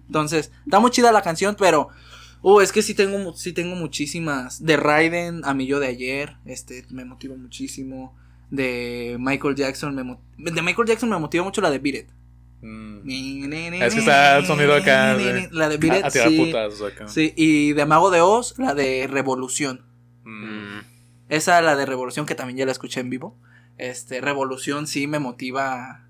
Entonces, 0.08 0.52
está 0.66 0.80
muy 0.80 0.92
chida 0.92 1.12
la 1.14 1.22
canción, 1.22 1.56
pero 1.58 1.88
uh, 2.42 2.60
es 2.60 2.72
que 2.74 2.82
sí 2.82 2.94
tengo 2.94 3.34
sí 3.38 3.54
tengo 3.54 3.76
muchísimas 3.78 4.64
de 4.66 4.76
Raiden 4.76 5.42
a 5.46 5.54
mi 5.54 5.66
yo 5.66 5.80
de 5.80 5.88
ayer, 5.88 6.36
este 6.46 6.86
me 6.90 7.06
motiva 7.06 7.36
muchísimo 7.38 8.14
de 8.50 9.16
Michael 9.18 9.56
Jackson 9.56 9.96
me 9.96 10.18
de 10.52 10.62
Michael 10.62 10.88
Jackson 10.88 11.10
me 11.10 11.18
motiva 11.18 11.46
mucho 11.46 11.62
la 11.62 11.70
de 11.72 11.80
Beat 11.80 11.96
It. 11.96 12.08
Mm. 12.64 13.10
Es 13.82 13.94
que 13.94 14.00
está 14.02 14.38
el 14.38 14.46
sonido 14.46 14.74
acá. 14.76 15.16
de- 15.16 15.50
La 15.52 15.70
de 15.70 15.78
Beat 15.78 15.98
It, 16.00 16.04
a, 16.04 16.08
a 16.08 16.12
tirar 16.12 16.30
sí. 16.30 16.38
putas 16.38 16.82
acá. 16.82 17.08
Sí, 17.08 17.34
y 17.36 17.74
de 17.74 17.86
Mago 17.86 18.12
de 18.12 18.22
Oz, 18.22 18.56
la 18.60 18.74
de 18.76 19.08
Revolución. 19.08 19.86
Mm. 20.32 20.80
Esa, 21.30 21.62
la 21.62 21.76
de 21.76 21.86
Revolución, 21.86 22.26
que 22.26 22.36
también 22.36 22.58
ya 22.58 22.66
la 22.66 22.72
escuché 22.72 23.00
en 23.00 23.10
vivo. 23.10 23.36
Este, 23.78 24.22
Revolución 24.22 24.88
sí 24.88 25.08
me 25.08 25.20
motiva. 25.20 26.08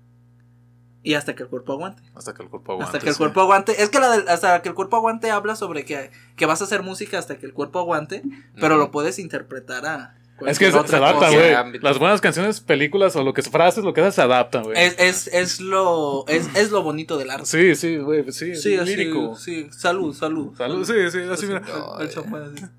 Y 1.04 1.14
hasta 1.14 1.34
que 1.34 1.42
el 1.42 1.48
cuerpo 1.48 1.72
aguante. 1.72 2.02
Hasta 2.14 2.32
que 2.34 2.42
el 2.42 2.48
cuerpo 2.48 2.72
aguante. 2.72 2.86
hasta 2.96 2.98
que 3.04 3.08
el 3.08 3.14
sí. 3.14 3.18
cuerpo 3.18 3.40
aguante. 3.40 3.82
Es 3.82 3.88
que 3.90 3.98
la 3.98 4.10
del- 4.10 4.28
hasta 4.28 4.62
que 4.62 4.68
el 4.68 4.74
cuerpo 4.74 4.96
aguante 4.96 5.30
habla 5.30 5.56
sobre 5.56 5.84
que, 5.84 6.10
que 6.36 6.46
vas 6.46 6.60
a 6.60 6.64
hacer 6.64 6.82
música 6.82 7.18
hasta 7.18 7.38
que 7.38 7.46
el 7.46 7.52
cuerpo 7.52 7.78
aguante. 7.80 8.22
Pero 8.60 8.76
lo 8.76 8.90
puedes 8.90 9.18
interpretar 9.18 9.86
a. 9.86 10.16
Es 10.46 10.58
que 10.58 10.72
se, 10.72 10.72
se 10.72 10.96
adapta, 10.96 11.26
cosa. 11.28 11.30
güey. 11.30 11.78
Las 11.80 11.98
buenas 11.98 12.20
canciones, 12.20 12.60
películas 12.60 13.14
o 13.14 13.22
lo 13.22 13.32
que 13.32 13.42
frases, 13.42 13.84
lo 13.84 13.94
que 13.94 14.00
sea, 14.00 14.10
se 14.10 14.22
adaptan, 14.22 14.64
güey. 14.64 14.76
Es, 14.82 14.96
es, 14.98 15.26
es 15.28 15.60
lo. 15.60 16.26
Es, 16.26 16.48
es 16.56 16.70
lo 16.72 16.82
bonito 16.82 17.16
del 17.16 17.30
arte. 17.30 17.46
Sí, 17.46 17.76
sí, 17.76 17.96
güey. 17.98 18.24
Sí, 18.32 18.56
Sí, 18.56 18.76
así, 18.76 18.96
lírico. 18.96 19.36
Sí, 19.36 19.68
salud, 19.70 20.12
salud. 20.16 20.56
Salud, 20.56 20.84
sí, 20.84 20.94
sí, 21.12 21.18
así, 21.30 21.46
mira. 21.46 21.60
No, 21.60 22.00
El. 22.00 22.08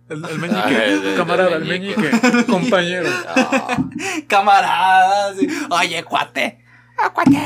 El, 0.09 0.25
el 0.29 0.39
meñique, 0.39 1.13
camarada, 1.15 1.55
el 1.55 1.65
meñique. 1.65 2.01
meñique, 2.01 2.45
compañero. 2.51 3.09
Ah, 3.27 3.77
Camaradas. 4.27 5.37
sí. 5.39 5.47
Oye, 5.69 6.03
cuate. 6.03 6.59
Ah, 6.97 7.13
cuate. 7.13 7.37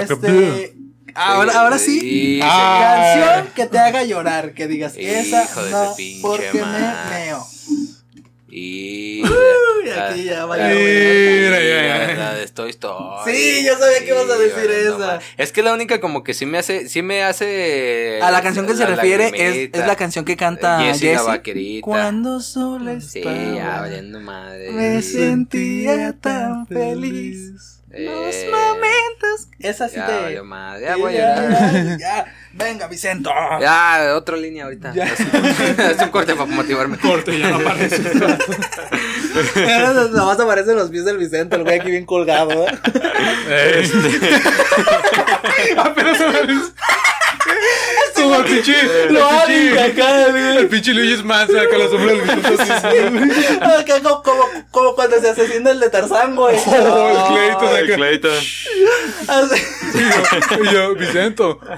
Este. 0.00 0.76
Ahora, 1.16 1.52
ahora 1.60 1.78
sí. 1.78 2.00
sí, 2.00 2.40
Ah. 2.42 3.14
Canción 3.24 3.54
que 3.54 3.66
te 3.66 3.78
haga 3.78 4.04
llorar, 4.04 4.52
que 4.54 4.66
digas, 4.66 4.96
Hijo 4.96 5.08
esa 5.10 5.62
de 5.62 5.70
no, 5.70 5.94
porque 6.22 6.50
me 6.54 7.24
meo. 7.26 7.46
Y. 8.56 9.20
Uy, 9.24 9.88
la- 9.90 10.10
aquí 10.10 10.22
ya 10.24 10.46
va 10.46 10.56
ya, 10.56 10.68
ya. 10.68 12.14
La 12.16 12.34
de 12.34 12.46
Toy 12.46 12.70
Story. 12.70 13.32
Sí, 13.32 13.64
yo 13.66 13.76
sabía 13.76 13.98
que 13.98 14.08
ibas 14.10 14.30
a 14.30 14.38
decir 14.38 14.70
esa. 14.70 15.18
Es 15.36 15.50
que 15.50 15.62
la 15.64 15.72
única 15.72 16.00
como 16.00 16.22
que 16.22 16.34
sí 16.34 16.46
me 16.46 16.58
hace, 16.58 16.88
sí 16.88 17.02
me 17.02 17.24
hace. 17.24 18.20
A 18.22 18.30
la 18.30 18.42
canción 18.42 18.64
que 18.66 18.74
se 18.74 18.84
la 18.84 18.94
refiere 18.94 19.32
es, 19.34 19.70
es 19.72 19.86
la 19.86 19.96
canción 19.96 20.24
que 20.24 20.36
canta 20.36 20.78
Jessie 20.82 21.08
la 21.12 21.18
Jessie. 21.18 21.28
vaquerita. 21.32 21.84
Cuando 21.84 22.40
solo 22.40 23.00
Sí, 23.00 23.18
estaba, 23.18 23.34
ya 23.56 23.80
valiendo 23.80 24.20
madre. 24.20 24.70
me 24.70 25.02
sentía 25.02 26.12
tan 26.20 26.66
feliz. 26.68 27.80
Los 27.90 28.34
Eh, 28.34 28.50
momentos. 28.50 29.48
Esa 29.58 29.88
sí 29.88 29.96
Ya 29.96 30.06
te. 30.06 30.12
valió 30.22 30.44
madre. 30.44 30.84
Ya 30.86 30.96
voy 30.96 31.14
a 31.14 31.18
Ya, 31.18 31.36
llorar. 31.42 31.72
ya, 31.72 31.98
ya. 31.98 32.34
Venga, 32.56 32.86
Vicento. 32.86 33.30
Ya, 33.60 34.14
otra 34.16 34.36
línea 34.36 34.64
ahorita. 34.64 34.92
Es 34.94 36.00
un 36.00 36.10
corte 36.10 36.34
para 36.34 36.46
motivarme. 36.46 36.98
Corte, 36.98 37.36
ya 37.38 37.50
no 37.50 37.56
aparece. 37.56 38.00
Nada 39.56 40.24
más 40.24 40.38
aparecen 40.38 40.76
los 40.76 40.90
pies 40.90 41.04
del 41.04 41.18
Vicente, 41.18 41.56
el 41.56 41.64
güey 41.64 41.80
aquí 41.80 41.90
bien 41.90 42.06
colgado. 42.06 42.66
¿eh? 42.66 43.80
Este. 43.82 44.40
Apenas 45.80 46.18
se 46.18 46.28
me 46.28 46.42
Como 48.14 48.36
el 48.36 48.44
pinche. 48.44 48.74
Lo 49.10 49.18
el 49.18 49.18
hago 49.18 49.46
pinche- 49.46 49.80
acá, 49.92 50.26
güey. 50.30 50.56
El 50.58 50.68
pinche 50.68 50.92
Luis 50.94 51.22
Mansa 51.24 51.68
con 51.68 51.78
la 51.78 51.88
sombra 51.88 52.12
del. 52.12 53.62
Acá 53.62 54.00
como, 54.02 54.22
como, 54.22 54.44
como 54.70 54.94
cuando 54.94 55.20
se 55.20 55.28
asesina 55.30 55.70
el 55.70 55.80
de 55.80 55.90
Tarzán, 55.90 56.34
güey. 56.36 56.56
Oh, 56.66 57.08
el 57.08 57.16
Clayton 57.34 57.76
acá. 57.76 57.94
Clayton. 57.96 58.38
Así. 59.28 59.62
Y 60.62 60.72
yo, 60.72 60.94
Vicento. 60.94 61.60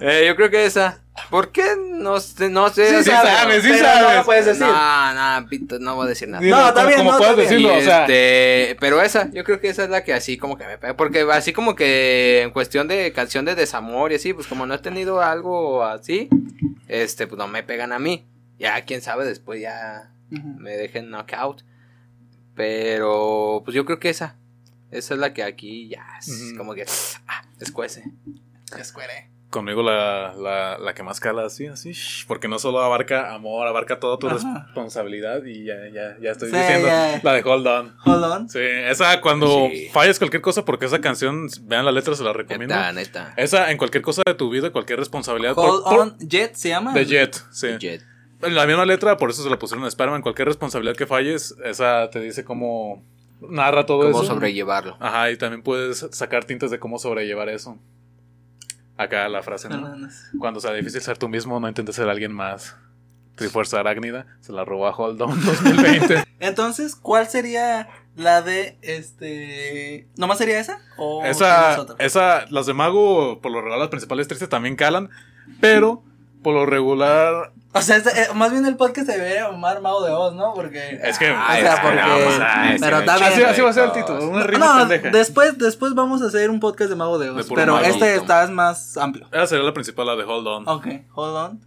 Eh, 0.00 0.24
yo 0.26 0.36
creo 0.36 0.50
que 0.50 0.64
esa. 0.66 1.02
¿Por 1.30 1.50
qué? 1.50 1.64
No 1.76 2.20
sé, 2.20 2.48
no 2.48 2.68
sé. 2.70 3.02
Sí 3.02 3.10
sabes, 3.10 3.62
sí 3.64 3.74
sabes. 3.78 4.02
No 4.02 4.14
lo 4.14 4.24
puedes 4.24 4.46
decir. 4.46 4.64
No, 4.66 5.40
no, 5.40 5.48
pito, 5.48 5.78
no 5.80 5.96
voy 5.96 6.06
a 6.06 6.08
decir 6.10 6.28
nada. 6.28 6.40
No, 6.44 6.68
está 6.68 6.74
como- 6.74 6.86
bien, 6.86 6.98
Como 6.98 7.10
no, 7.12 7.18
puedes 7.18 7.36
decirlo, 7.36 7.74
Y 7.74 7.78
o 7.78 7.80
sea. 7.80 8.02
este, 8.06 8.76
pero 8.78 9.02
esa, 9.02 9.28
yo 9.32 9.42
creo 9.42 9.58
que 9.60 9.68
esa 9.68 9.82
es 9.84 9.90
la 9.90 10.04
que 10.04 10.14
así 10.14 10.38
como 10.38 10.56
que 10.56 10.64
me 10.66 10.78
pega. 10.78 10.96
Porque 10.96 11.26
así 11.32 11.52
como 11.52 11.74
que 11.74 12.42
en 12.42 12.50
cuestión 12.52 12.86
de 12.86 13.12
canción 13.12 13.44
de 13.44 13.56
desamor 13.56 14.12
y 14.12 14.14
así, 14.14 14.32
pues 14.32 14.46
como 14.46 14.64
no 14.66 14.74
he 14.74 14.78
tenido 14.78 15.20
algo 15.20 15.82
así, 15.84 16.28
este, 16.86 17.26
pues 17.26 17.36
no 17.38 17.48
me 17.48 17.64
pegan 17.64 17.92
a 17.92 17.98
mí. 17.98 18.26
Ya, 18.60 18.84
quién 18.84 19.02
sabe, 19.02 19.24
después 19.24 19.60
ya 19.60 20.12
me 20.30 20.76
dejen 20.76 21.10
knockout. 21.10 21.62
Pero, 22.54 23.62
pues 23.64 23.74
yo 23.74 23.84
creo 23.84 23.98
que 23.98 24.10
esa. 24.10 24.36
Esa 24.90 25.14
es 25.14 25.20
la 25.20 25.34
que 25.34 25.42
aquí 25.42 25.88
ya 25.88 26.04
es 26.18 26.28
Ujú. 26.28 26.56
como 26.58 26.74
que 26.74 26.84
ah, 27.26 27.42
escuece. 27.60 28.04
Escuere. 28.78 29.27
Conmigo 29.50 29.82
la, 29.82 30.34
la, 30.38 30.76
la 30.78 30.92
que 30.94 31.02
más 31.02 31.20
cala 31.20 31.46
así, 31.46 31.66
así, 31.68 31.92
porque 32.26 32.48
no 32.48 32.58
solo 32.58 32.80
abarca 32.82 33.32
amor, 33.34 33.66
abarca 33.66 33.98
toda 33.98 34.18
tu 34.18 34.28
Ajá. 34.28 34.64
responsabilidad 34.66 35.42
y 35.44 35.64
ya, 35.64 35.74
ya, 35.90 36.18
ya 36.20 36.32
estoy 36.32 36.50
Sí, 36.50 36.56
diciendo 36.56 36.86
la 37.22 37.32
de 37.32 37.42
Hold 37.42 37.66
On. 37.66 37.94
Hold 38.04 38.24
on. 38.24 38.48
Sí, 38.50 38.58
esa 38.60 39.22
cuando 39.22 39.68
Sí. 39.70 39.88
falles 39.90 40.18
cualquier 40.18 40.42
cosa, 40.42 40.66
porque 40.66 40.84
esa 40.84 41.00
canción, 41.00 41.48
vean 41.62 41.86
la 41.86 41.92
letra, 41.92 42.14
se 42.14 42.24
la 42.24 42.34
recomiendo. 42.34 42.74
Neta, 42.74 42.92
neta. 42.92 43.34
Esa 43.38 43.70
en 43.70 43.78
cualquier 43.78 44.02
cosa 44.02 44.22
de 44.26 44.34
tu 44.34 44.50
vida, 44.50 44.70
cualquier 44.70 44.98
responsabilidad. 44.98 45.54
Hold 45.56 45.82
por- 45.82 45.92
por- 45.94 46.00
on. 46.00 46.18
Jet 46.18 46.54
se 46.54 46.68
llama. 46.68 46.92
De 46.92 47.06
Jet, 47.06 47.42
sí. 47.50 47.68
Jet. 47.78 48.02
En 48.42 48.54
la 48.54 48.66
misma 48.66 48.84
letra, 48.84 49.16
por 49.16 49.30
eso 49.30 49.42
se 49.42 49.48
la 49.48 49.58
pusieron 49.58 49.82
en 49.84 49.88
Spider-Man. 49.88 50.20
Cualquier 50.20 50.48
responsabilidad 50.48 50.94
que 50.94 51.06
falles, 51.06 51.54
esa 51.64 52.10
te 52.10 52.20
dice 52.20 52.44
cómo 52.44 53.02
narra 53.40 53.86
todo 53.86 54.00
Cómo 54.12 54.22
eso. 54.24 54.34
sobrellevarlo. 54.34 54.96
Ajá, 55.00 55.30
y 55.30 55.38
también 55.38 55.62
puedes 55.62 56.06
sacar 56.12 56.44
tintes 56.44 56.70
de 56.70 56.78
cómo 56.78 56.98
sobrellevar 56.98 57.48
eso. 57.48 57.78
Acá 58.98 59.28
la 59.28 59.42
frase, 59.42 59.68
No, 59.68 59.78
¿no? 59.78 59.88
no, 59.90 59.96
no. 59.96 60.08
Cuando 60.38 60.60
sea 60.60 60.72
difícil 60.74 61.00
ser 61.00 61.16
tú 61.16 61.28
mismo, 61.28 61.58
no 61.60 61.68
intentes 61.68 61.94
ser 61.96 62.08
alguien 62.08 62.32
más. 62.32 62.76
Trifuerza 63.36 63.78
Arácnida 63.78 64.26
se 64.40 64.52
la 64.52 64.64
robó 64.64 64.88
a 64.88 64.90
Hold 64.96 65.22
On 65.22 65.44
2020. 65.44 66.24
Entonces, 66.40 66.96
¿cuál 66.96 67.28
sería 67.28 67.88
la 68.16 68.42
de 68.42 68.76
este. 68.82 70.08
¿Nomás 70.16 70.38
sería 70.38 70.58
esa? 70.58 70.80
¿O 70.96 71.24
esa, 71.24 71.80
otra? 71.80 71.94
esa, 72.04 72.46
las 72.50 72.66
de 72.66 72.74
Mago, 72.74 73.40
por 73.40 73.52
lo 73.52 73.58
regular, 73.60 73.78
las 73.78 73.88
principales 73.88 74.26
tristes 74.26 74.48
también 74.48 74.74
calan. 74.74 75.08
Pero 75.60 76.02
por 76.42 76.54
lo 76.54 76.66
regular. 76.66 77.52
O 77.74 77.82
sea, 77.82 77.96
este, 77.96 78.10
eh, 78.10 78.26
más 78.34 78.50
bien 78.50 78.64
el 78.66 78.76
podcast 78.76 79.06
se 79.08 79.18
debería 79.18 79.50
llamar 79.50 79.80
Mago 79.82 80.04
de 80.04 80.10
Oz, 80.12 80.34
¿no? 80.34 80.54
Porque. 80.54 80.98
Es 81.02 81.18
que. 81.18 81.30
o 81.30 81.34
sea, 81.36 81.80
porque- 81.82 82.76
pero 82.80 82.98
está 83.00 83.16
bien. 83.18 83.32
Así, 83.32 83.42
así 83.42 83.60
va 83.60 83.70
a 83.70 83.72
ser 83.72 83.84
el 83.84 83.92
título. 83.92 84.28
Una 84.28 84.44
rima 84.44 84.66
No, 84.66 84.78
pendeja. 84.88 85.10
después, 85.10 85.58
después 85.58 85.94
vamos 85.94 86.22
a 86.22 86.26
hacer 86.26 86.48
un 86.50 86.60
podcast 86.60 86.90
de 86.90 86.96
Mago 86.96 87.18
de 87.18 87.26
De 87.26 87.32
Oz. 87.32 87.46
puro 87.46 87.60
Pero 87.60 87.74
mago. 87.74 87.84
este 87.86 88.14
está 88.16 88.46
más 88.48 88.96
amplio. 88.96 89.26
Esa 89.32 89.46
sería 89.46 89.64
la 89.64 89.74
principal, 89.74 90.06
la 90.06 90.16
de 90.16 90.24
Hold 90.24 90.46
On. 90.46 90.68
Ok, 90.68 90.86
hold 91.14 91.36
on. 91.36 91.60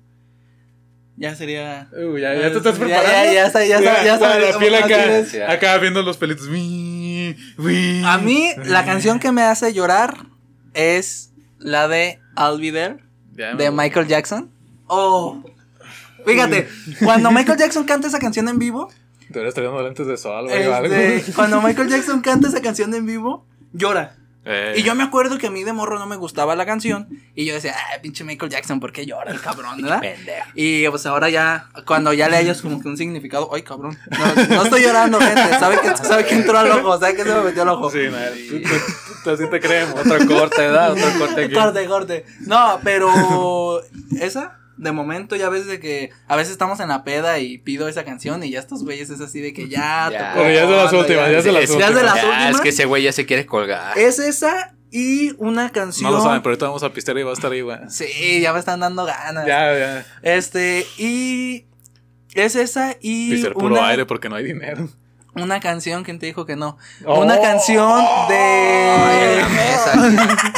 Ya 1.17 1.35
sería. 1.35 1.87
Uh, 1.93 2.17
ya, 2.17 2.33
ya 2.33 2.49
te 2.51 2.57
estás 2.57 2.79
Ya, 2.79 2.83
preparando. 2.85 3.11
ya, 3.11 3.33
ya 3.33 3.45
está, 3.45 3.65
ya 3.65 3.77
está, 3.77 4.03
ya 4.03 4.13
está. 4.15 4.39
La 4.39 4.57
piel 4.57 4.73
Así 4.75 4.83
acá, 4.93 5.17
es. 5.17 5.35
acá 5.49 5.77
viendo 5.77 6.01
los 6.01 6.17
pelitos. 6.17 6.47
A 6.47 8.17
mí, 8.17 8.49
la 8.65 8.85
canción 8.85 9.19
que 9.19 9.31
me 9.31 9.43
hace 9.43 9.71
llorar 9.73 10.17
es 10.73 11.31
la 11.59 11.87
de 11.87 12.19
I'll 12.37 12.59
Be 12.59 12.71
There 12.71 12.97
Ya 13.33 13.53
de. 13.53 13.69
Michael 13.69 14.07
Jackson. 14.07 14.50
Oh. 14.93 15.41
Fíjate, 16.25 16.67
cuando 17.03 17.31
Michael 17.31 17.57
Jackson 17.57 17.85
canta 17.85 18.07
esa 18.07 18.19
canción 18.19 18.47
en 18.49 18.59
vivo, 18.59 18.89
Deberías 19.29 19.51
estar 19.51 19.63
dando 19.63 19.81
lentes 19.81 20.05
de 20.05 20.17
sol, 20.17 20.43
güey, 20.49 20.67
o 20.67 20.75
algo. 20.75 20.93
este, 20.93 21.31
cuando 21.31 21.61
Michael 21.61 21.87
Jackson 21.87 22.19
canta 22.21 22.49
esa 22.49 22.61
canción 22.61 22.93
en 22.93 23.05
vivo, 23.05 23.45
llora. 23.71 24.17
Eh, 24.43 24.73
Y 24.77 24.83
yo 24.83 24.93
me 24.95 25.03
acuerdo 25.03 25.37
que 25.37 25.47
a 25.47 25.51
mí 25.51 25.63
de 25.63 25.71
morro 25.71 25.97
no 25.99 26.05
me 26.07 26.17
gustaba 26.17 26.55
la 26.55 26.65
canción. 26.65 27.07
Y 27.33 27.45
yo 27.45 27.53
decía, 27.53 27.73
ay, 27.93 27.99
pinche 28.01 28.23
Michael 28.25 28.51
Jackson, 28.51 28.79
¿por 28.81 28.91
qué 28.91 29.05
llora 29.05 29.31
el 29.31 29.39
cabrón, 29.39 29.81
verdad? 29.81 30.01
Pendejo. 30.01 30.49
Y 30.55 30.85
pues 30.89 31.05
ahora 31.05 31.29
ya, 31.29 31.69
cuando 31.87 32.11
ya 32.11 32.27
le 32.27 32.35
hayas 32.37 32.61
como 32.61 32.81
que 32.81 32.87
un 32.89 32.97
significado, 32.97 33.49
ay, 33.53 33.61
cabrón. 33.61 33.97
No, 34.09 34.55
no 34.55 34.63
estoy 34.63 34.81
llorando, 34.83 35.17
gente. 35.19 35.49
¿Sabe 35.59 35.79
que, 35.79 35.95
sabe 35.95 36.25
que 36.25 36.35
entró 36.35 36.57
al 36.57 36.69
ojo? 36.71 36.99
¿Sabe 36.99 37.15
que 37.15 37.23
se 37.23 37.33
me 37.33 37.41
metió 37.43 37.61
al 37.61 37.69
ojo? 37.69 37.89
Sí, 37.89 37.99
así 39.25 39.49
te 39.49 39.59
creemos. 39.61 39.95
Otro 39.99 40.17
corte, 40.27 40.61
¿verdad? 40.61 40.91
Otro 40.91 41.19
corte 41.19 41.41
aquí. 41.45 41.53
Corte, 41.53 41.85
corte. 41.85 42.25
No, 42.41 42.79
pero 42.83 43.81
esa, 44.19 44.57
de 44.81 44.91
momento, 44.91 45.35
ya 45.35 45.47
ves 45.49 45.67
de 45.67 45.79
que 45.79 46.09
a 46.27 46.35
veces 46.35 46.51
estamos 46.51 46.79
en 46.79 46.89
la 46.89 47.03
peda 47.03 47.37
y 47.39 47.59
pido 47.59 47.87
esa 47.87 48.03
canción 48.03 48.43
y 48.43 48.49
ya 48.49 48.59
estos 48.59 48.83
güeyes 48.83 49.09
es 49.11 49.21
así 49.21 49.39
de 49.39 49.53
que 49.53 49.69
ya, 49.69 50.09
Ya. 50.11 50.31
tocó 50.33 50.43
Pero 50.43 50.53
ya 50.55 50.63
es 50.63 50.69
de 50.69 50.75
las 50.75 50.93
últimas, 50.93 51.31
ya 51.31 51.37
es 51.37 51.43
de 51.45 51.51
las 51.51 51.69
ya 51.69 51.87
es 51.87 51.95
de 51.95 52.03
las 52.03 52.15
Ya, 52.15 52.25
últimas. 52.27 52.55
es 52.55 52.61
que 52.61 52.69
ese 52.69 52.85
güey 52.85 53.03
ya 53.03 53.11
se 53.13 53.25
quiere 53.25 53.45
colgar. 53.45 53.97
Es 53.97 54.17
esa 54.19 54.73
y 54.89 55.33
una 55.37 55.69
canción. 55.69 56.11
No 56.11 56.17
lo 56.17 56.23
saben, 56.23 56.41
pero 56.41 56.51
ahorita 56.53 56.65
vamos 56.65 56.83
a 56.83 56.91
pistear 56.91 57.17
y 57.19 57.23
va 57.23 57.29
a 57.29 57.33
estar 57.33 57.51
ahí, 57.51 57.61
güey. 57.61 57.77
Sí, 57.89 58.41
ya 58.41 58.51
me 58.53 58.59
están 58.59 58.79
dando 58.81 59.05
ganas. 59.05 59.45
Ya, 59.45 59.77
ya. 59.77 60.05
Este, 60.23 60.85
y. 60.97 61.65
Es 62.33 62.55
esa 62.55 62.95
y. 62.99 63.31
Pistear 63.31 63.53
puro 63.53 63.75
una, 63.75 63.87
aire 63.87 64.05
porque 64.05 64.27
no 64.29 64.35
hay 64.35 64.43
dinero. 64.45 64.89
una 65.35 65.59
canción, 65.61 66.03
¿quién 66.03 66.17
te 66.19 66.25
dijo 66.25 66.45
que 66.45 66.55
no? 66.55 66.77
Oh. 67.05 67.21
Una 67.21 67.39
canción 67.39 68.01
Ay, 68.01 69.17
en 69.21 69.37
la 69.37 69.47
de. 69.47 69.53
mesa. 69.53 70.51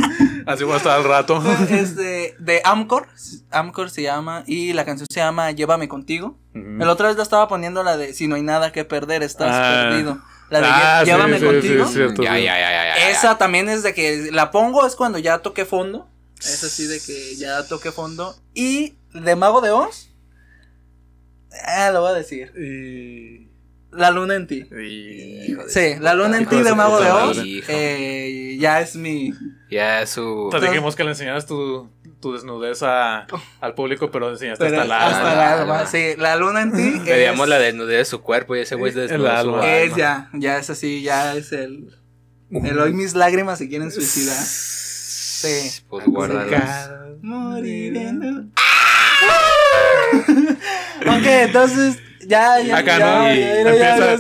Así 0.46 0.64
va 0.66 0.74
a 0.74 0.78
estar 0.78 0.98
al 0.98 1.04
rato. 1.06 1.42
Este, 1.70 2.13
de 2.40 2.62
Amcor. 2.66 3.08
Amcor 3.52 3.90
se 3.90 4.02
llama. 4.02 4.44
Y 4.48 4.74
la 4.74 4.86
canción 4.86 5.08
se 5.12 5.20
llama 5.20 5.52
Llévame 5.52 5.88
contigo. 5.88 6.38
El 6.54 6.84
otra 6.90 7.08
vez 7.08 7.18
la 7.18 7.24
estaba 7.24 7.48
poniendo 7.48 7.84
la 7.84 7.98
de 7.98 8.14
Si 8.14 8.28
no 8.28 8.36
hay 8.36 8.42
nada 8.44 8.72
que 8.72 8.86
perder, 8.86 9.24
estás 9.24 9.50
Ah. 9.52 9.88
perdido. 9.90 10.22
La 10.50 10.60
de 10.62 10.68
Ah, 10.70 11.04
Llévame 11.04 11.40
sí, 11.40 11.46
contigo. 11.46 11.84
sí, 11.86 11.90
es 11.90 11.94
cierto, 11.94 12.24
Ya, 12.24 12.36
sí. 12.36 12.44
ya, 12.44 12.60
ya, 12.60 12.70
ya, 12.72 12.98
ya. 12.98 13.10
Esa 13.10 13.38
también 13.38 13.70
es 13.70 13.82
de 13.84 13.94
que 13.94 14.30
la 14.32 14.52
pongo 14.52 14.86
es 14.86 14.96
cuando 14.96 15.18
ya 15.20 15.40
toqué 15.40 15.66
fondo. 15.66 16.08
Es 16.40 16.64
así 16.64 16.86
de 16.86 17.00
que 17.00 17.36
ya 17.38 17.66
toqué 17.68 17.92
fondo. 17.92 18.36
Y 18.54 18.96
de 19.14 19.36
Mago 19.36 19.62
de 19.62 19.72
Oz. 19.72 20.10
Ah, 21.66 21.92
lo 21.92 22.02
voy 22.02 22.12
a 22.12 22.14
decir. 22.14 22.52
Y... 22.58 23.50
La 23.92 24.10
luna 24.10 24.36
en 24.36 24.48
ti. 24.48 24.66
y- 24.72 25.56
Sí, 25.68 25.96
la 26.00 26.16
luna 26.16 26.38
en 26.40 26.48
ti 26.48 26.62
de. 26.64 26.74
Mago 26.74 27.00
de 27.00 27.12
Oz. 27.12 27.38
eh, 27.68 28.58
ya 28.60 28.82
es 28.82 28.96
mi. 28.96 29.32
Ya 29.74 30.02
es 30.02 30.10
su. 30.12 30.50
Te 30.52 30.60
dijimos 30.60 30.96
que 30.96 31.04
le 31.04 31.10
enseñaras 31.12 31.46
tu, 31.46 31.90
tu 32.22 32.34
desnudez 32.34 32.84
a- 32.84 33.26
al 33.62 33.74
público, 33.74 34.12
pero 34.12 34.30
enseñaste 34.30 34.64
pero 34.66 34.82
hasta 34.82 34.88
la 34.88 35.06
hasta 35.08 35.18
alma. 35.32 35.34
la 35.34 35.54
alma. 35.62 35.86
Sí, 35.88 36.14
la 36.18 36.36
luna 36.36 36.62
en 36.62 36.72
ti. 36.74 37.00
Veíamos 37.06 37.46
es- 37.46 37.50
la 37.50 37.60
desnudez 37.60 37.98
de 37.98 38.06
su 38.06 38.22
cuerpo 38.22 38.56
y 38.56 38.60
ese 38.62 38.76
güey 38.76 38.92
El 38.92 38.98
desnudo 39.08 39.30
alma. 39.32 39.54
alma. 39.62 39.76
Es 39.78 39.96
ya, 39.96 40.30
ya 40.34 40.58
es 40.60 40.70
así, 40.70 41.02
ya 41.02 41.36
es 41.36 41.52
el. 41.52 41.96
El 42.52 42.80
hoy 42.80 42.94
mis 42.94 43.16
lágrimas 43.16 43.58
se 43.58 43.68
quieren 43.68 43.92
suicidar. 43.92 44.36
Sí. 44.38 45.82
Pues 45.90 46.06
guárdalas. 46.06 46.92
Morir 47.22 47.98
en 47.98 48.24
el- 48.24 48.52
ok, 51.08 51.26
entonces. 51.26 51.98
Ya, 52.26 52.58
ya, 52.62 52.78
Acá, 52.78 53.00
ya, 53.00 53.06
¿no? 53.06 53.28
ya, 53.28 53.36
ya. 53.76 54.18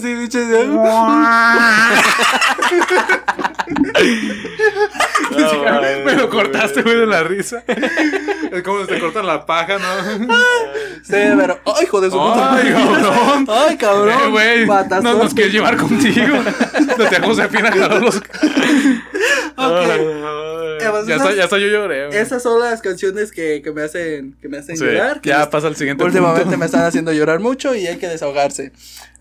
Me 6.05 6.13
lo 6.15 6.29
cortaste, 6.29 6.81
güey, 6.81 6.97
de 6.97 7.05
la 7.05 7.23
risa. 7.23 7.63
Es 8.51 8.61
como 8.63 8.81
si 8.81 8.87
te 8.87 8.99
cortan 8.99 9.25
la 9.25 9.45
paja, 9.45 9.77
¿no? 9.79 10.35
Sí, 11.03 11.13
pero. 11.37 11.59
¡Ay, 11.65 11.83
hijo 11.85 12.01
de 12.01 12.09
su 12.11 12.17
puta 12.17 12.55
Ay, 12.55 12.69
madre! 12.69 12.73
cabrón. 12.73 13.47
¡Ay, 13.49 13.77
cabrón! 13.77 14.19
Eh, 14.25 14.29
güey, 14.29 14.65
no 15.01 15.13
nos 15.15 15.33
quieres 15.33 15.53
llevar 15.53 15.77
contigo. 15.77 16.37
No 16.97 17.05
te 17.09 17.19
Josefina 17.21 17.71
jaló 17.71 17.99
los. 17.99 18.17
Ok. 18.17 18.25
Ay, 19.55 20.89
pues 20.91 21.07
ya, 21.07 21.15
esas- 21.15 21.29
está, 21.29 21.33
ya 21.35 21.43
está, 21.45 21.57
yo 21.57 21.67
lloré. 21.67 22.07
güey. 22.07 22.17
Esas 22.19 22.43
son 22.43 22.59
las 22.59 22.81
canciones 22.81 23.31
que, 23.31 23.61
que 23.63 23.71
me 23.71 23.83
hacen, 23.83 24.35
que 24.41 24.49
me 24.49 24.57
hacen 24.57 24.77
Sí, 24.77 24.83
llorar. 24.83 25.21
que 25.21 25.29
ya 25.29 25.49
pasa 25.49 25.67
al 25.67 25.75
siguiente 25.75 26.03
últimamente 26.03 26.43
punto. 26.43 26.57
me 26.57 26.65
están 26.65 26.83
haciendo 26.83 27.11
llorar 27.13 27.39
mucho 27.39 27.73
y 27.75 27.87
hay 27.87 27.97
que 27.97 28.07
desahogarse. 28.07 28.71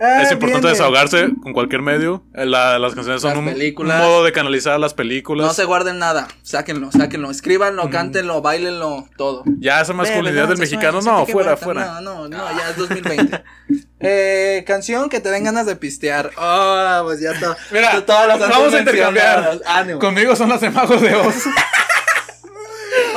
Ah, 0.04 0.22
Es 0.22 0.32
importante 0.32 0.66
viene. 0.66 0.70
desahogarse 0.70 1.28
con 1.42 1.52
cualquier 1.52 1.80
medio. 1.80 2.24
Eh, 2.34 2.44
la- 2.44 2.78
las 2.80 2.94
canciones 2.94 3.22
son 3.22 3.46
Las 3.46 3.72
un, 3.76 3.86
modo 3.86 4.24
de 4.24 4.32
canalizar 4.32 4.80
las 4.80 4.94
películas. 4.94 5.46
No 5.46 5.52
se 5.54 5.64
guarden 5.64 5.98
nada. 6.00 6.26
Sáquenlo, 6.42 6.90
sáquenlo. 6.90 7.30
Escríbanlo, 7.30 7.88
cántenlo, 7.88 8.42
bailenlo, 8.42 9.06
todo. 9.16 9.44
Ya 9.58 9.80
esa 9.80 9.92
masculinidad 9.92 10.48
del 10.48 10.58
mexicano, 10.58 11.00
sexual, 11.00 11.20
no, 11.20 11.26
fuera, 11.26 11.56
fuera. 11.56 12.00
No, 12.00 12.00
no, 12.00 12.28
no, 12.28 12.58
ya 12.58 12.70
es 12.70 12.76
2020. 12.76 13.44
eh, 14.00 14.64
canción 14.66 15.08
que 15.08 15.20
te 15.20 15.30
den 15.30 15.44
ganas 15.44 15.66
de 15.66 15.76
pistear. 15.76 16.30
Ah, 16.36 17.02
pues 17.04 17.20
ya 17.20 17.30
está. 17.30 17.56
Mira, 17.70 18.04
Todas 18.04 18.26
las 18.26 18.40
vamos 18.40 18.74
a 18.74 18.78
intercambiar. 18.80 19.60
Ánimo. 19.66 20.00
Conmigo 20.00 20.34
son 20.34 20.48
las 20.48 20.60
de 20.60 20.70
Magos 20.70 21.00
de 21.00 21.14
Oz. 21.14 21.44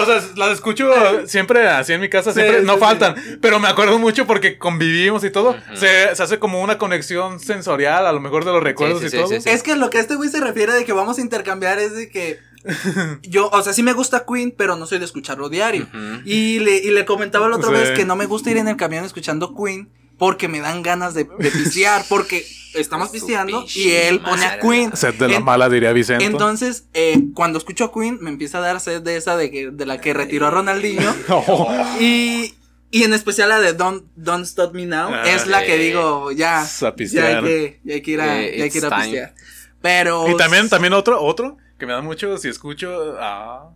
O 0.07 0.19
sea, 0.19 0.29
las 0.35 0.51
escucho 0.51 0.91
siempre 1.27 1.67
así 1.67 1.93
en 1.93 2.01
mi 2.01 2.09
casa, 2.09 2.31
Sí, 2.33 2.39
siempre 2.39 2.61
sí, 2.61 2.65
no 2.65 2.73
sí. 2.75 2.79
faltan. 2.79 3.15
Pero 3.41 3.59
me 3.59 3.67
acuerdo 3.67 3.99
mucho 3.99 4.25
porque 4.27 4.57
convivimos 4.57 5.23
y 5.23 5.29
todo. 5.29 5.55
se, 5.73 6.15
se 6.15 6.23
hace 6.23 6.39
como 6.39 6.61
una 6.61 6.77
conexión 6.77 7.39
sensorial, 7.39 8.05
a 8.05 8.11
lo 8.11 8.19
mejor 8.19 8.45
de 8.45 8.51
los 8.51 8.63
recuerdos 8.63 9.01
sí, 9.01 9.07
y 9.07 9.09
sí, 9.09 9.17
todo. 9.17 9.27
sí, 9.27 9.41
sí. 9.41 9.49
Es 9.49 9.63
que 9.63 9.75
lo 9.75 9.89
que 9.89 9.99
este 9.99 10.15
güey 10.15 10.29
se 10.29 10.39
refiere 10.41 10.73
de 10.73 10.85
que 10.85 10.93
vamos 10.93 11.17
a 11.17 11.21
intercambiar 11.21 11.79
es 11.79 11.95
de 11.95 12.09
que 12.09 12.39
yo, 13.23 13.49
o 13.49 13.61
sea, 13.61 13.73
sí 13.73 13.83
me 13.83 13.93
gusta 13.93 14.25
Queen, 14.27 14.53
pero 14.57 14.75
no 14.75 14.85
soy 14.87 14.99
de 14.99 15.05
escucharlo 15.05 15.49
diario. 15.49 15.87
Y 16.25 16.59
le, 16.59 16.77
y 16.77 16.91
le 16.91 17.05
comentaba 17.05 17.47
la 17.49 17.57
otra 17.57 17.69
Sí. 17.69 17.75
vez 17.75 17.91
que 17.91 18.05
no 18.05 18.15
me 18.15 18.25
gusta 18.25 18.49
ir 18.51 18.57
en 18.57 18.67
el 18.67 18.75
camión 18.77 19.05
escuchando 19.05 19.53
Queen 19.55 19.89
porque 20.17 20.47
me 20.47 20.59
dan 20.59 20.81
ganas 20.83 21.13
de, 21.13 21.25
de 21.25 21.51
pistear, 21.51 22.03
porque 22.09 22.45
estamos 22.73 23.09
pisteando 23.09 23.65
y 23.73 23.91
él 23.91 24.19
pone 24.21 24.45
a. 24.45 24.59
Queen. 24.59 24.95
Sed 24.95 25.13
de 25.15 25.27
la 25.29 25.35
En- 25.35 25.43
mala, 25.43 25.69
diría 25.69 25.91
Vicente. 25.93 26.25
Entonces, 26.25 26.87
eh, 26.93 27.19
cuando 27.33 27.57
escucho 27.57 27.85
a 27.85 27.93
Queen, 27.93 28.17
me 28.21 28.29
empieza 28.29 28.57
a 28.57 28.61
dar 28.61 28.79
sed 28.79 29.01
de 29.01 29.17
esa 29.17 29.37
de, 29.37 29.51
que, 29.51 29.71
de 29.71 29.85
la 29.85 29.99
que 30.01 30.13
retiró 30.13 30.47
a 30.47 30.51
Ronaldinho. 30.51 31.13
Oh, 31.29 31.73
Y, 31.99 32.53
y 32.91 33.03
en 33.03 33.13
especial 33.13 33.49
la 33.49 33.59
de 33.59 33.73
Don't, 33.73 34.03
Don't 34.15 34.45
Stop 34.45 34.73
Me 34.73 34.85
Now. 34.85 35.09
Ah, 35.13 35.23
es 35.29 35.47
la 35.47 35.65
que 35.65 35.77
digo, 35.77 36.31
ya. 36.31 36.65
Ya 36.65 37.27
hay 37.27 37.43
que, 37.43 37.79
ya 37.83 37.93
hay 37.95 38.01
que 38.01 38.11
ir 38.11 38.21
a, 38.21 38.41
Eh, 38.41 38.57
ya 38.57 38.63
hay 38.65 38.69
que 38.69 38.77
ir 38.77 38.85
a 38.85 38.97
pistear. 38.97 39.35
Pero. 39.81 40.29
Y 40.29 40.37
también, 40.37 40.69
también 40.69 40.93
otro, 40.93 41.21
otro 41.21 41.57
que 41.77 41.85
me 41.85 41.91
da 41.93 42.01
mucho 42.01 42.37
si 42.37 42.47
escucho. 42.47 43.15
Ah, 43.19 43.69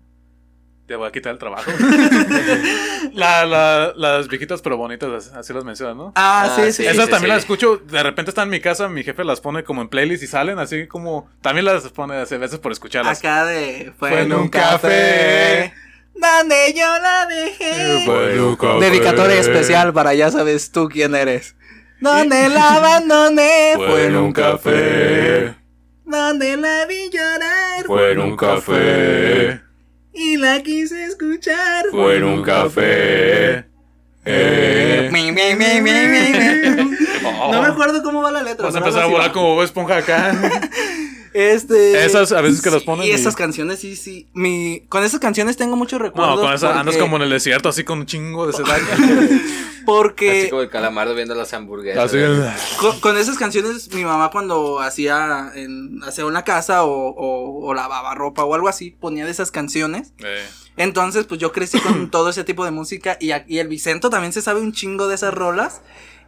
te 0.90 0.96
voy 0.96 1.08
a 1.08 1.12
quitar 1.12 1.32
el 1.34 1.38
trabajo. 1.38 1.70
la, 3.14 3.46
la, 3.46 3.94
las 3.96 4.28
viejitas 4.28 4.60
pero 4.64 4.76
bonitas, 4.76 5.32
así- 5.36 5.54
las 5.54 5.64
mencionas, 5.64 5.96
¿no? 5.96 6.12
Ah, 6.16 6.48
Ah, 6.50 6.56
sí, 6.56 6.74
sí. 6.74 6.86
Esas 6.88 7.10
también 7.10 7.30
las 7.30 7.40
escucho, 7.44 7.78
de 7.78 8.02
repente 8.02 8.32
están 8.32 8.46
en 8.46 8.50
mi 8.50 8.60
casa, 8.60 8.90
mi 8.90 9.04
jefe 9.04 9.24
las 9.24 9.40
pone 9.40 9.64
como 9.64 9.84
en 9.84 9.88
playlist 9.90 10.24
y 10.24 10.28
salen 10.28 10.58
así 10.58 10.88
como, 10.88 11.30
también 11.44 11.66
las 11.66 11.88
pone 11.90 12.16
a 12.16 12.26
veces 12.26 12.58
por 12.58 12.72
escucharlas. 12.72 13.20
Acá 13.20 13.46
de. 13.46 13.94
Fue, 14.00 14.10
Fue 14.10 14.22
en 14.22 14.34
un 14.34 14.50
café. 14.50 15.74
Donde 16.16 16.74
yo 16.76 16.86
la 17.00 17.28
dejé. 17.28 18.04
Fue 18.06 18.34
en 18.34 18.42
un 18.42 18.56
café. 18.56 18.80
Dedicatoria 18.80 19.40
especial 19.40 19.94
para 19.94 20.16
ya 20.16 20.32
sabes 20.32 20.72
tú 20.72 20.90
quién 20.90 21.14
eres. 21.14 21.56
Donde 22.02 22.50
la 22.50 22.76
abandoné. 22.78 23.74
Fue 23.76 24.06
en 24.08 24.16
un 24.16 24.34
café. 24.34 25.54
Donde 26.04 26.58
la 26.58 26.86
vi 26.88 27.10
llorar. 27.12 27.86
Fue 27.86 28.12
en 28.14 28.20
un 28.22 28.36
café. 28.36 29.62
Y 30.22 30.36
la 30.36 30.62
quise 30.62 31.06
escuchar. 31.06 31.86
Fue 31.92 32.18
en 32.18 32.26
un 32.26 32.44
café. 32.44 33.64
Eh. 34.26 35.10
Mi. 35.14 35.32
No 37.22 37.62
me 37.62 37.68
acuerdo 37.68 38.04
cómo 38.04 38.22
va 38.22 38.32
la 38.32 38.44
letra. 38.44 38.66
Vas 38.66 38.76
a 38.76 38.80
empezar 38.80 39.04
a 39.04 39.06
volar 39.06 39.32
como 39.32 39.56
Bob 39.56 39.64
Esponja 39.64 39.98
acá. 39.98 40.34
Este. 41.34 42.06
Esas 42.06 42.32
a 42.32 42.42
veces 42.42 42.62
que 42.62 42.72
las 42.72 42.84
ponen 42.84 43.06
Y 43.06 43.10
y- 43.10 43.12
esas 43.12 43.36
canciones, 43.36 43.80
sí, 43.80 43.96
sí. 43.96 44.28
Mi, 44.34 44.84
con 44.90 45.04
esas 45.04 45.20
canciones 45.20 45.58
tengo 45.58 45.76
muchos 45.76 46.02
recuerdos. 46.02 46.36
No, 46.38 46.42
con 46.42 46.54
esa 46.54 46.70
andas 46.72 46.86
porque- 46.96 47.00
como 47.00 47.16
en 47.18 47.24
el 47.24 47.30
desierto, 47.30 47.70
así 47.70 47.84
con 47.84 48.00
un 48.00 48.06
chingo 48.06 48.48
de 48.48 48.54
sedaño. 48.58 48.86
Porque. 49.86 50.42
Así 50.42 50.50
como 50.50 50.62
el 50.62 50.70
calamardo 50.70 51.16
viendo 51.16 51.34
las 51.34 51.52
hamburguesas. 51.54 52.14
Así. 52.14 52.18
Con, 52.80 53.00
con 53.00 53.18
esas 53.18 53.38
canciones, 53.38 53.92
mi 53.94 54.04
mamá 54.06 54.30
cuando 54.30 54.80
hacía 54.80 55.52
en, 55.56 56.04
hacía 56.04 56.26
una 56.28 56.44
casa 56.44 56.84
o, 56.84 57.10
o, 57.10 57.66
o 57.66 57.74
lavaba 57.74 58.14
ropa 58.14 58.44
o 58.44 58.54
algo 58.54 58.68
así, 58.68 58.92
ponía 58.92 59.26
de 59.26 59.32
esas 59.32 59.50
canciones. 59.50 60.14
eh, 60.20 60.46
Entonces, 60.78 61.26
pues 61.26 61.40
yo 61.40 61.52
crecí 61.52 61.80
con 61.80 62.12
todo 62.12 62.30
ese 62.30 62.44
tipo 62.44 62.66
de 62.66 62.72
música 62.72 63.18
y, 63.20 63.32
y 63.48 63.58
el 63.58 63.68
Vicento 63.68 64.10
también 64.12 64.32
se 64.34 64.42
sabe 64.44 64.60
un 64.62 64.74
chingo 64.74 65.08
de 65.08 65.16
esas 65.16 65.34
rolas. 65.34 65.82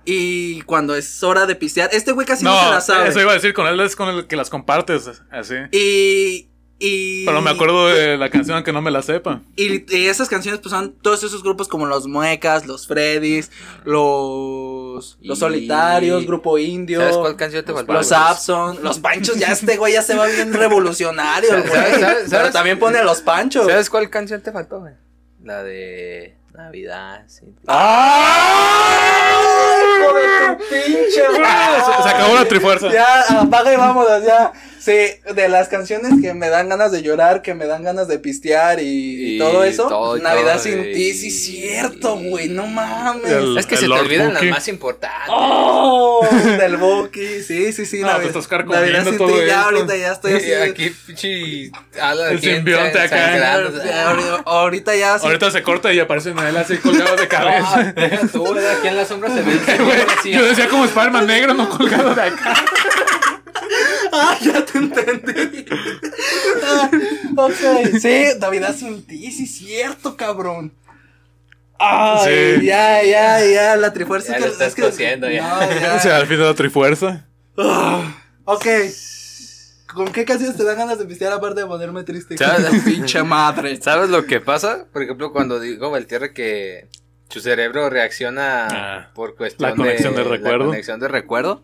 Y 0.06 0.62
cuando 0.62 0.96
es 0.96 1.22
hora 1.24 1.46
de 1.46 1.56
pistear, 1.56 1.90
este 1.94 2.12
güey 2.12 2.26
casi 2.26 2.44
no, 2.44 2.58
se 2.58 2.66
No, 2.66 2.72
la 2.72 2.82
sabe. 2.82 3.10
eso 3.10 3.22
iba 3.22 3.32
a 3.32 3.36
decir, 3.36 3.54
con 3.54 3.68
él 3.68 3.80
es 3.82 3.96
con 3.96 4.10
el 4.10 4.28
que 4.28 4.36
las 4.36 4.50
compartes, 4.50 5.22
así. 5.30 5.56
Y, 5.72 6.48
y. 6.80 7.26
Pero 7.26 7.40
me 7.42 7.52
acuerdo 7.52 7.88
de 7.88 8.18
la 8.18 8.30
canción 8.32 8.56
aunque 8.56 8.74
no 8.74 8.82
me 8.82 8.90
la 8.90 9.04
sepa. 9.04 9.42
Y, 9.56 9.86
y 9.96 10.08
esas 10.08 10.28
canciones, 10.28 10.60
pues 10.60 10.72
son 10.72 10.94
todos 11.04 11.24
esos 11.24 11.44
grupos 11.44 11.68
como 11.68 11.86
los 11.86 12.08
Muecas, 12.08 12.66
los 12.66 12.88
Freddys, 12.88 13.52
los. 13.86 15.18
Los 15.22 15.38
Y- 15.38 15.40
Solitarios, 15.40 16.26
Grupo 16.26 16.58
Indio. 16.58 17.00
¿Sabes 17.02 17.18
cuál 17.18 17.36
canción 17.36 17.64
te 17.64 17.74
faltó? 17.74 17.94
Los 17.94 18.12
Abson, 18.12 18.80
los 18.84 19.00
Panchos, 19.00 19.38
ya 19.38 19.48
este 19.52 19.78
güey 19.78 19.94
ya 19.94 20.02
se 20.02 20.16
va 20.16 20.26
bien 20.28 20.52
revolucionario, 20.54 21.56
el 21.56 21.62
güey. 21.62 21.74
¿Sabes- 21.74 22.00
sabes- 22.00 22.16
Pero 22.24 22.30
sabes? 22.30 22.54
también 22.54 22.80
pone 22.80 22.98
a 23.00 23.04
los 23.04 23.22
Panchos. 23.22 23.68
¿Sabes 23.68 23.90
cuál 23.90 24.10
canción 24.10 24.42
te 24.42 24.52
faltó, 24.52 24.80
güey? 24.80 24.94
La 25.44 25.64
de 25.64 26.36
Navidad, 26.54 27.24
sí. 27.28 27.46
¡Ay, 27.68 29.36
hijo 30.00 30.14
de 30.14 30.58
tu 30.58 30.64
pinche 30.70 31.22
Se, 31.96 32.04
se 32.04 32.10
acabó 32.10 32.36
la 32.36 32.46
trifuerza. 32.46 32.92
Ya, 32.92 33.22
apaga 33.42 33.74
y 33.74 33.78
vámonos, 33.78 34.24
ya. 34.24 34.52
Sí, 34.84 34.98
de 35.36 35.48
las 35.48 35.68
canciones 35.68 36.14
que 36.24 36.34
me 36.34 36.50
dan 36.50 36.68
ganas 36.68 36.92
de 36.92 37.04
llorar, 37.04 37.44
que 37.44 37.54
me 37.54 37.68
dan 37.68 37.84
ganas 37.84 38.08
de 38.08 38.18
pistear 38.18 38.80
y, 38.82 39.36
Y 39.36 39.38
todo 39.38 39.64
eso. 39.64 39.88
todo 39.88 40.18
Navidad 40.18 40.54
todo, 40.54 40.64
sin 40.64 40.80
y- 40.84 40.94
ti, 40.94 41.14
sí, 41.14 41.28
es 41.28 41.44
cierto, 41.46 42.16
güey, 42.18 42.50
no 42.50 42.66
mames. 42.66 43.30
El- 43.32 43.58
Es 43.60 43.68
que 43.68 43.76
se 43.76 43.84
te 43.84 43.88
Lord 43.90 44.00
olvidan 44.06 44.34
Buki. 44.34 44.46
las 44.48 44.56
más 44.56 44.68
importantes. 44.70 45.30
Oh, 45.30 46.28
del 46.58 46.78
Buki, 46.78 47.44
sí, 47.44 47.72
sí, 47.74 47.86
sí. 47.86 48.02
No, 48.02 48.08
Navidad- 48.08 48.34
te 48.34 48.66
Navidad 48.66 49.04
sin 49.06 49.18
ti, 49.20 49.34
ya 49.46 49.62
ahorita 49.66 49.96
ya 49.96 50.12
estoy 50.14 50.34
así. 50.34 50.52
Aquí, 50.72 50.90
pinche. 51.06 51.72
El 52.32 52.42
simbionte 52.42 53.00
acá. 53.00 53.36
ahorita- 54.46 54.96
ya 54.96 55.20
sí. 55.20 55.26
Ahorita 55.28 55.52
se 55.52 55.62
corta 55.62 55.94
y 55.94 56.00
aparece 56.00 56.34
Noel 56.34 56.58
así 56.58 56.78
colgado 56.78 57.16
de 57.18 57.24
Ah, 57.24 57.28
cabeza. 57.28 57.94
deja 57.96 58.28
tú. 58.30 58.48
Aquí 58.58 58.88
en 58.88 58.98
la 58.98 59.06
sombra 59.06 59.30
se 59.30 59.44
ve. 59.44 59.60
Yo 60.34 60.44
decía 60.44 60.68
como 60.70 60.86
Spider-Man 60.86 61.28
negro, 61.28 61.54
no 61.54 61.70
colgado 61.70 62.16
de 62.16 62.22
acá. 62.24 62.56
Ah, 64.12 64.38
ya 64.42 64.66
te 64.66 64.78
entendí. 64.78 65.66
Ah, 66.66 66.90
ok, 67.38 67.54
sí, 68.00 68.24
Navidad 68.40 68.76
sin 68.76 69.06
ti, 69.06 69.32
sí, 69.32 69.48
cierto, 69.48 70.16
cabrón. 70.18 70.74
Ay, 71.80 72.58
Sí. 72.60 72.66
ya, 72.66 73.04
ya, 73.04 73.44
ya, 73.46 73.76
la 73.76 73.92
trifuerza 73.94 74.34
Ya 74.34 74.40
lo 74.40 74.46
estás 74.48 74.68
es 74.70 74.76
que 74.76 74.82
cosiendo, 74.84 75.30
ya. 75.30 75.42
No, 75.50 75.80
ya. 75.80 75.96
O 75.98 76.00
sea, 76.00 76.18
al 76.18 76.28
fin 76.28 76.38
de 76.38 76.44
la 76.46 76.54
trifuerza. 76.54 77.26
Ah, 77.58 78.16
ok. 78.46 78.66
¿Con 79.94 80.08
qué 80.12 80.24
canciones 80.24 80.56
te 80.56 80.64
dan 80.64 80.78
ganas 80.78 81.00
de 81.00 81.06
pistear 81.06 81.34
aparte 81.34 81.62
de 81.62 81.68
ponerme 81.68 82.04
triste? 82.04 82.38
¿Sabes? 82.38 82.82
Pinche 82.86 83.24
madre. 83.24 83.82
¿Sabes 83.82 84.10
lo 84.10 84.26
que 84.26 84.40
pasa? 84.40 84.86
Por 84.94 85.04
ejemplo, 85.04 85.34
cuando 85.34 85.60
digo 85.60 85.90
Valtierra 85.92 86.34
que 86.34 86.88
su 87.30 87.42
cerebro 87.42 87.90
reacciona 87.90 88.68
Ah, 88.70 89.12
por 89.16 89.36
cuestión 89.36 89.70
la 89.72 89.76
conexión 89.76 90.16
de 90.16 90.24
recuerdo. 90.24 90.60
La 90.60 90.66
conexión 90.66 91.00
de 91.00 91.08
recuerdo. 91.08 91.64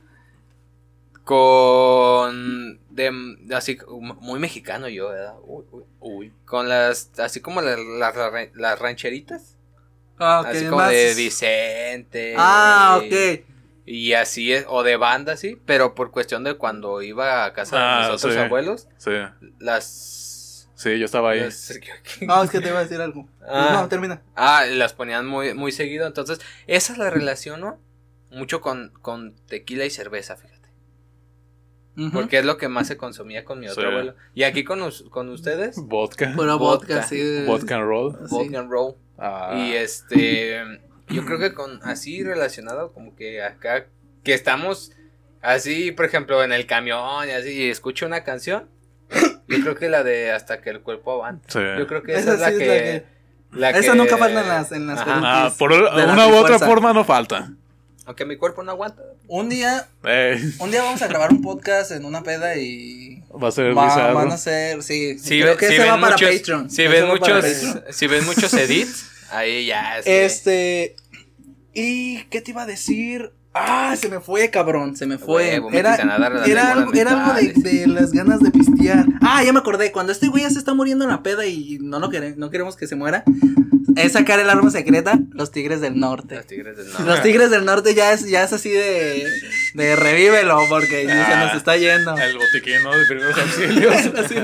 Con. 1.28 2.80
De, 2.90 3.12
así, 3.56 3.78
muy 4.22 4.40
mexicano 4.40 4.88
yo, 4.90 5.10
¿verdad? 5.10 5.36
Uy, 5.44 5.66
uy. 5.72 5.84
Uy. 6.00 6.34
Con 6.46 6.68
las. 6.70 7.12
Así 7.20 7.42
como 7.42 7.62
la- 7.62 7.78
la- 7.78 8.12
la- 8.12 8.50
las 8.56 8.80
rancheritas. 8.80 9.56
Ah, 10.20 10.42
ok, 10.42 10.48
así 10.48 10.66
como 10.66 10.78
más- 10.78 10.92
de 10.92 11.14
Vicente. 11.16 12.34
Ah, 12.38 13.00
y- 13.04 13.08
ok. 13.08 13.42
Y 13.86 14.14
así 14.14 14.52
es, 14.52 14.66
o 14.68 14.84
de 14.84 14.98
banda, 14.98 15.38
sí, 15.38 15.58
pero 15.66 15.96
por 15.96 16.12
cuestión 16.12 16.44
de 16.44 16.56
cuando 16.56 17.02
iba 17.02 17.46
a 17.46 17.54
casa 17.54 17.76
Ah, 17.78 17.96
de 18.08 18.12
mis 18.12 18.18
otros 18.18 18.34
sí. 18.34 18.40
abuelos, 18.40 18.88
Sí, 18.98 19.12
las... 19.60 20.68
sí, 20.76 21.00
yo 21.00 21.06
estaba 21.06 21.32
ahí. 21.32 21.40
las- 21.40 21.72
No, 22.22 22.44
es 22.44 22.50
que 22.50 22.60
te 22.60 22.68
iba 22.68 22.80
a 22.80 22.84
decir 22.84 23.00
algo. 23.00 23.30
Ah. 23.50 23.70
No, 23.74 23.88
termina. 23.88 24.22
Ah, 24.36 24.66
las 24.70 24.92
ponían 24.94 25.26
muy, 25.26 25.54
muy 25.54 25.72
seguido, 25.72 26.06
entonces 26.06 26.40
esa 26.68 26.98
la 26.98 27.10
relaciono 27.10 27.80
mucho 28.30 28.60
con, 28.60 28.92
con 29.02 29.36
tequila 29.48 29.86
y 29.86 29.90
cerveza, 29.90 30.36
fíjate, 30.36 30.57
Porque 32.14 32.38
es 32.40 32.46
lo 32.46 32.58
que 32.58 32.68
más 32.68 32.88
se 32.88 32.96
consumía 32.98 33.44
con 33.44 33.60
mi 33.60 33.68
otro 33.68 33.82
Sí. 33.84 33.88
abuelo. 33.90 34.14
Y 34.36 34.44
aquí 34.44 34.64
con, 34.64 34.80
con 35.10 35.30
ustedes, 35.30 35.78
Vodka. 35.78 36.32
Pura 36.36 36.54
vodka, 36.56 36.96
Vodka. 36.96 37.04
sí. 37.08 37.44
Vodka 37.48 37.76
and 37.76 37.86
roll. 37.86 38.14
Sí. 38.30 38.36
vodka 38.36 38.60
and 38.60 38.72
roll. 38.72 38.96
Ah. 39.18 39.54
Y 39.58 39.74
este, 39.74 40.62
yo 41.10 41.26
creo 41.26 41.40
que 41.40 41.54
con 41.54 41.80
así 41.84 42.24
relacionado, 42.24 42.94
como 42.94 43.16
que 43.16 43.42
acá, 43.42 43.88
que 44.24 44.34
estamos 44.36 44.92
así, 45.42 45.92
por 45.92 46.06
ejemplo, 46.06 46.44
en 46.44 46.52
el 46.52 46.68
camión 46.68 47.28
y 47.28 47.32
así, 47.32 47.50
y 47.52 47.70
escucho 47.70 48.06
una 48.06 48.24
canción, 48.24 48.70
yo 49.48 49.62
creo 49.62 49.76
que 49.76 49.90
la 49.90 50.04
de 50.04 50.32
Hasta 50.32 50.62
que 50.62 50.70
el 50.70 50.82
cuerpo 50.82 51.14
aguante. 51.14 51.48
Sí. 51.52 51.60
Yo 51.80 51.88
creo 51.88 52.04
que 52.04 52.12
Esa 52.14 52.34
esa, 52.34 52.34
es 52.34 52.40
la 52.42 52.48
sí 52.50 52.54
es 52.54 52.60
que, 52.60 52.68
la 52.68 52.76
que- 52.76 53.06
la 53.60 53.70
Esa 53.72 53.92
que- 53.94 53.98
nunca 53.98 54.18
falta 54.18 54.42
en 54.42 54.48
las- 54.48 54.72
en 54.72 54.86
las 54.88 55.00
Ajá. 55.00 55.46
Ah, 55.48 55.54
por 55.58 55.72
una 55.72 55.88
u 56.28 56.36
otra 56.36 56.58
trifuerza. 56.58 56.66
forma 56.68 56.94
no 56.94 57.04
falta. 57.04 57.54
Aunque 58.08 58.26
mi 58.26 58.38
cuerpo 58.38 58.64
no 58.64 58.72
aguanta. 58.72 59.04
Un 59.28 59.50
día, 59.50 59.88
Eh, 60.06 60.42
un 60.60 60.72
día 60.72 60.82
vamos 60.82 61.02
a 61.02 61.08
grabar 61.08 61.30
un 61.32 61.42
podcast 61.42 61.92
en 61.92 62.06
una 62.06 62.24
peda 62.24 62.56
y 62.56 63.22
va 63.32 63.50
a 63.50 63.52
ser 63.52 63.78
Va- 63.78 63.86
bizarro. 63.86 64.16
van 64.16 64.32
a 64.32 64.38
ser, 64.38 64.82
sí. 64.82 65.20
Si, 65.20 65.42
creo 65.42 65.54
ve- 65.54 65.58
que 65.58 65.68
si 65.68 65.74
ese 65.76 65.86
va 65.86 66.00
para 66.00 66.16
Patreon. 66.18 66.70
Si 66.72 66.88
ven 66.88 67.06
muchos, 67.08 67.46
si 67.92 68.08
ven 68.08 68.26
muchos 68.26 68.54
edits, 68.54 69.10
ahí 69.30 69.66
ya. 69.68 69.98
es 70.00 70.06
que- 70.06 70.26
Este. 70.26 70.96
¿Y 71.74 72.24
qué 72.32 72.42
te 72.42 72.52
iba 72.52 72.64
a 72.64 72.66
decir? 72.66 73.34
Ah, 73.60 73.96
se 73.96 74.10
me 74.10 74.20
fue, 74.20 74.50
cabrón, 74.50 74.96
se 74.96 75.06
me 75.06 75.18
fue. 75.18 75.56
Era 75.72 75.96
era 75.96 76.16
algo, 76.16 76.44
era 76.44 76.72
algo 76.72 76.92
de, 76.94 77.88
las 77.88 78.12
ganas 78.12 78.40
de 78.42 78.52
pistear. 78.52 79.06
Ah, 79.22 79.44
ya 79.44 79.54
me 79.54 79.60
acordé. 79.60 79.92
Cuando 79.92 80.12
este 80.12 80.28
güey 80.28 80.44
ya 80.44 80.50
se 80.50 80.60
está 80.60 80.74
muriendo 80.74 81.04
en 81.06 81.12
la 81.12 81.24
peda 81.24 81.46
y 81.46 81.78
no 81.82 82.00
lo 82.00 82.10
queremos, 82.10 82.38
no 82.38 82.50
queremos 82.50 82.76
que 82.76 82.88
se 82.88 82.96
muera, 82.96 83.24
es 83.96 84.12
sacar 84.14 84.40
el 84.40 84.50
arma 84.50 84.70
secreta, 84.70 85.20
los 85.32 85.52
tigres 85.52 85.82
del 85.82 86.00
norte. 86.00 86.36
Los 86.36 86.46
tigres 86.46 86.78
del 86.78 86.88
norte. 86.88 87.04
Los 87.06 87.22
tigres 87.24 87.50
del 87.50 87.66
norte 87.66 87.96
ya 87.96 88.12
es, 88.14 88.28
ya 88.30 88.44
es 88.44 88.54
así 88.54 88.70
de, 88.70 89.26
de 89.74 89.96
revívelo 89.96 90.60
porque 90.70 91.06
se 91.06 91.12
Ah, 91.12 91.46
nos 91.48 91.56
está 91.56 91.76
yendo. 91.78 92.16
El 92.16 92.38
botiquín, 92.38 92.84
¿no? 92.84 92.96
De 92.96 93.06
primeros 93.08 93.38
auxilios. 93.38 93.96
Así, 94.18 94.36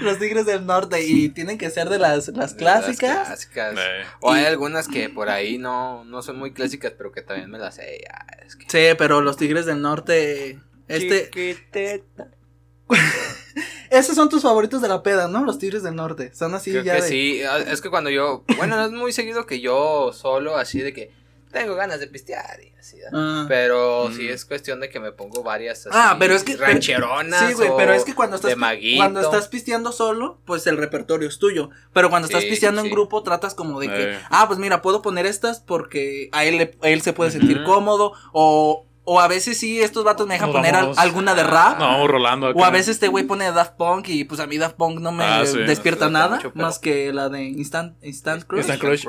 los 0.00 0.18
tigres 0.18 0.44
del 0.46 0.66
norte 0.66 1.04
y 1.04 1.28
tienen 1.30 1.56
que 1.58 1.70
ser 1.70 1.88
de 1.88 1.98
las, 1.98 2.28
las 2.28 2.36
Las 2.36 2.54
clásicas. 2.54 3.26
clásicas. 3.26 3.74
Eh, 3.78 4.04
O 4.20 4.32
hay 4.32 4.44
algunas 4.44 4.88
que 4.88 5.08
por 5.08 5.28
ahí 5.30 5.56
no, 5.58 6.04
no 6.04 6.22
son 6.22 6.38
muy 6.38 6.52
clásicas, 6.52 6.92
pero 6.96 7.12
que 7.12 7.22
también 7.22 7.50
me 7.50 7.58
las 7.58 7.76
sé. 7.76 8.00
ya, 8.04 8.26
es 8.46 8.56
que- 8.56 8.66
Sí, 8.68 8.94
pero 8.98 9.20
los 9.20 9.36
tigres 9.36 9.66
del 9.66 9.80
norte. 9.82 10.58
Este. 10.88 11.30
Esos 13.90 14.14
son 14.16 14.28
tus 14.28 14.42
favoritos 14.42 14.80
de 14.80 14.88
la 14.88 15.02
peda, 15.02 15.28
¿no? 15.28 15.44
Los 15.44 15.58
tigres 15.58 15.82
del 15.82 15.94
norte. 15.94 16.34
Son 16.34 16.54
así 16.54 16.70
Creo 16.70 16.82
ya. 16.82 16.96
que 16.96 17.02
de- 17.02 17.08
sí. 17.08 17.42
ah, 17.42 17.58
Es 17.58 17.80
que 17.82 17.90
cuando 17.90 18.08
yo. 18.10 18.44
Bueno, 18.56 18.76
no 18.76 18.86
es 18.86 18.92
muy 18.92 19.12
seguido 19.12 19.44
que 19.46 19.60
yo 19.60 20.12
solo, 20.14 20.56
así 20.56 20.80
de 20.80 20.92
que 20.94 21.10
tengo 21.52 21.74
ganas 21.76 22.00
de 22.00 22.06
pistear 22.08 22.58
y 22.62 22.72
así. 22.80 22.96
Ah. 23.12 23.44
Pero 23.46 24.08
Mm. 24.08 24.16
sí 24.16 24.28
es 24.28 24.44
cuestión 24.44 24.80
de 24.80 24.88
que 24.88 24.98
me 24.98 25.12
pongo 25.12 25.42
varias 25.42 25.80
así, 25.86 25.90
Ah, 25.92 26.16
pero 26.18 26.34
es 26.34 26.42
que- 26.42 26.54
pero- 26.54 26.66
rancheronas. 26.66 27.46
Sí, 27.48 27.54
güey, 27.54 27.68
o 27.68 27.76
pero 27.76 27.92
es 27.92 28.04
que 28.04 28.14
cuando 28.14 28.36
estás, 28.36 28.50
de 28.50 28.56
maguito. 28.56 28.98
cuando 28.98 29.20
estás 29.20 29.48
pisteando 29.48 29.92
solo, 29.92 30.40
pues 30.44 30.66
el 30.66 30.76
repertorio 30.78 31.28
es 31.28 31.38
tuyo. 31.38 31.70
Pero 31.92 32.10
cuando 32.10 32.26
estás 32.26 32.42
Sí, 32.42 32.48
pisteando 32.50 32.80
sí, 32.82 32.88
en 32.88 32.92
grupo, 32.92 33.22
tratas 33.22 33.54
como 33.54 33.78
de 33.78 33.88
que, 33.88 34.12
Eh. 34.14 34.18
ah, 34.30 34.46
pues 34.48 34.58
mira, 34.58 34.82
puedo 34.82 35.02
poner 35.02 35.26
estas 35.26 35.60
porque 35.60 36.28
a 36.32 36.44
él, 36.44 36.58
le- 36.58 36.78
a 36.82 36.88
él 36.88 37.02
se 37.02 37.12
puede 37.12 37.30
sentir 37.30 37.62
cómodo. 37.64 38.12
O, 38.32 38.86
o 39.04 39.20
a 39.20 39.26
veces 39.26 39.58
sí, 39.58 39.80
estos 39.80 40.04
vatos 40.04 40.26
me 40.28 40.34
dejan 40.34 40.50
Nos 40.50 40.56
poner 40.56 40.76
al- 40.76 40.92
alguna 40.96 41.34
de 41.34 41.42
rap. 41.42 41.78
No, 41.78 41.86
vamos 41.88 42.08
rolando 42.10 42.46
acá. 42.46 42.58
O 42.58 42.64
a 42.64 42.70
veces 42.70 42.90
este 42.90 43.08
güey 43.08 43.24
pone 43.24 43.50
Daft 43.50 43.72
Punk 43.76 44.08
y 44.08 44.24
pues 44.24 44.40
a 44.40 44.46
mí 44.46 44.58
Daft 44.58 44.76
Punk 44.76 45.00
no 45.00 45.10
me 45.10 45.24
Ah, 45.24 45.42
sí. 45.44 45.58
despierta 45.58 46.04
No 46.06 46.12
nada 46.12 46.36
mucho, 46.36 46.52
más 46.54 46.78
que 46.78 47.12
la 47.12 47.28
de 47.28 47.42
Instant, 47.44 47.96
Instant 48.04 48.44
Crush. 48.44 48.58
Instant 48.60 48.80
Crush. 48.80 49.04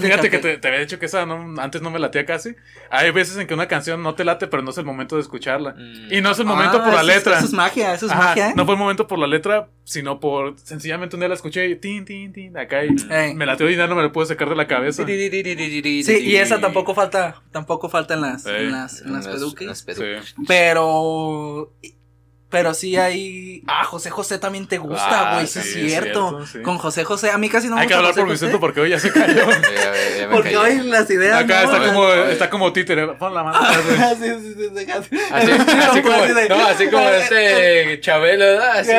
Fíjate, 0.00 0.28
que, 0.28 0.30
que- 0.30 0.38
te, 0.38 0.58
te 0.58 0.68
había 0.68 0.80
dicho 0.80 0.98
que 0.98 1.06
esa 1.06 1.24
no, 1.24 1.60
antes 1.60 1.80
no 1.80 1.90
me 1.90 1.98
latía 1.98 2.26
casi. 2.26 2.54
Hay 2.90 3.10
veces 3.12 3.36
en 3.38 3.46
que 3.46 3.54
una 3.54 3.66
canción 3.68 4.02
no 4.02 4.14
te 4.14 4.24
late, 4.24 4.46
pero 4.46 4.62
no 4.62 4.70
es 4.70 4.78
el 4.78 4.84
momento 4.84 5.16
de 5.16 5.22
escucharla. 5.22 5.74
Mm. 5.76 6.12
Y 6.12 6.20
no 6.20 6.32
es 6.32 6.38
el 6.38 6.44
momento 6.46 6.78
Ah, 6.80 6.84
por 6.84 6.92
la 6.92 7.00
eso 7.00 7.06
letra. 7.06 7.36
Eso 7.38 7.46
es 7.46 7.52
magia, 7.52 7.94
eso 7.94 8.06
es 8.06 8.12
Ajá, 8.12 8.22
magia. 8.24 8.48
¿eh? 8.50 8.52
No 8.56 8.64
fue 8.66 8.74
el 8.74 8.78
momento 8.80 9.06
por 9.06 9.18
la 9.18 9.26
letra, 9.26 9.68
sino 9.90 10.20
por 10.20 10.56
sencillamente 10.60 11.16
un 11.16 11.20
día 11.20 11.28
la 11.28 11.34
escuché 11.34 11.66
y 11.66 11.74
tin, 11.74 12.04
tin, 12.04 12.32
tin, 12.32 12.56
acá 12.56 12.84
y 12.84 12.94
Ey. 13.10 13.34
me 13.34 13.44
latió 13.44 13.68
y 13.68 13.74
ya 13.74 13.88
no 13.88 13.96
me 13.96 14.02
la 14.02 14.12
pude 14.12 14.24
sacar 14.26 14.48
de 14.48 14.54
la 14.54 14.68
cabeza. 14.68 15.04
Sí, 15.04 16.18
y 16.22 16.36
esa 16.36 16.60
tampoco 16.60 16.94
falta, 16.94 17.42
tampoco 17.50 17.88
falta 17.88 18.14
en 18.14 18.20
las, 18.20 18.44
Sí. 18.44 18.50
en 18.50 18.70
las, 18.70 19.00
en 19.02 19.12
las 19.14 19.26
peduques. 19.26 19.66
unas 19.66 19.82
peduques. 19.82 20.26
Sí. 20.28 20.34
Pero 20.46 21.72
Pero 22.50 22.72
sí 22.74 22.96
hay. 22.96 23.62
Ah, 23.66 23.84
José 23.84 24.10
José 24.10 24.38
también 24.38 24.66
te 24.68 24.78
gusta, 24.78 25.30
Ah, 25.30 25.34
güey. 25.34 25.46
Sí, 25.48 25.54
sí, 25.54 25.58
es 25.60 25.66
es 25.66 25.72
cierto. 25.90 26.28
cierto, 26.30 26.46
sí. 26.46 26.62
Con 26.62 26.78
José 26.78 27.02
José. 27.04 27.30
A 27.30 27.38
mí 27.38 27.48
casi 27.48 27.68
no 27.68 27.74
me 27.76 27.82
Hay 27.82 27.86
que 27.88 27.94
gusta 27.94 27.98
hablar 28.10 28.12
José 28.12 28.20
por 28.22 28.28
José, 28.30 28.44
Vicente 28.46 28.60
porque 28.60 28.80
hoy 28.80 28.90
ya 28.90 28.98
se 29.00 29.12
cayó. 29.12 29.34
Ya, 29.34 29.60
ya- 29.60 30.18
ya 30.20 30.28
me 30.28 30.34
Porque 30.34 30.56
hoy 30.56 30.78
las 30.84 31.10
ideas. 31.10 31.42
Acá 31.44 31.64
no, 31.64 31.72
está 31.74 31.86
como, 31.92 32.08
está 32.12 32.50
como 32.50 32.72
títere. 32.72 33.06
Pon 33.14 33.34
la 33.34 33.42
mano. 33.44 33.58
atrás, 33.58 33.84
güey. 33.86 33.98
Ah, 34.00 34.14
sí, 34.20 34.28
sí, 34.40 34.54
sí, 34.56 34.68
sí, 34.78 34.86
casi. 34.86 35.16
Así, 35.32 35.50
así 35.90 36.02
como, 36.02 36.16
no, 36.48 36.66
así 36.66 36.86
como 36.90 37.08
este 37.08 38.00
Chabelo, 38.00 38.44
¿verdad? 38.44 38.78
Así. 38.78 38.90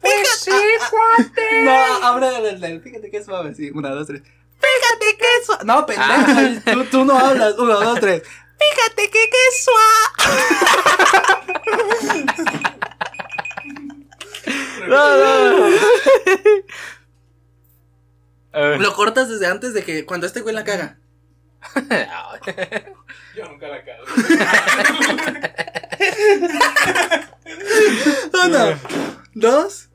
Pues 0.00 0.28
sí, 0.40 0.50
cuate. 0.90 1.62
No, 1.64 2.04
abre 2.06 2.50
el 2.50 2.60
del. 2.60 2.80
Fíjate 2.82 3.10
que 3.10 3.22
suave. 3.22 3.54
Sí, 3.54 3.70
una, 3.74 3.90
dos, 3.90 4.06
tres. 4.06 4.22
Fíjate 4.22 5.16
que 5.18 5.44
suave. 5.44 5.64
No, 5.64 5.86
pendejo. 5.86 6.60
Tú, 6.72 6.84
tú 6.86 7.04
no 7.04 7.18
hablas. 7.18 7.54
Uno, 7.58 7.80
dos, 7.80 8.00
tres. 8.00 8.22
Fíjate 8.22 9.10
que 9.10 9.30
qué 9.30 9.44
suave. 9.62 10.40
No, 14.88 14.96
no. 14.96 15.66
Ver. 18.52 18.80
Lo 18.80 18.94
cortas 18.94 19.28
desde 19.28 19.46
antes 19.46 19.74
de 19.74 19.84
que 19.84 20.04
cuando 20.04 20.26
este 20.26 20.40
güey 20.40 20.54
la 20.54 20.64
caga. 20.64 20.98
Yo 23.36 23.44
nunca 23.48 23.68
la 23.68 23.84
cago. 23.84 24.04
Una, 28.44 28.80
dos, 29.34 29.89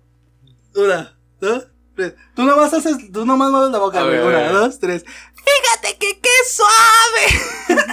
una, 0.76 1.18
dos, 1.40 1.68
tres. 1.96 2.14
Tú 2.36 2.44
nomás 2.44 2.74
haces, 2.74 3.12
tú 3.12 3.26
nomás 3.26 3.52
mueves 3.52 3.72
la 3.72 3.80
boca, 3.80 4.04
güey. 4.04 4.20
Una, 4.20 4.50
dos, 4.50 4.80
tres. 4.80 5.04
Fíjate 5.36 5.98
que 5.98 6.20
qué 6.20 6.30
suave. 6.50 7.86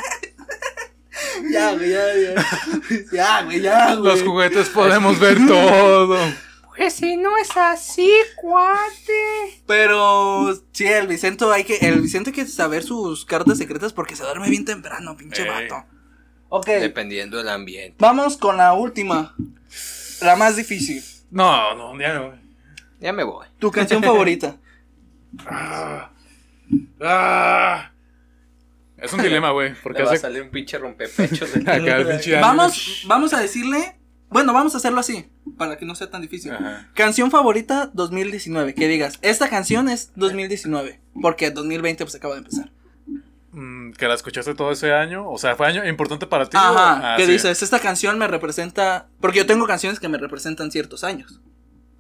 ya, 1.53 1.73
güey, 1.75 1.91
ya, 1.91 2.03
ya. 2.15 2.47
Ya, 3.13 3.43
güey, 3.43 3.61
ya, 3.61 3.95
güey. 3.95 4.13
Los 4.13 4.23
juguetes 4.23 4.69
podemos 4.71 5.19
ver 5.19 5.39
todo. 5.47 6.17
Pues 6.77 6.95
si 6.95 7.17
no 7.17 7.37
es 7.37 7.55
así, 7.57 8.11
cuate. 8.37 9.63
Pero 9.67 10.55
sí, 10.73 10.87
el 10.87 11.07
Vicente 11.07 11.45
hay 11.53 11.65
que, 11.65 11.77
el 11.77 12.01
Vicente 12.01 12.31
hay 12.31 12.35
que 12.35 12.47
saber 12.47 12.83
sus 12.83 13.25
cartas 13.27 13.59
secretas 13.59 13.93
porque 13.93 14.17
se 14.17 14.23
duerme 14.25 14.49
bien 14.49 14.65
temprano, 14.65 15.17
pinche 15.17 15.43
Ey. 15.43 15.49
vato. 15.69 15.85
Ok, 16.49 16.67
Dependiendo 16.67 17.39
del 17.39 17.49
ambiente. 17.51 17.97
vamos 17.99 18.37
con 18.37 18.57
la 18.57 18.73
última. 18.73 19.35
La 20.23 20.37
más 20.37 20.57
difícil. 20.57 21.03
No, 21.31 21.75
no, 21.75 21.99
ya 22.01 22.15
no. 22.15 22.42
Ya 23.03 23.13
me 23.13 23.25
voy. 23.25 23.47
Tu 23.59 23.71
canción 23.71 24.03
favorita. 24.05 24.57
Ah. 25.47 26.11
Ah. 27.01 27.91
Es 28.97 29.13
un 29.13 29.21
dilema, 29.23 29.51
güey. 29.51 29.75
Porque 29.83 30.01
Le 30.01 30.07
va 30.07 30.13
a 30.13 30.17
salir 30.17 30.43
un 30.43 30.51
pinche 30.51 30.79
rompepechos. 30.79 31.53
de- 31.53 31.61
acá 31.71 32.09
pinche 32.09 32.39
Vamos, 32.41 33.05
vamos 33.07 33.35
a 33.35 33.41
decirle. 33.41 33.97
Bueno, 34.29 34.55
vamos 34.55 34.73
a 34.75 34.79
hacerlo 34.79 34.99
así, 35.01 35.27
para 35.59 35.77
que 35.77 35.85
no 35.85 35.95
sea 35.95 36.09
tan 36.09 36.23
difícil. 36.23 36.53
Ajá. 36.53 36.89
Canción 36.95 37.31
favorita 37.31 37.91
2019, 37.93 38.75
que 38.75 38.89
digas, 38.89 39.19
esta 39.21 39.51
canción 39.51 39.91
es 39.91 40.11
2019, 40.17 41.01
porque 41.21 41.51
2020 41.51 42.03
pues 42.05 42.15
acaba 42.15 42.33
de 42.37 42.39
empezar. 42.39 42.71
Mm, 43.51 43.93
que 43.93 44.09
la 44.09 44.15
escuchaste 44.15 44.55
todo 44.55 44.73
ese 44.73 44.95
año. 44.95 45.29
O 45.29 45.37
sea, 45.37 45.55
fue 45.55 45.67
año 45.67 45.85
importante 45.87 46.27
para 46.27 46.47
ti. 46.49 46.57
Ajá, 46.57 47.13
Ah, 47.13 47.17
que 47.19 47.27
sí. 47.27 47.33
dices, 47.33 47.63
esta 47.63 47.79
canción 47.79 48.19
me 48.19 48.27
representa, 48.27 49.09
porque 49.21 49.41
yo 49.41 49.47
tengo 49.47 49.67
canciones 49.67 50.01
que 50.01 50.09
me 50.09 50.17
representan 50.17 50.71
ciertos 50.71 51.05
años. 51.05 51.43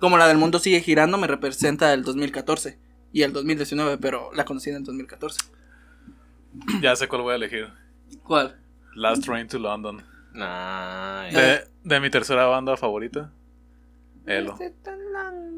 Como 0.02 0.18
la 0.18 0.26
del 0.26 0.36
mundo 0.36 0.58
sigue 0.58 0.80
girando 0.80 1.16
me 1.16 1.28
representa 1.28 1.92
el 1.94 2.02
2014 2.02 2.76
y 3.12 3.22
el 3.22 3.32
2019, 3.32 3.98
pero 3.98 4.32
la 4.34 4.44
conocí 4.44 4.68
en 4.68 4.74
el 4.78 4.82
2014. 4.82 5.38
Ya 6.80 6.96
sé 6.96 7.06
cuál 7.06 7.22
voy 7.22 7.34
a 7.34 7.36
elegir. 7.36 7.68
¿Cuál? 8.24 8.58
Last 8.96 9.24
Train 9.24 9.46
to 9.46 9.60
London. 9.60 10.02
Nah, 10.32 11.22
De, 11.30 11.68
de 11.84 12.00
mi 12.00 12.10
tercera 12.10 12.46
banda 12.46 12.76
favorita. 12.76 13.30
Elo. 14.26 14.58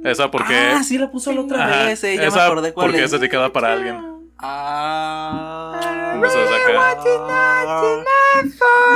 Esa 0.04 0.30
porque. 0.30 0.54
ah, 0.54 0.82
sí 0.84 0.98
la 0.98 1.10
puso 1.10 1.32
la 1.32 1.40
otra 1.40 1.64
Ajá, 1.64 1.84
vez, 1.86 2.04
eh, 2.04 2.16
ya 2.16 2.20
me 2.20 2.28
esa 2.28 2.44
acordé 2.44 2.74
cuál 2.74 2.88
porque 2.88 2.98
es. 2.98 3.14
es 3.14 3.18
dedicada 3.18 3.50
para 3.50 3.72
alguien. 3.72 3.96
Ah. 4.38 6.20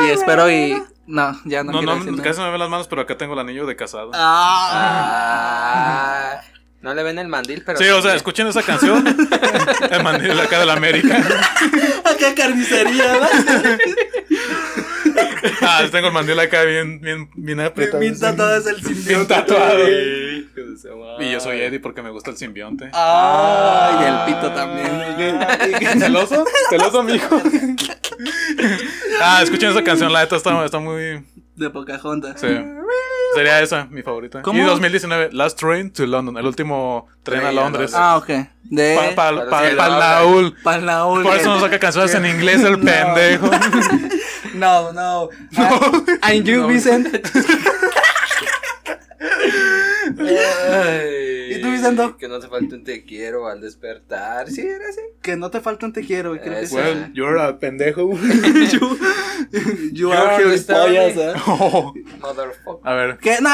Y 0.04 0.10
espero 0.10 0.50
y 0.50 0.76
no, 1.08 1.40
ya 1.46 1.64
no, 1.64 1.72
No, 1.72 1.78
quiero 1.78 1.94
no, 1.96 2.04
decir 2.04 2.22
casi 2.22 2.38
no 2.38 2.44
me 2.46 2.52
ven 2.52 2.60
las 2.60 2.68
manos, 2.68 2.86
pero 2.86 3.00
acá 3.00 3.16
tengo 3.16 3.32
el 3.32 3.38
anillo 3.40 3.64
de 3.66 3.74
casado. 3.76 4.10
Ah. 4.14 4.70
Ah, 6.34 6.42
no 6.82 6.94
le 6.94 7.02
ven 7.02 7.18
el 7.18 7.28
mandil, 7.28 7.62
pero. 7.64 7.78
Sí, 7.78 7.88
o 7.88 8.02
sea, 8.02 8.14
escuchen 8.14 8.46
esa 8.46 8.62
canción. 8.62 9.06
el 9.90 10.02
mandil 10.02 10.38
acá 10.38 10.60
de 10.60 10.66
la 10.66 10.74
América. 10.74 11.16
Acá 12.04 12.34
carnicería, 12.34 13.14
¿no? 13.14 13.26
Ah, 15.62 15.84
tengo 15.90 16.08
el 16.08 16.12
mandil 16.12 16.38
acá 16.38 16.62
bien, 16.64 17.00
bien, 17.00 17.30
bien 17.34 17.60
apretado. 17.60 18.00
Bien 18.00 18.18
tatuado 18.18 18.56
es 18.56 18.66
el 18.66 18.76
Bien 18.76 18.94
simbionte. 18.94 19.34
tatuado. 19.34 19.78
Hijo 19.88 20.60
de 20.60 20.76
su 20.78 20.96
madre. 20.96 21.26
Y 21.26 21.32
yo 21.32 21.40
soy 21.40 21.60
Eddie 21.60 21.80
porque 21.80 22.02
me 22.02 22.10
gusta 22.10 22.30
el 22.30 22.36
simbionte. 22.36 22.90
Ah, 22.92 24.00
y 24.00 24.30
el 24.30 24.34
pito 24.34 24.52
también. 24.52 25.98
¿Celoso? 26.00 26.44
¿Celoso, 26.70 27.02
mijo? 27.02 27.40
ah, 29.22 29.40
escuchen 29.42 29.70
esa 29.70 29.82
canción, 29.84 30.12
la 30.12 30.20
neta 30.22 30.36
está, 30.36 30.64
está 30.64 30.78
muy. 30.78 31.24
De 31.56 31.70
Pocahontas. 31.70 32.40
Sí. 32.40 32.46
Sería 33.34 33.60
esa, 33.60 33.84
mi 33.86 34.02
favorita. 34.02 34.42
¿Cómo? 34.42 34.58
Y 34.58 34.62
2019, 34.64 35.30
Last 35.32 35.58
Train 35.58 35.92
to 35.92 36.06
London, 36.06 36.36
el 36.38 36.46
último 36.46 37.06
tren 37.22 37.44
a 37.44 37.52
Londres. 37.52 37.92
Ah, 37.94 38.16
ok. 38.16 38.28
De 38.64 38.96
Pa, 39.14 39.32
pa, 39.32 39.50
pa- 39.50 39.62
pa- 39.76 39.88
no, 39.88 39.98
Naul. 40.00 40.56
Panaul. 40.62 41.22
Por 41.22 41.36
eso 41.36 41.54
no 41.54 41.60
saca 41.60 41.78
canciones 41.78 42.14
en 42.14 42.26
inglés, 42.26 42.62
el 42.62 42.72
No. 42.78 42.84
pendejo. 42.84 43.50
No, 44.54 44.92
no. 44.92 45.28
Ah, 45.56 45.78
And 46.22 46.44
you, 46.44 46.62
No. 46.62 46.66
Vicente. 46.68 47.22
¿Y? 51.80 52.16
Que 52.18 52.28
no 52.28 52.38
te 52.38 52.48
falte 52.48 52.74
un 52.74 52.84
te 52.84 53.04
quiero 53.04 53.46
al 53.46 53.60
despertar. 53.60 54.50
Sí, 54.50 54.60
era 54.62 54.88
así. 54.88 55.00
Que 55.22 55.36
no 55.36 55.50
te 55.50 55.60
falta 55.60 55.86
un 55.86 55.92
te 55.92 56.04
quiero. 56.04 56.32
Creo 56.40 56.60
que 56.60 56.66
sí. 56.66 56.74
Well, 56.74 57.12
you're 57.12 57.40
a 57.40 57.58
pendejo. 57.58 58.12
You, 58.70 58.98
you 59.92 60.12
are? 60.12 60.44
¿eh? 60.44 61.32
Oh, 61.46 61.94
Motherfucker. 62.20 62.80
a 62.90 62.94
ver. 62.94 63.18
¿Qué? 63.18 63.38
No, 63.40 63.50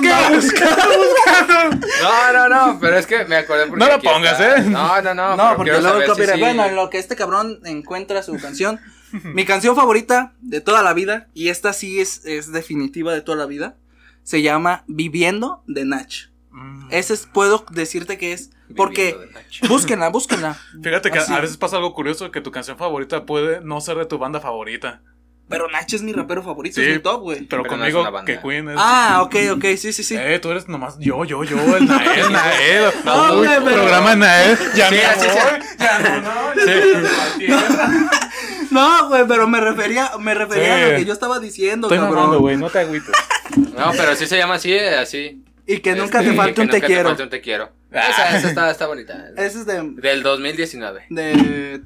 que 0.00 0.08
no. 0.08 0.36
buscando. 0.36 1.86
No, 2.02 2.32
no, 2.32 2.48
no, 2.48 2.80
pero 2.80 2.96
es 2.96 3.06
que 3.06 3.24
me 3.24 3.36
acordé 3.36 3.66
porque 3.66 3.84
No 3.84 3.90
lo 3.90 4.00
pongas, 4.00 4.40
está. 4.40 4.56
¿eh? 4.58 4.62
No, 4.62 5.02
no, 5.02 5.14
no. 5.14 5.36
No, 5.36 5.56
porque 5.56 5.72
luego 5.80 6.00
el 6.00 6.26
si. 6.34 6.40
Bueno, 6.40 6.64
en 6.64 6.74
lo 6.76 6.90
que 6.90 6.98
este 6.98 7.16
cabrón 7.16 7.60
encuentra 7.64 8.22
su 8.22 8.36
canción. 8.38 8.80
mi 9.34 9.44
canción 9.44 9.76
favorita 9.76 10.34
de 10.40 10.60
toda 10.60 10.82
la 10.82 10.94
vida, 10.94 11.28
y 11.34 11.48
esta 11.48 11.72
sí 11.72 12.00
es, 12.00 12.24
es 12.24 12.52
definitiva 12.52 13.12
de 13.12 13.20
toda 13.20 13.38
la 13.38 13.46
vida, 13.46 13.76
se 14.22 14.42
llama 14.42 14.84
Viviendo 14.86 15.62
de 15.66 15.84
Nach. 15.84 16.31
Mm. 16.52 16.88
Ese 16.90 17.14
es, 17.14 17.26
puedo 17.32 17.64
decirte 17.70 18.18
que 18.18 18.32
es. 18.32 18.50
Porque. 18.76 19.16
Nacho. 19.32 19.66
Búsquenla, 19.68 20.08
búsquenla. 20.10 20.56
Fíjate 20.82 21.10
que 21.10 21.18
Así. 21.18 21.32
a 21.32 21.40
veces 21.40 21.56
pasa 21.56 21.76
algo 21.76 21.94
curioso 21.94 22.30
que 22.30 22.40
tu 22.40 22.50
canción 22.50 22.76
favorita 22.78 23.24
puede 23.24 23.60
no 23.62 23.80
ser 23.80 23.96
de 23.96 24.06
tu 24.06 24.18
banda 24.18 24.40
favorita. 24.40 25.00
Pero 25.48 25.68
Nach 25.68 25.92
es 25.92 26.00
mi 26.02 26.12
rapero 26.14 26.42
favorito, 26.42 26.76
Sí, 26.80 26.86
es 26.86 26.96
mi 26.96 27.02
top, 27.02 27.20
güey. 27.22 27.42
Pero, 27.42 27.64
conmigo, 27.64 28.06
que 28.24 28.38
Queen 28.40 28.70
es. 28.70 28.76
Ah, 28.78 29.20
ok, 29.22 29.34
ok, 29.56 29.64
sí, 29.76 29.92
sí, 29.92 30.02
sí. 30.02 30.16
Eh, 30.18 30.38
tú 30.38 30.50
eres 30.50 30.66
nomás 30.68 30.96
yo, 30.98 31.24
yo, 31.24 31.44
yo, 31.44 31.58
el 31.76 31.86
Nael, 31.86 32.32
Nael. 32.32 32.84
No, 33.04 33.32
Uy, 33.34 33.46
güey, 33.46 33.58
pero- 33.64 33.76
programa 33.82 34.16
Nael. 34.16 34.56
Ya 34.74 34.88
Sí, 34.88 34.94
me 34.94 35.26
voy. 35.26 35.60
Ya 35.78 35.98
no, 35.98 36.20
no. 36.22 36.54
Sí. 36.64 37.46
No, 38.70 39.08
güey, 39.08 39.26
pero 39.28 39.46
me 39.46 39.60
refería, 39.60 40.12
me 40.18 40.32
refería 40.32 40.76
Sí. 40.76 40.82
a 40.82 40.88
lo 40.92 40.96
que 40.98 41.04
yo 41.04 41.12
estaba 41.12 41.38
diciendo, 41.40 41.88
Estoy 41.88 41.98
cabrón. 41.98 42.38
güey, 42.38 42.56
no 42.56 42.70
te 42.70 42.78
agüites. 42.78 43.12
No, 43.76 43.90
pero 43.94 44.16
sí 44.16 44.26
se 44.26 44.38
llama 44.38 44.54
así, 44.54 44.72
eh, 44.72 44.96
así. 44.96 45.44
Y 45.66 45.78
que 45.78 45.94
nunca 45.94 46.18
Este, 46.20 46.30
te 46.32 46.36
falte 46.36 46.60
un 46.60 46.68
te 46.68 46.76
nunca 46.76 46.86
quiero. 46.86 47.08
falte 47.10 47.22
un 47.22 47.30
te 47.30 47.40
quiero. 47.40 47.70
Ah. 47.92 48.08
Esa, 48.10 48.36
esa 48.38 48.48
está, 48.48 48.70
está 48.70 48.86
bonita. 48.86 49.30
Ese 49.36 49.60
es 49.60 49.66
de, 49.66 49.82
Del 49.96 50.22
2019. 50.22 51.06
de, 51.10 51.80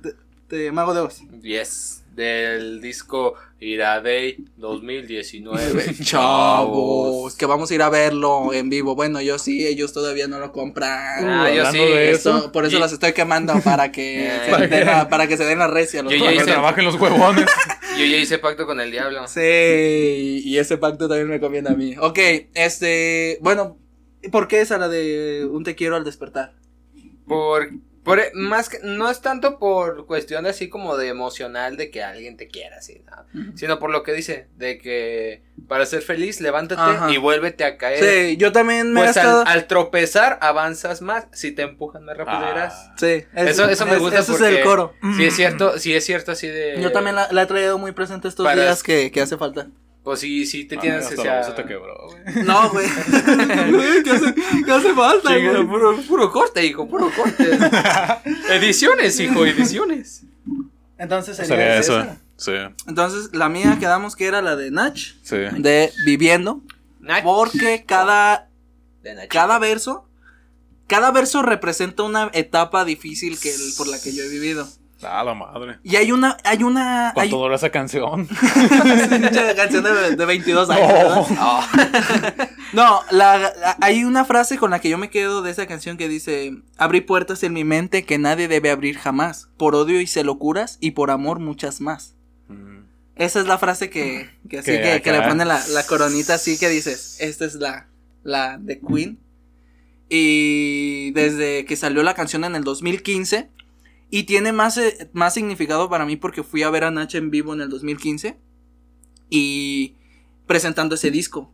de, 0.49 0.57
de 0.57 0.73
Mago 0.73 0.95
de 0.95 1.01
Oz. 1.01 1.23
Yes. 1.43 2.03
Del 2.17 2.81
disco 2.81 3.35
Iradei 3.61 4.39
2019. 4.57 5.95
Chavos, 6.03 7.37
que 7.37 7.45
vamos 7.45 7.71
a 7.71 7.75
ir 7.75 7.83
a 7.83 7.91
verlo 7.91 8.55
en 8.55 8.71
vivo. 8.71 8.95
Bueno, 8.95 9.21
yo 9.21 9.39
sí, 9.39 9.67
ellos 9.67 9.93
todavía 9.93 10.27
no 10.27 10.39
lo 10.39 10.51
compran. 10.51 11.29
Ah, 11.29 11.51
yo 11.55 11.71
sí. 11.71 11.77
de 11.77 12.11
Eso, 12.13 12.39
eso. 12.39 12.53
por 12.53 12.65
eso 12.65 12.79
Y- 12.79 12.81
los 12.81 12.91
estoy 12.93 13.13
quemando 13.13 13.53
para 13.65 13.93
que, 13.93 14.29
Eh. 14.29 14.31
se 14.59 14.67
den 14.69 14.87
la- 14.87 15.09
para 15.11 15.27
que 15.29 15.37
se 15.37 15.45
den 15.45 15.59
la 15.59 15.67
recia. 15.67 16.03
Los 16.03 16.11
Yo 16.15 16.19
ya 16.25 16.33
que 16.33 16.45
trabajen 16.45 16.87
los 16.87 16.95
huevones. 16.99 17.45
Yo 17.99 18.05
ya 18.07 18.17
hice 18.17 18.39
pacto 18.39 18.65
con 18.67 18.81
el 18.81 18.91
diablo. 18.91 19.29
Sí, 19.29 20.43
y 20.45 20.57
ese 20.59 20.79
pacto 20.79 21.09
también 21.09 21.29
me 21.29 21.39
conviene 21.41 21.69
a 21.71 21.75
mí. 21.75 21.97
Ok, 21.99 22.19
este, 22.55 23.39
bueno, 23.43 23.79
¿por 24.33 24.49
qué 24.49 24.61
esa 24.63 24.79
la 24.79 24.89
de 24.89 25.47
un 25.51 25.65
te 25.65 25.75
quiero 25.75 25.97
al 25.97 26.05
despertar? 26.05 26.55
Por, 27.27 27.71
por 28.07 28.35
más 28.35 28.71
que 28.71 28.79
no 28.83 29.11
es 29.11 29.21
tanto 29.21 29.59
por 29.59 30.07
cuestión 30.07 30.47
así 30.47 30.71
como 30.71 30.97
de 30.97 31.09
emocional 31.09 31.77
de 31.77 31.91
que 31.91 32.03
alguien 32.03 32.39
te 32.39 32.49
quiera 32.49 32.79
así, 32.79 33.03
¿no? 33.05 33.57
sino 33.57 33.79
por 33.79 33.91
lo 33.91 34.03
que 34.03 34.15
dice 34.15 34.47
de 34.57 34.79
que 34.79 35.43
para 35.69 35.85
ser 35.85 36.01
feliz 36.01 36.41
levántate 36.41 36.81
Ajá. 36.81 37.11
y 37.13 37.19
vuélvete 37.19 37.65
a 37.65 37.77
caer. 37.77 38.03
Sí, 38.31 38.37
yo 38.39 38.53
también 38.53 38.93
me 38.93 39.01
he 39.01 39.05
Pues 39.05 39.17
estado... 39.17 39.41
al, 39.43 39.49
al 39.49 39.67
tropezar 39.67 40.39
avanzas 40.41 41.03
más, 41.03 41.27
si 41.33 41.53
te 41.53 41.63
empujan 41.63 42.05
más 42.05 42.17
rápido 42.17 42.41
irás. 42.51 42.73
Ah. 42.77 42.95
Sí, 42.99 43.25
Eso, 43.35 43.69
eso 43.69 43.85
me 43.87 43.93
es- 43.95 43.99
gusta 43.99 44.21
Ese 44.21 44.33
porque 44.33 44.49
es 44.53 44.57
el 44.59 44.65
coro. 44.65 44.95
Sí 45.17 45.25
es 45.27 45.35
cierto, 45.37 45.79
sí 45.79 45.95
es 45.95 46.05
cierto 46.05 46.33
así 46.33 46.47
de 46.47 46.81
Yo 46.81 46.93
también 46.93 47.17
la, 47.17 47.29
la 47.33 47.43
he 47.43 47.47
traído 47.47 47.77
muy 47.77 47.93
presente 47.93 48.29
estos 48.29 48.47
Para- 48.47 48.63
días 48.63 48.83
que, 48.83 49.11
que 49.11 49.21
hace 49.21 49.37
falta. 49.37 49.67
Pues 50.07 50.21
sí, 50.21 50.47
sí 50.47 50.67
te 50.67 50.77
Ah, 50.77 50.81
tienes 50.81 51.05
hasta 51.05 51.15
o 51.15 51.17
la 51.17 51.23
sea, 51.25 51.37
voz 51.39 51.47
se 51.49 51.53
te 51.63 51.65
quebró, 51.69 52.07
güey. 52.07 52.45
No, 52.45 52.71
güey. 52.71 52.87
¿Qué 54.05 54.11
hace, 54.13 54.35
qué 54.65 54.71
hace 54.73 54.95
falta, 54.95 55.37
güey? 55.37 55.67
puro, 55.67 56.01
puro 56.03 56.31
corte, 56.31 56.65
hijo, 56.65 56.87
puro 56.89 57.11
corte. 57.11 57.59
ediciones, 58.51 59.19
hijo, 59.19 59.45
ediciones. 59.45 60.23
Entonces 60.97 61.37
Sería 61.37 61.77
eso. 61.79 61.99
esa. 62.01 62.19
Sí, 62.37 62.53
Entonces, 62.87 63.31
la 63.33 63.49
mía 63.49 63.79
quedamos 63.81 64.15
que 64.15 64.27
era 64.27 64.43
la 64.43 64.55
de 64.55 64.71
Nach, 64.71 64.97
sí. 64.97 65.37
de 65.59 65.93
Viviendo, 66.05 66.63
Nach- 67.01 67.25
porque 67.25 67.83
cada, 67.85 68.49
de 69.03 69.27
cada 69.27 69.59
verso, 69.59 70.07
cada 70.87 71.11
verso 71.11 71.43
representa 71.43 72.05
una 72.05 72.31
etapa 72.33 72.85
difícil 72.85 73.41
que 73.41 73.53
el- 73.53 73.73
por 73.77 73.89
la 73.89 73.99
que 74.01 74.15
yo 74.15 74.23
he 74.23 74.29
vivido. 74.29 74.69
Ah, 75.09 75.23
la 75.25 75.35
madre. 75.35 75.79
Y 75.83 75.97
hay 75.97 76.11
una, 76.13 76.37
hay 76.45 76.63
una, 76.63 77.09
hay 77.09 77.15
¿Cuánto 77.15 77.39
dura 77.39 77.57
esa 77.57 77.71
canción? 77.71 78.27
Canción 79.57 79.85
de, 79.85 80.17
de 80.17 80.25
22 80.25 80.69
años, 80.71 81.29
No, 82.73 83.01
la, 83.11 83.39
la- 83.39 83.77
hay 83.81 84.05
una 84.05 84.25
frase 84.25 84.59
con 84.59 84.71
la 84.71 84.81
que 84.81 84.89
yo 84.89 84.99
me 84.99 85.09
quedo 85.11 85.43
de 85.43 85.51
esa 85.51 85.67
canción 85.67 85.97
que 85.97 86.09
dice, 86.09 86.57
abrí 86.77 87.01
puertas 87.01 87.43
en 87.43 87.53
mi 87.53 87.65
mente 87.65 88.05
que 88.05 88.19
nadie 88.19 88.49
debe 88.49 88.71
abrir 88.71 88.99
jamás, 88.99 89.49
por 89.57 89.75
odio 89.75 90.01
hice 90.01 90.25
locuras 90.25 90.79
y 90.81 90.91
por 90.93 91.11
amor 91.11 91.39
muchas 91.39 91.81
más. 91.81 92.15
Mm. 92.49 92.81
Esa 93.17 93.41
es 93.41 93.47
la 93.47 93.59
frase 93.59 93.89
que, 93.89 94.29
que 94.51 94.59
así 94.59 94.73
Que 94.73 95.13
le 95.13 95.23
pone 95.23 95.45
la, 95.45 95.65
la 95.69 95.87
coronita 95.87 96.35
así 96.35 96.59
que 96.59 96.69
dices, 96.69 97.17
esta 97.21 97.45
es 97.47 97.55
la, 97.55 97.87
la 98.25 98.59
de 98.59 98.81
Queen. 98.81 99.19
Y 100.09 101.11
desde 101.13 101.65
que 101.65 101.77
salió 101.77 102.03
la 102.03 102.15
canción 102.15 102.45
en 102.45 102.55
el 102.55 102.63
2015, 102.65 103.51
y 104.11 104.25
tiene 104.25 104.53
más, 104.53 104.77
eh, 104.79 105.11
más 105.13 105.35
significado 105.35 105.89
para 105.91 106.07
mí 106.07 106.17
porque 106.17 106.43
fui 106.43 106.63
a 106.63 106.71
ver 106.71 106.85
a 106.85 106.91
Nach 106.91 107.15
en 107.15 107.31
vivo 107.31 107.55
en 107.55 107.61
el 107.61 107.69
2015 107.69 108.39
y 109.31 109.97
presentando 110.47 110.95
ese 110.95 111.11
disco. 111.11 111.53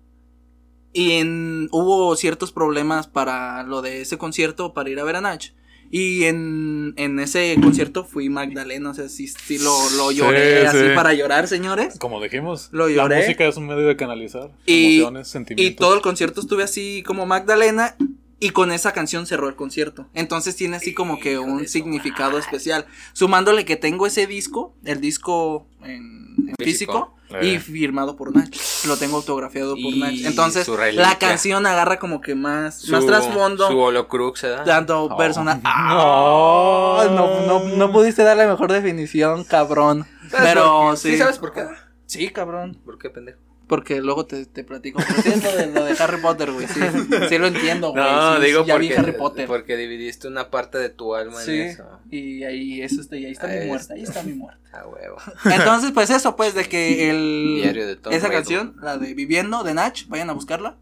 Y 0.92 1.12
en, 1.12 1.68
hubo 1.72 2.14
ciertos 2.16 2.52
problemas 2.52 3.06
para 3.06 3.62
lo 3.62 3.80
de 3.80 4.02
ese 4.02 4.18
concierto, 4.18 4.74
para 4.74 4.90
ir 4.90 5.00
a 5.00 5.04
ver 5.04 5.16
a 5.16 5.20
Nach. 5.22 5.46
Y 5.90 6.24
en, 6.24 6.94
en 6.96 7.18
ese 7.20 7.54
concierto 7.62 8.04
fui 8.04 8.30
Magdalena, 8.30 8.90
o 8.90 8.94
sea, 8.94 9.08
sí, 9.10 9.26
sí 9.28 9.58
lo, 9.58 9.74
lo 9.98 10.10
lloré 10.10 10.60
Sí, 10.62 10.66
así 10.66 10.78
sí. 10.78 10.94
para 10.94 11.12
llorar, 11.12 11.48
señores. 11.48 11.98
Como 11.98 12.22
dijimos, 12.22 12.70
Lo 12.72 12.88
la 12.88 12.94
lloré. 12.94 13.16
música 13.22 13.46
es 13.46 13.56
un 13.58 13.66
medio 13.66 13.86
de 13.86 13.96
canalizar 13.96 14.50
Y- 14.64 14.96
emociones, 14.96 15.28
sentimientos. 15.28 15.72
Y 15.72 15.76
todo 15.76 15.94
el 15.94 16.00
concierto 16.00 16.40
estuve 16.40 16.62
así 16.62 17.02
como 17.06 17.26
Magdalena 17.26 17.96
y 18.44 18.50
con 18.50 18.72
esa 18.72 18.92
canción 18.92 19.24
cerró 19.26 19.48
el 19.48 19.54
concierto. 19.54 20.08
Entonces 20.14 20.56
tiene 20.56 20.76
así 20.76 20.94
como 20.94 21.20
que 21.20 21.32
Hijo 21.34 21.42
un 21.42 21.68
significado 21.68 22.38
especial. 22.38 22.86
Sumándole 23.12 23.64
que 23.64 23.76
tengo 23.76 24.04
ese 24.06 24.26
disco, 24.26 24.74
el 24.84 25.00
disco 25.00 25.66
en, 25.84 26.34
en 26.48 26.54
físico, 26.58 27.14
Físico. 27.28 27.44
y 27.46 27.54
Eh. 27.54 27.60
firmado 27.60 28.16
por 28.16 28.34
Nach. 28.34 28.50
Lo 28.86 28.96
tengo 28.96 29.16
autografiado 29.18 29.76
por 29.80 29.96
Nach. 29.96 30.12
Entonces 30.24 30.66
la 30.94 31.18
canción 31.18 31.66
agarra 31.66 32.00
como 32.00 32.20
que 32.20 32.34
más, 32.34 32.80
su, 32.80 32.90
más 32.92 33.06
trasfondo. 33.06 33.68
Su 33.68 33.78
holocrux, 33.78 34.42
¿verdad? 34.42 34.64
Tanto 34.64 35.04
Oh. 35.04 35.16
personal. 35.16 35.60
No. 35.62 35.70
Ah, 37.02 37.06
no, 37.10 37.46
no, 37.46 37.76
no 37.76 37.92
pudiste 37.92 38.22
dar 38.24 38.36
la 38.36 38.46
mejor 38.48 38.72
definición, 38.72 39.44
cabrón. 39.44 40.04
¿Sabes 40.30 40.48
Pero 40.48 40.90
qué? 40.90 40.96
sí. 40.96 41.16
sabes 41.16 41.38
por 41.38 41.52
qué? 41.52 41.64
Sí, 42.06 42.28
cabrón. 42.30 42.76
¿Por 42.84 42.98
qué, 42.98 43.08
pendejo? 43.08 43.38
Porque 43.68 44.00
luego 44.02 44.26
te, 44.26 44.44
te 44.44 44.64
platico. 44.64 45.00
Pero 45.06 45.22
sí 45.22 45.28
es 45.30 45.42
lo 45.44 45.56
de, 45.56 45.66
lo 45.68 45.84
de 45.84 45.92
Harry 46.02 46.20
Potter, 46.20 46.50
güey. 46.52 46.66
Sí, 46.66 46.80
sí 47.28 47.38
lo 47.38 47.46
entiendo, 47.46 47.92
güey. 47.92 48.02
No, 48.04 48.36
sí, 48.36 48.44
digo 48.44 48.64
ya 48.66 48.74
porque, 48.74 48.88
vi 48.88 48.94
Harry 48.94 49.12
Potter. 49.12 49.46
porque 49.46 49.76
dividiste 49.76 50.28
una 50.28 50.50
parte 50.50 50.78
de 50.78 50.90
tu 50.90 51.14
alma 51.14 51.40
Sí, 51.40 51.52
en 51.60 51.66
eso. 51.68 51.84
y 52.10 52.44
ahí, 52.44 52.82
eso 52.82 53.00
está, 53.00 53.16
y 53.16 53.24
ahí 53.26 53.32
está 53.32 53.46
Ahí 53.46 53.60
mi 53.60 53.66
muerte, 53.66 53.82
está. 53.82 53.94
ahí 53.94 54.02
está 54.02 54.22
mi 54.24 54.32
muerte. 54.34 54.60
A 54.72 54.86
huevo. 54.86 55.16
Entonces, 55.44 55.92
pues 55.92 56.10
eso, 56.10 56.34
pues, 56.36 56.54
de 56.54 56.64
que 56.64 57.10
el... 57.10 57.60
Diario 57.62 57.86
de 57.86 57.96
Tom 57.96 58.12
esa 58.12 58.26
Riddle. 58.28 58.38
canción, 58.38 58.76
la 58.82 58.98
de 58.98 59.14
Viviendo, 59.14 59.62
de 59.64 59.74
Nach, 59.74 60.06
vayan 60.08 60.28
a 60.30 60.32
buscarla. 60.34 60.76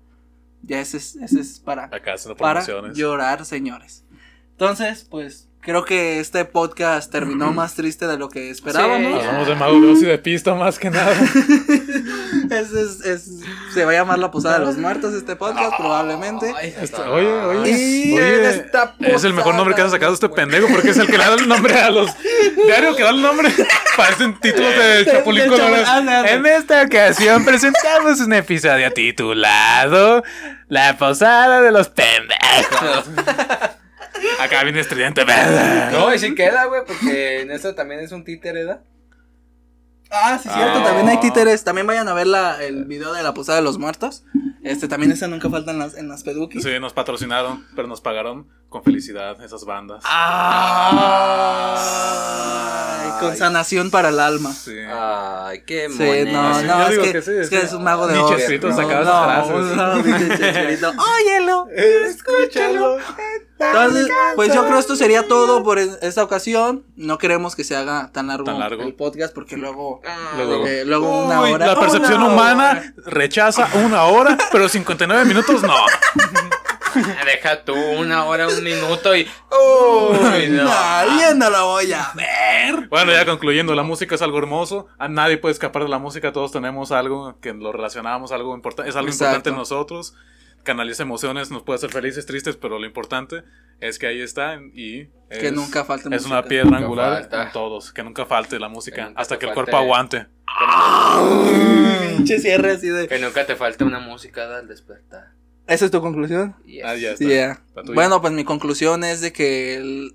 Ya 0.62 0.80
ese 0.80 0.96
es, 0.96 1.16
ese 1.16 1.40
es 1.40 1.58
para, 1.60 1.84
Acá 1.84 2.14
haciendo 2.14 2.36
para 2.36 2.64
llorar, 2.92 3.44
señores. 3.44 4.04
Entonces, 4.52 5.06
pues, 5.10 5.48
creo 5.60 5.84
que 5.84 6.20
este 6.20 6.44
podcast 6.44 7.10
terminó 7.12 7.52
más 7.52 7.74
triste 7.74 8.06
de 8.06 8.16
lo 8.16 8.28
que 8.28 8.50
esperábamos. 8.50 9.22
Nos 9.24 9.26
vamos 9.48 9.82
de 9.82 9.90
Oz 9.90 10.02
y 10.02 10.06
de 10.06 10.18
pista 10.18 10.54
más 10.54 10.78
que 10.78 10.90
nada. 10.90 11.12
Ese 12.50 12.82
es, 12.82 13.00
es- 13.04 13.30
se 13.72 13.84
va 13.84 13.92
a 13.92 13.94
llamar 13.94 14.18
La 14.18 14.30
Posada 14.30 14.58
de 14.58 14.64
los 14.64 14.76
Muertos 14.76 15.14
este 15.14 15.36
podcast, 15.36 15.76
probablemente. 15.76 16.52
Ay, 16.56 16.74
Este, 16.80 17.00
oye, 17.02 17.30
oye, 17.30 17.70
Y 17.70 18.14
oye, 18.14 18.38
en 18.38 18.44
esta 18.46 18.94
es 19.00 19.24
el 19.24 19.34
mejor 19.34 19.54
nombre 19.54 19.74
que 19.74 19.82
ha 19.82 19.88
sacado 19.90 20.12
este 20.14 20.28
pendejo 20.28 20.66
porque 20.68 20.90
es 20.90 20.98
el 20.98 21.06
que 21.06 21.18
le 21.18 21.24
da 21.24 21.34
el 21.34 21.46
nombre 21.46 21.74
a 21.78 21.90
los 21.90 22.10
diarios 22.66 22.96
que 22.96 23.02
da 23.02 23.10
el 23.10 23.22
nombre. 23.22 23.52
Parecen 23.96 24.40
títulos 24.40 24.74
de 24.76 25.04
Chapulín 25.04 25.48
Colorado. 25.48 26.26
En 26.26 26.46
esta 26.46 26.82
ocasión 26.82 27.44
presentamos 27.44 28.20
un 28.20 28.32
episodio 28.32 28.90
titulado 28.92 30.22
La 30.68 30.96
Posada 30.96 31.60
de 31.60 31.70
los 31.70 31.88
Pendejos. 31.88 33.04
Acá 34.40 34.62
viene 34.64 34.80
estridente. 34.80 35.24
No, 35.92 36.14
y 36.14 36.18
sí 36.18 36.34
queda, 36.34 36.64
güey, 36.66 36.82
porque 36.86 37.40
en 37.42 37.50
eso 37.50 37.74
también 37.74 38.00
es 38.00 38.12
un 38.12 38.24
títere, 38.24 38.64
¿verdad? 38.64 38.82
Ah, 40.10 40.38
sí, 40.42 40.48
cierto, 40.52 40.80
Ah. 40.80 40.84
también 40.84 41.08
hay 41.08 41.18
títeres. 41.20 41.62
También 41.62 41.86
vayan 41.86 42.08
a 42.08 42.14
ver 42.14 42.26
la, 42.26 42.62
el 42.62 42.84
video 42.84 43.12
de 43.12 43.22
la 43.22 43.32
Posada 43.32 43.58
de 43.58 43.64
los 43.64 43.78
Muertos. 43.78 44.24
Este, 44.64 44.88
también 44.88 45.12
esa 45.12 45.28
nunca 45.28 45.48
falta 45.48 45.70
en 45.70 45.78
las, 45.78 45.96
en 45.96 46.08
las 46.08 46.24
peduquis. 46.24 46.62
Sí, 46.64 46.70
nos 46.80 46.92
patrocinaron, 46.92 47.64
pero 47.76 47.86
nos 47.88 48.00
pagaron 48.00 48.48
con 48.70 48.82
felicidad 48.82 49.38
esas 49.42 49.64
bandas. 49.66 50.02
Ay, 51.80 53.10
con 53.20 53.36
sanación 53.36 53.90
para 53.90 54.08
el 54.10 54.18
alma. 54.20 54.52
Sí. 54.52 54.74
Ay, 54.90 55.62
qué 55.66 55.88
Sí, 55.90 56.32
no, 56.32 56.54
sí, 56.58 56.64
no, 56.66 56.88
es 56.88 56.98
que, 56.98 57.12
que 57.12 57.22
sí, 57.22 57.30
es, 57.32 57.48
sí. 57.48 57.56
que 57.56 57.62
es 57.62 57.72
un 57.72 57.82
mago 57.84 58.06
de 58.06 58.14
Ni 58.14 58.20
Oz. 58.20 58.30
Chespirito 58.36 58.68
No, 58.68 58.76
sacaba 58.76 59.04
no, 59.04 59.10
esas 59.10 60.06
frases. 60.06 60.80
no. 60.82 60.90
Óyelo, 61.16 61.66
escúchalo. 61.70 62.96
Entonces, 63.58 64.08
pues 64.36 64.54
yo 64.54 64.64
creo 64.66 64.78
esto 64.78 64.96
sería 64.96 65.28
todo 65.28 65.62
por 65.62 65.78
es- 65.78 65.98
esta 66.00 66.22
ocasión. 66.24 66.84
No 66.96 67.18
queremos 67.18 67.54
que 67.56 67.64
se 67.64 67.76
haga 67.76 68.10
tan 68.12 68.28
largo, 68.28 68.44
Tan 68.44 68.58
largo. 68.58 68.82
el 68.84 68.94
podcast 68.94 69.34
porque 69.34 69.56
luego, 69.58 70.00
Ah, 70.06 70.32
Luego- 70.36 70.66
eh, 70.66 70.84
luego 70.86 71.24
una 71.26 71.40
hora. 71.42 71.66
La 71.66 71.78
percepción 71.78 72.22
humana 72.22 72.70
hora. 72.70 72.94
rechaza 73.04 73.68
una 73.84 74.04
hora, 74.04 74.38
pero 74.50 74.66
59 74.68 75.24
minutos 75.26 75.62
no. 75.62 75.74
Deja 77.24 77.64
tú 77.64 77.74
una 77.74 78.24
hora, 78.24 78.48
un 78.48 78.62
minuto 78.62 79.14
y. 79.16 79.22
Uy, 79.22 80.48
no. 80.50 80.64
No, 80.64 81.20
yo 81.20 81.34
no 81.34 81.50
lo 81.50 81.66
voy 81.66 81.92
a 81.92 82.10
ver. 82.14 82.88
Bueno, 82.88 83.12
ya 83.12 83.24
concluyendo, 83.24 83.74
la 83.74 83.82
música 83.82 84.14
es 84.14 84.22
algo 84.22 84.38
hermoso. 84.38 84.88
A 84.98 85.08
nadie 85.08 85.38
puede 85.38 85.52
escapar 85.52 85.82
de 85.82 85.88
la 85.88 85.98
música. 85.98 86.32
Todos 86.32 86.52
tenemos 86.52 86.92
algo 86.92 87.38
que 87.40 87.52
lo 87.52 87.72
relacionamos, 87.72 88.32
algo 88.32 88.54
importante. 88.54 88.90
Es 88.90 88.96
algo 88.96 89.08
Exacto. 89.08 89.24
importante 89.24 89.50
en 89.50 89.56
nosotros. 89.56 90.14
Canaliza 90.62 91.04
emociones, 91.04 91.50
nos 91.50 91.62
puede 91.62 91.76
hacer 91.78 91.90
felices, 91.90 92.26
tristes, 92.26 92.54
pero 92.56 92.78
lo 92.78 92.84
importante 92.84 93.44
es 93.80 93.98
que 93.98 94.06
ahí 94.08 94.20
está 94.20 94.58
y 94.74 95.08
es, 95.30 95.38
Que 95.38 95.50
nunca 95.52 95.86
falte 95.86 96.08
es 96.08 96.22
música. 96.22 96.30
una 96.38 96.42
piedra 96.44 96.64
Nunca 96.66 96.78
angular 96.84 97.20
falta. 97.22 97.42
en 97.44 97.52
todos. 97.52 97.92
Que 97.94 98.02
nunca 98.02 98.26
falte 98.26 98.58
la 98.58 98.68
música 98.68 99.10
hasta 99.16 99.38
que 99.38 99.46
el 99.46 99.54
cuerpo 99.54 99.78
aguante. 99.78 100.26
Pinche 102.16 102.38
cierre 102.40 102.72
así 102.72 102.88
de. 102.88 103.08
Que 103.08 103.18
nunca 103.18 103.46
te 103.46 103.56
falte 103.56 103.84
una 103.84 104.00
música 104.00 104.58
al 104.58 104.68
despertar. 104.68 105.28
¿Esa 105.70 105.84
es 105.84 105.90
tu 105.90 106.00
conclusión? 106.00 106.56
Yes. 106.66 106.82
Ah, 106.84 106.96
ya 106.96 107.12
está. 107.12 107.62
Bueno, 107.94 108.20
pues 108.20 108.32
mi 108.32 108.44
conclusión 108.44 109.04
es 109.04 109.20
de 109.20 109.32
que 109.32 109.76
el- 109.76 110.14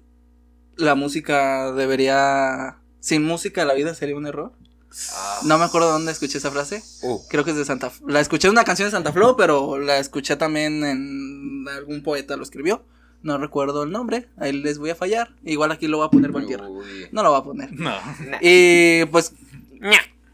la 0.76 0.96
música 0.96 1.72
debería. 1.72 2.78
Sin 3.00 3.24
música 3.24 3.64
la 3.66 3.74
vida 3.74 3.96
sería 3.96 4.16
un 4.18 4.28
error. 4.28 4.52
Ah. 5.14 5.40
No 5.46 5.58
me 5.58 5.64
acuerdo 5.66 5.92
dónde 5.92 6.12
escuché 6.12 6.38
esa 6.40 6.52
frase. 6.52 6.84
Uh. 7.04 7.20
Creo 7.30 7.44
que 7.44 7.52
es 7.52 7.58
de 7.58 7.66
Santa 7.66 7.92
La 8.08 8.20
escuché 8.22 8.48
en 8.48 8.52
una 8.54 8.64
canción 8.64 8.88
de 8.88 8.92
Santa 8.92 9.12
Flo, 9.14 9.36
pero 9.38 9.78
la 9.80 9.98
escuché 10.00 10.36
también 10.36 10.84
en 10.86 11.66
algún 11.70 12.04
poeta 12.04 12.36
lo 12.38 12.44
escribió. 12.44 12.84
No 13.22 13.38
recuerdo 13.38 13.84
el 13.84 13.92
nombre. 13.92 14.28
Ahí 14.38 14.52
les 14.54 14.78
voy 14.78 14.90
a 14.92 14.96
fallar. 14.96 15.34
Igual 15.44 15.72
aquí 15.72 15.88
lo 15.88 15.98
voy 15.98 16.08
a 16.08 16.10
poner 16.10 16.32
cualquiera. 16.32 16.68
Uy. 16.68 17.08
No 17.12 17.24
lo 17.24 17.32
va 17.32 17.40
a 17.40 17.44
poner. 17.44 17.72
No. 17.74 17.94
Y 18.42 19.06
pues 19.06 19.34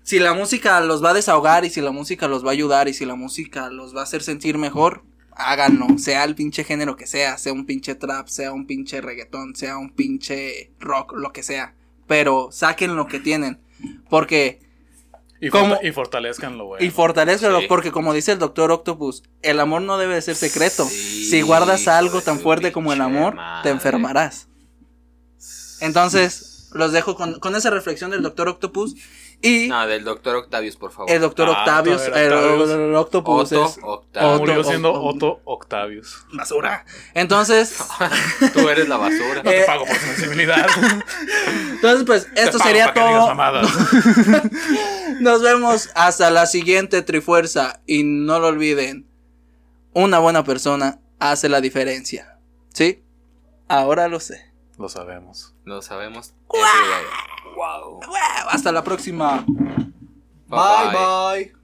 si 0.03 0.19
la 0.19 0.33
música 0.33 0.81
los 0.81 1.03
va 1.03 1.11
a 1.11 1.13
desahogar 1.13 1.63
y 1.65 1.69
si 1.69 1.79
la 1.81 1.91
música 1.91 2.27
los 2.27 2.43
va 2.43 2.49
a 2.49 2.53
ayudar 2.53 2.87
y 2.87 2.93
si 2.93 3.05
la 3.05 3.15
música 3.15 3.69
los 3.69 3.95
va 3.95 4.01
a 4.01 4.03
hacer 4.03 4.23
sentir 4.23 4.57
mejor, 4.57 5.03
háganlo, 5.35 5.97
sea 5.97 6.23
el 6.23 6.35
pinche 6.35 6.63
género 6.63 6.95
que 6.95 7.07
sea, 7.07 7.37
sea 7.37 7.53
un 7.53 7.65
pinche 7.65 7.95
trap, 7.95 8.27
sea 8.27 8.51
un 8.51 8.65
pinche 8.67 9.01
reggaetón, 9.01 9.55
sea 9.55 9.77
un 9.77 9.91
pinche 9.91 10.71
rock, 10.79 11.13
lo 11.15 11.31
que 11.33 11.43
sea, 11.43 11.73
pero 12.07 12.49
saquen 12.51 12.95
lo 12.95 13.07
que 13.07 13.19
tienen, 13.19 13.59
porque 14.09 14.59
Y, 15.43 15.49
¿Cómo? 15.49 15.69
forta- 15.75 15.87
y 15.87 15.91
fortalezcan 15.91 16.57
lo 16.59 16.65
bueno. 16.67 16.85
y 16.85 16.91
fortalezcanlo, 16.91 17.61
Sí. 17.61 17.65
porque 17.67 17.91
como 17.91 18.13
dice 18.13 18.31
el 18.33 18.37
doctor 18.39 18.71
Octopus, 18.71 19.23
el 19.41 19.59
amor 19.59 19.81
no 19.81 19.97
debe 19.97 20.13
de 20.13 20.21
ser 20.21 20.35
secreto. 20.35 20.85
Sí, 20.85 21.25
si 21.25 21.41
guardas 21.41 21.87
algo 21.87 22.21
tan 22.21 22.39
fuerte 22.39 22.71
como 22.71 22.93
el 22.93 23.01
amor, 23.01 23.33
madre. 23.33 23.63
te 23.63 23.69
enfermarás. 23.69 24.47
Entonces, 25.79 26.69
los 26.73 26.91
dejo 26.91 27.15
con, 27.15 27.39
con 27.39 27.55
esa 27.55 27.69
reflexión 27.69 28.11
del 28.11 28.21
doctor 28.21 28.47
Octopus. 28.49 28.95
Y 29.43 29.67
No, 29.69 29.87
del 29.87 30.03
doctor 30.03 30.35
Octavius, 30.35 30.75
por 30.75 30.91
favor. 30.91 31.09
el 31.11 31.19
doctor 31.19 31.49
Ah, 31.49 31.59
Octavius, 31.61 32.01
el, 32.03 32.31
Octavius. 32.33 32.69
el- 32.69 32.79
el 32.81 32.95
Octopus 32.95 33.51
Otto 33.51 33.65
es 33.65 33.79
Octavius. 33.81 34.31
Otto- 34.33 34.39
Murió 34.39 34.63
siendo 34.63 34.91
Otto- 34.93 35.03
Otto 35.03 35.41
Octavius. 35.45 36.25
basura. 36.33 36.85
Entonces, 37.15 37.75
Tú 38.53 38.69
eres 38.69 38.87
la 38.87 38.97
basura. 38.97 39.41
No 39.43 39.49
Eh, 39.51 39.61
te 39.61 39.65
pago 39.65 39.85
por 39.85 39.95
sensibilidad. 39.95 40.67
entonces 41.71 42.03
pues 42.05 42.27
esto 42.35 42.57
Te 42.59 42.63
sería 42.65 42.93
todo. 42.93 43.33
Nos 45.19 45.41
vemos 45.41 45.89
hasta 45.95 46.29
la 46.31 46.45
siguiente 46.45 47.01
Trifuerza 47.01 47.81
y 47.85 48.03
no 48.03 48.39
lo 48.39 48.47
olviden, 48.47 49.07
una 49.93 50.19
buena 50.19 50.43
persona 50.43 50.99
hace 51.19 51.49
la 51.49 51.61
diferencia. 51.61 52.37
¿Sí? 52.73 53.03
Ahora 53.67 54.07
lo 54.07 54.19
sé. 54.19 54.51
Lo 54.77 54.87
sabemos. 54.89 55.53
Lo 55.65 55.81
sabemos. 55.81 56.33
Wow. 57.55 57.99
Hasta 58.49 58.71
la 58.71 58.83
próxima. 58.83 59.45
Bye, 60.47 60.59
bye. 60.59 60.93
bye. 60.93 61.51